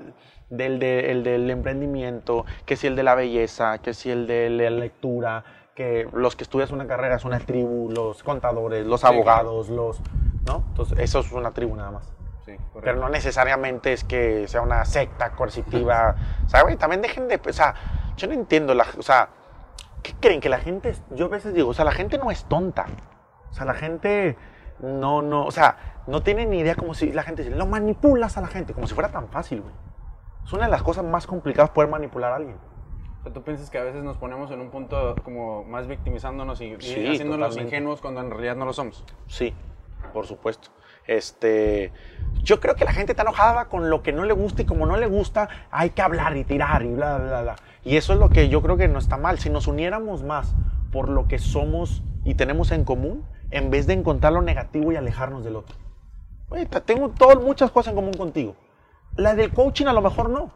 del, 0.50 0.78
de- 0.78 1.10
el 1.10 1.22
del 1.24 1.50
emprendimiento, 1.50 2.44
que 2.64 2.76
si 2.76 2.86
el 2.86 2.96
de 2.96 3.02
la 3.02 3.14
belleza, 3.14 3.78
que 3.78 3.94
si 3.94 4.10
el 4.10 4.26
de 4.26 4.50
la 4.50 4.70
lectura, 4.70 5.44
que 5.74 6.08
los 6.12 6.36
que 6.36 6.44
estudias 6.44 6.70
una 6.70 6.86
carrera 6.86 7.16
es 7.16 7.24
una 7.24 7.38
tribu, 7.40 7.90
los 7.90 8.22
contadores, 8.22 8.86
los 8.86 9.04
abogados, 9.04 9.68
los... 9.68 10.00
¿No? 10.46 10.62
Entonces, 10.68 10.98
eso 11.00 11.20
es 11.20 11.32
una 11.32 11.50
tribu 11.50 11.74
nada 11.74 11.90
más. 11.90 12.12
Sí. 12.44 12.56
Pero 12.80 13.00
no 13.00 13.08
necesariamente 13.08 13.92
es 13.92 14.04
que 14.04 14.46
sea 14.46 14.60
una 14.62 14.84
secta 14.84 15.32
coercitiva. 15.32 16.14
güey, 16.62 16.76
también 16.76 17.02
dejen 17.02 17.26
de. 17.26 17.40
O 17.44 17.52
sea, 17.52 17.74
yo 18.16 18.28
no 18.28 18.34
entiendo. 18.34 18.72
La, 18.72 18.86
o 18.96 19.02
sea, 19.02 19.30
¿qué 20.04 20.14
creen? 20.20 20.40
Que 20.40 20.48
la 20.48 20.58
gente. 20.60 20.94
Yo 21.10 21.24
a 21.26 21.28
veces 21.30 21.52
digo, 21.52 21.70
o 21.70 21.74
sea, 21.74 21.84
la 21.84 21.90
gente 21.90 22.18
no 22.18 22.30
es 22.30 22.44
tonta. 22.44 22.86
O 23.50 23.52
sea, 23.54 23.64
la 23.64 23.74
gente 23.74 24.36
no, 24.78 25.22
no. 25.22 25.44
O 25.44 25.50
sea, 25.50 26.02
no 26.06 26.22
tiene 26.22 26.46
ni 26.46 26.60
idea 26.60 26.76
como 26.76 26.94
si 26.94 27.10
la 27.10 27.24
gente 27.24 27.42
dice, 27.42 27.56
lo 27.56 27.66
manipulas 27.66 28.38
a 28.38 28.40
la 28.40 28.46
gente, 28.46 28.72
como 28.72 28.86
si 28.86 28.94
fuera 28.94 29.10
tan 29.10 29.26
fácil, 29.26 29.62
güey. 29.62 29.74
Es 30.46 30.52
una 30.52 30.64
de 30.66 30.70
las 30.70 30.82
cosas 30.82 31.04
más 31.04 31.26
complicadas 31.26 31.70
poder 31.70 31.90
manipular 31.90 32.32
a 32.32 32.36
alguien. 32.36 32.56
¿Tú 33.34 33.42
piensas 33.42 33.68
que 33.70 33.78
a 33.78 33.82
veces 33.82 34.04
nos 34.04 34.16
ponemos 34.16 34.52
en 34.52 34.60
un 34.60 34.70
punto 34.70 35.16
como 35.24 35.64
más 35.64 35.88
victimizándonos 35.88 36.60
y, 36.60 36.66
y 36.66 36.76
Sí, 36.80 37.06
haciéndonos 37.08 37.48
totalmente. 37.48 37.62
ingenuos 37.76 38.00
cuando 38.00 38.20
en 38.20 38.30
realidad 38.30 38.54
no 38.54 38.64
lo 38.64 38.72
somos? 38.72 39.04
Sí, 39.26 39.52
por 40.12 40.26
supuesto. 40.26 40.68
Este, 41.08 41.92
yo 42.44 42.60
creo 42.60 42.76
que 42.76 42.84
la 42.84 42.92
gente 42.92 43.12
está 43.12 43.22
enojada 43.22 43.64
con 43.64 43.90
lo 43.90 44.02
que 44.04 44.12
no 44.12 44.22
le 44.24 44.32
gusta 44.32 44.62
y 44.62 44.64
como 44.64 44.86
no 44.86 44.96
le 44.96 45.06
gusta, 45.06 45.48
hay 45.72 45.90
que 45.90 46.02
hablar 46.02 46.36
y 46.36 46.44
tirar 46.44 46.82
y 46.84 46.92
bla, 46.94 47.18
bla, 47.18 47.42
bla. 47.42 47.56
Y 47.82 47.96
eso 47.96 48.12
es 48.12 48.20
lo 48.20 48.28
que 48.28 48.48
yo 48.48 48.62
creo 48.62 48.76
que 48.76 48.86
no 48.86 49.00
está 49.00 49.16
mal. 49.16 49.40
Si 49.40 49.50
nos 49.50 49.66
uniéramos 49.66 50.22
más 50.22 50.54
por 50.92 51.08
lo 51.08 51.26
que 51.26 51.40
somos 51.40 52.04
y 52.24 52.34
tenemos 52.34 52.70
en 52.70 52.84
común, 52.84 53.24
en 53.50 53.70
vez 53.70 53.88
de 53.88 53.94
encontrar 53.94 54.32
lo 54.32 54.42
negativo 54.42 54.92
y 54.92 54.96
alejarnos 54.96 55.42
del 55.42 55.56
otro. 55.56 55.74
Oye, 56.48 56.66
te- 56.66 56.80
tengo 56.80 57.08
todo, 57.08 57.40
muchas 57.40 57.72
cosas 57.72 57.90
en 57.90 57.96
común 57.96 58.14
contigo. 58.14 58.54
La 59.16 59.34
del 59.34 59.52
coaching 59.52 59.86
a 59.86 59.92
lo 59.92 60.02
mejor 60.02 60.30
no, 60.30 60.50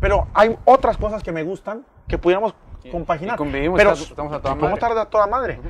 pero 0.00 0.26
hay 0.34 0.56
otras 0.64 0.96
cosas 0.96 1.22
que 1.22 1.32
me 1.32 1.42
gustan 1.42 1.84
que 2.08 2.18
pudiéramos 2.18 2.54
compaginar. 2.90 3.36
pero 3.76 3.90
estamos 4.10 4.32
a 4.32 4.40
toda 4.40 4.54
madre. 4.54 4.74
estar 4.74 4.98
a 4.98 5.04
toda 5.06 5.26
madre. 5.26 5.60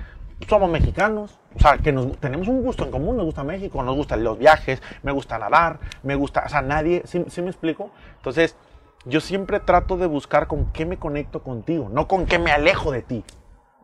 Somos 0.48 0.70
mexicanos, 0.70 1.38
o 1.55 1.59
sea, 1.59 1.76
que 1.76 1.92
nos- 1.92 2.16
tenemos 2.18 2.48
un 2.48 2.62
gusto 2.62 2.85
en 2.85 2.90
común, 2.90 3.16
nos 3.18 3.26
gusta 3.26 3.44
México, 3.44 3.83
nos 3.83 3.94
gustan 3.94 4.24
los 4.24 4.38
viajes, 4.38 4.83
me 5.03 5.12
gusta 5.12 5.38
nadar, 5.38 5.81
me 6.03 6.14
gusta, 6.14 6.44
o 6.46 6.48
sea, 6.48 6.62
nadie, 6.62 7.03
¿sí, 7.05 7.22
sí 7.29 7.42
me 7.42 7.48
explico? 7.50 7.90
Entonces, 8.16 8.57
yo 9.05 9.20
siempre 9.20 9.61
trato 9.61 9.98
de 9.98 10.07
buscar 10.07 10.46
con 10.46 10.66
qué 10.72 10.87
me 10.87 10.96
conecto 10.96 11.42
contigo, 11.42 11.88
no 11.92 12.09
con 12.09 12.24
qué 12.24 12.38
me 12.38 12.53
alejo 12.53 12.90
de 12.90 13.03
ti. 13.03 13.24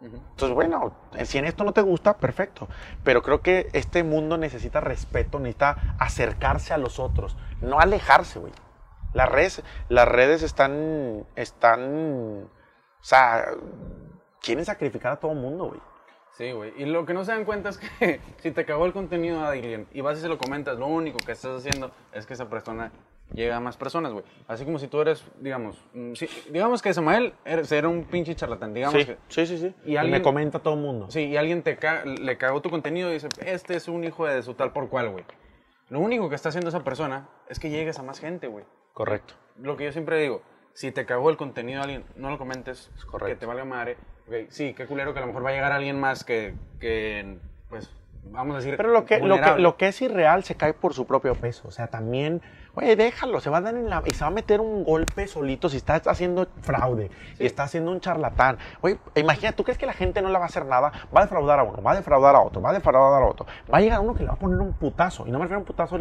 Entonces, 0.00 0.54
bueno, 0.54 0.94
si 1.24 1.38
en 1.38 1.46
esto 1.46 1.64
no 1.64 1.72
te 1.72 1.80
gusta, 1.80 2.18
perfecto. 2.18 2.68
Pero 3.02 3.22
creo 3.22 3.40
que 3.40 3.68
este 3.72 4.04
mundo 4.04 4.36
necesita 4.36 4.80
respeto, 4.80 5.38
necesita 5.38 5.96
acercarse 5.98 6.74
a 6.74 6.78
los 6.78 6.98
otros, 6.98 7.36
no 7.60 7.80
alejarse, 7.80 8.38
güey. 8.38 8.52
Las 9.14 9.30
redes, 9.30 9.62
las 9.88 10.06
redes 10.06 10.42
están, 10.42 11.26
están, 11.36 12.44
o 12.44 13.04
sea, 13.04 13.46
quieren 14.42 14.64
sacrificar 14.64 15.12
a 15.12 15.16
todo 15.16 15.32
el 15.32 15.38
mundo, 15.38 15.68
güey. 15.68 15.80
Sí, 16.36 16.52
güey. 16.52 16.74
Y 16.76 16.84
lo 16.84 17.06
que 17.06 17.14
no 17.14 17.24
se 17.24 17.32
dan 17.32 17.46
cuenta 17.46 17.70
es 17.70 17.78
que 17.78 18.20
si 18.42 18.50
te 18.50 18.66
cagó 18.66 18.84
el 18.84 18.92
contenido 18.92 19.40
de 19.40 19.46
alguien 19.46 19.88
y 19.92 20.02
vas 20.02 20.18
y 20.18 20.20
se 20.20 20.28
lo 20.28 20.36
comentas, 20.36 20.78
lo 20.78 20.86
único 20.86 21.18
que 21.18 21.32
estás 21.32 21.64
haciendo 21.64 21.90
es 22.12 22.26
que 22.26 22.34
esa 22.34 22.50
persona 22.50 22.92
llega 23.32 23.56
a 23.56 23.60
más 23.60 23.76
personas, 23.76 24.12
güey. 24.12 24.24
Así 24.48 24.64
como 24.64 24.78
si 24.78 24.88
tú 24.88 25.00
eres, 25.00 25.24
digamos, 25.40 25.82
mm, 25.94 26.14
sí, 26.14 26.28
digamos 26.50 26.80
que 26.82 26.94
Samael 26.94 27.34
era 27.44 27.88
un 27.88 28.04
pinche 28.04 28.34
charlatán, 28.34 28.72
digamos 28.74 29.00
Sí, 29.00 29.06
que... 29.06 29.16
sí, 29.28 29.46
sí, 29.46 29.58
sí. 29.58 29.74
Y 29.84 29.92
Y, 29.92 29.96
alguien- 29.96 30.18
me 30.18 30.22
comenta 30.22 30.58
todo 30.60 30.74
el 30.74 30.80
mundo. 30.80 31.10
Sí, 31.10 31.24
y 31.24 31.36
alguien 31.36 31.62
te 31.62 31.76
ca- 31.76 32.04
le 32.04 32.36
cagó 32.38 32.60
tu 32.62 32.70
contenido 32.70 33.10
y 33.10 33.14
dice, 33.14 33.28
este 33.44 33.76
es 33.76 33.88
un 33.88 34.04
hijo 34.04 34.26
de 34.26 34.42
su 34.42 34.54
tal 34.54 34.72
por 34.72 34.88
cual, 34.88 35.10
güey. 35.10 35.24
Lo 35.88 36.00
único 36.00 36.28
que 36.28 36.34
está 36.34 36.48
haciendo 36.48 36.68
esa 36.68 36.82
persona 36.82 37.28
es 37.48 37.60
que 37.60 37.70
llegues 37.70 37.98
a 37.98 38.02
más 38.02 38.18
gente, 38.20 38.46
güey. 38.48 38.64
Correcto. 38.92 39.34
Lo 39.60 39.76
que 39.76 39.84
yo 39.84 39.92
siempre 39.92 40.20
digo, 40.20 40.42
si 40.72 40.90
te 40.92 41.06
cagó 41.06 41.30
el 41.30 41.36
contenido 41.36 41.78
de 41.78 41.84
alguien, 41.84 42.04
no 42.16 42.30
lo 42.30 42.38
comentes, 42.38 42.90
correcto. 43.10 43.26
que 43.34 43.36
te 43.36 43.46
valga 43.46 43.64
madre. 43.64 43.96
Ok, 44.26 44.34
sí, 44.50 44.74
qué 44.74 44.86
culero 44.86 45.12
que 45.12 45.18
a 45.18 45.22
lo 45.22 45.28
mejor 45.28 45.44
va 45.44 45.50
a 45.50 45.52
llegar 45.52 45.72
alguien 45.72 45.98
más 46.00 46.24
que, 46.24 46.54
que 46.80 47.38
pues, 47.68 47.88
vamos 48.24 48.54
a 48.54 48.58
decir, 48.58 48.76
Pero 48.76 48.90
lo 48.90 49.04
que, 49.04 49.20
lo, 49.20 49.40
que, 49.40 49.58
lo 49.62 49.76
que 49.76 49.88
es 49.88 50.02
irreal 50.02 50.42
se 50.42 50.56
cae 50.56 50.74
por 50.74 50.92
su 50.94 51.06
propio 51.06 51.34
peso. 51.36 51.68
O 51.68 51.70
sea, 51.70 51.86
también, 51.86 52.42
oye, 52.76 52.94
déjalo, 52.94 53.40
se 53.40 53.50
va 53.50 53.58
a 53.58 53.60
dar 53.62 53.74
en 53.74 53.90
la. 53.90 54.02
Y 54.06 54.12
se 54.12 54.20
va 54.20 54.28
a 54.28 54.30
meter 54.30 54.60
un 54.60 54.84
golpe 54.84 55.26
solito 55.26 55.68
si 55.68 55.78
está 55.78 55.94
haciendo 56.06 56.46
fraude 56.60 57.10
y 57.38 57.46
está 57.46 57.64
haciendo 57.64 57.90
un 57.90 58.00
charlatán. 58.00 58.58
Oye, 58.82 58.98
imagina, 59.14 59.52
¿tú 59.52 59.64
crees 59.64 59.78
que 59.78 59.86
la 59.86 59.94
gente 59.94 60.22
no 60.22 60.28
le 60.28 60.38
va 60.38 60.44
a 60.44 60.48
hacer 60.48 60.66
nada? 60.66 60.92
Va 61.14 61.20
a 61.20 61.24
defraudar 61.24 61.58
a 61.58 61.62
uno, 61.62 61.82
va 61.82 61.92
a 61.92 61.96
defraudar 61.96 62.36
a 62.36 62.40
otro, 62.40 62.60
va 62.60 62.70
a 62.70 62.74
defraudar 62.74 63.22
a 63.22 63.26
otro. 63.26 63.46
Va 63.72 63.78
a 63.78 63.80
llegar 63.80 64.00
uno 64.00 64.14
que 64.14 64.22
le 64.22 64.28
va 64.28 64.34
a 64.34 64.38
poner 64.38 64.60
un 64.60 64.74
putazo. 64.74 65.26
Y 65.26 65.30
no 65.30 65.38
me 65.38 65.44
refiero 65.44 65.58
a 65.58 65.60
un 65.60 65.66
putazo 65.66 65.98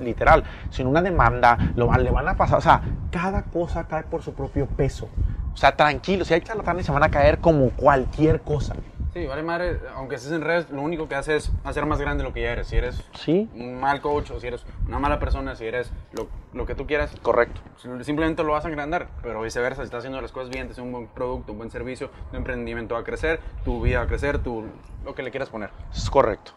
literal, 0.00 0.44
sino 0.70 0.90
una 0.90 1.02
demanda, 1.02 1.56
lo, 1.74 1.90
le 1.92 2.10
van 2.10 2.28
a 2.28 2.36
pasar. 2.36 2.58
O 2.58 2.62
sea, 2.62 2.82
cada 3.10 3.42
cosa 3.44 3.84
cae 3.84 4.04
por 4.04 4.22
su 4.22 4.34
propio 4.34 4.66
peso. 4.66 5.08
O 5.52 5.56
sea, 5.56 5.74
tranquilo, 5.74 6.24
si 6.24 6.34
hay 6.34 6.42
charlatanes 6.42 6.86
se 6.86 6.92
van 6.92 7.02
a 7.02 7.10
caer 7.10 7.38
como 7.38 7.70
cualquier 7.70 8.42
cosa. 8.42 8.74
Sí, 9.12 9.26
vale 9.26 9.42
madre, 9.42 9.80
aunque 9.96 10.14
estés 10.14 10.30
en 10.30 10.40
redes, 10.42 10.70
lo 10.70 10.82
único 10.82 11.08
que 11.08 11.16
hace 11.16 11.34
es 11.34 11.50
hacer 11.64 11.84
más 11.84 12.00
grande 12.00 12.22
lo 12.22 12.32
que 12.32 12.42
ya 12.42 12.52
eres. 12.52 12.68
Si 12.68 12.76
eres 12.76 13.02
Sí, 13.14 13.50
un 13.54 13.80
mal 13.80 14.00
coach 14.00 14.30
o 14.30 14.38
si 14.38 14.46
eres 14.46 14.64
una 14.86 15.00
mala 15.00 15.18
persona, 15.18 15.56
si 15.56 15.66
eres 15.66 15.92
lo, 16.12 16.28
lo 16.52 16.64
que 16.64 16.76
tú 16.76 16.86
quieras, 16.86 17.12
correcto. 17.20 17.60
simplemente 18.02 18.44
lo 18.44 18.52
vas 18.52 18.64
a 18.64 18.68
agrandar. 18.68 19.08
Pero 19.22 19.42
viceversa, 19.42 19.82
si 19.82 19.86
estás 19.86 19.98
haciendo 19.98 20.20
las 20.20 20.30
cosas 20.30 20.50
bien, 20.50 20.66
te 20.68 20.72
haces 20.72 20.84
un 20.84 20.92
buen 20.92 21.08
producto, 21.08 21.50
un 21.50 21.58
buen 21.58 21.70
servicio, 21.72 22.10
tu 22.30 22.36
emprendimiento 22.36 22.94
va 22.94 23.00
a 23.00 23.04
crecer, 23.04 23.40
tu 23.64 23.80
vida 23.82 23.98
va 23.98 24.04
a 24.04 24.08
crecer, 24.08 24.38
tu, 24.38 24.64
lo 25.04 25.14
que 25.14 25.24
le 25.24 25.30
quieras 25.32 25.48
poner. 25.50 25.70
Es 25.92 26.08
correcto. 26.08 26.52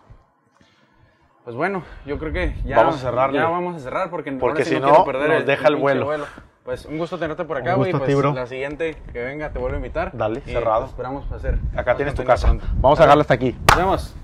Pues 1.44 1.56
bueno, 1.56 1.84
yo 2.06 2.20
creo 2.20 2.32
que 2.32 2.56
ya 2.66 2.78
Vamos 2.78 2.96
a 2.98 3.00
cerrarle. 3.00 3.40
Ya 3.40 3.50
vamos 3.50 3.76
a 3.76 3.80
cerrar 3.80 4.10
porque, 4.10 4.32
Porque 4.32 4.62
ahora 4.62 4.64
sí 4.66 4.76
si 4.76 4.82
quiero 4.82 5.00
no, 5.00 5.04
perder 5.06 5.30
nos 5.30 5.46
deja 5.46 5.68
el 5.68 5.76
vuelo. 5.76 6.16
Pues 6.64 6.86
un 6.86 6.98
gusto 6.98 7.18
tenerte 7.18 7.44
por 7.44 7.58
acá, 7.58 7.74
güey. 7.74 7.92
Pues 7.92 8.24
la 8.34 8.48
siguiente 8.48 8.96
que 9.12 9.22
venga 9.22 9.52
te 9.52 9.60
vuelvo 9.60 9.76
a 9.76 9.80
invitar. 9.80 10.12
Dale, 10.14 10.40
cerrado. 10.42 10.86
Esperamos 10.86 11.30
hacer. 11.32 11.60
Acá 11.76 11.98
tienes 11.98 12.14
tu 12.14 12.24
casa. 12.24 12.48
pronto. 12.48 12.66
Vamos 12.76 13.00
a 13.00 13.04
dejarla 13.04 13.22
hasta 13.22 13.34
aquí. 13.34 13.58
Nos 13.70 13.78
vemos. 13.78 14.16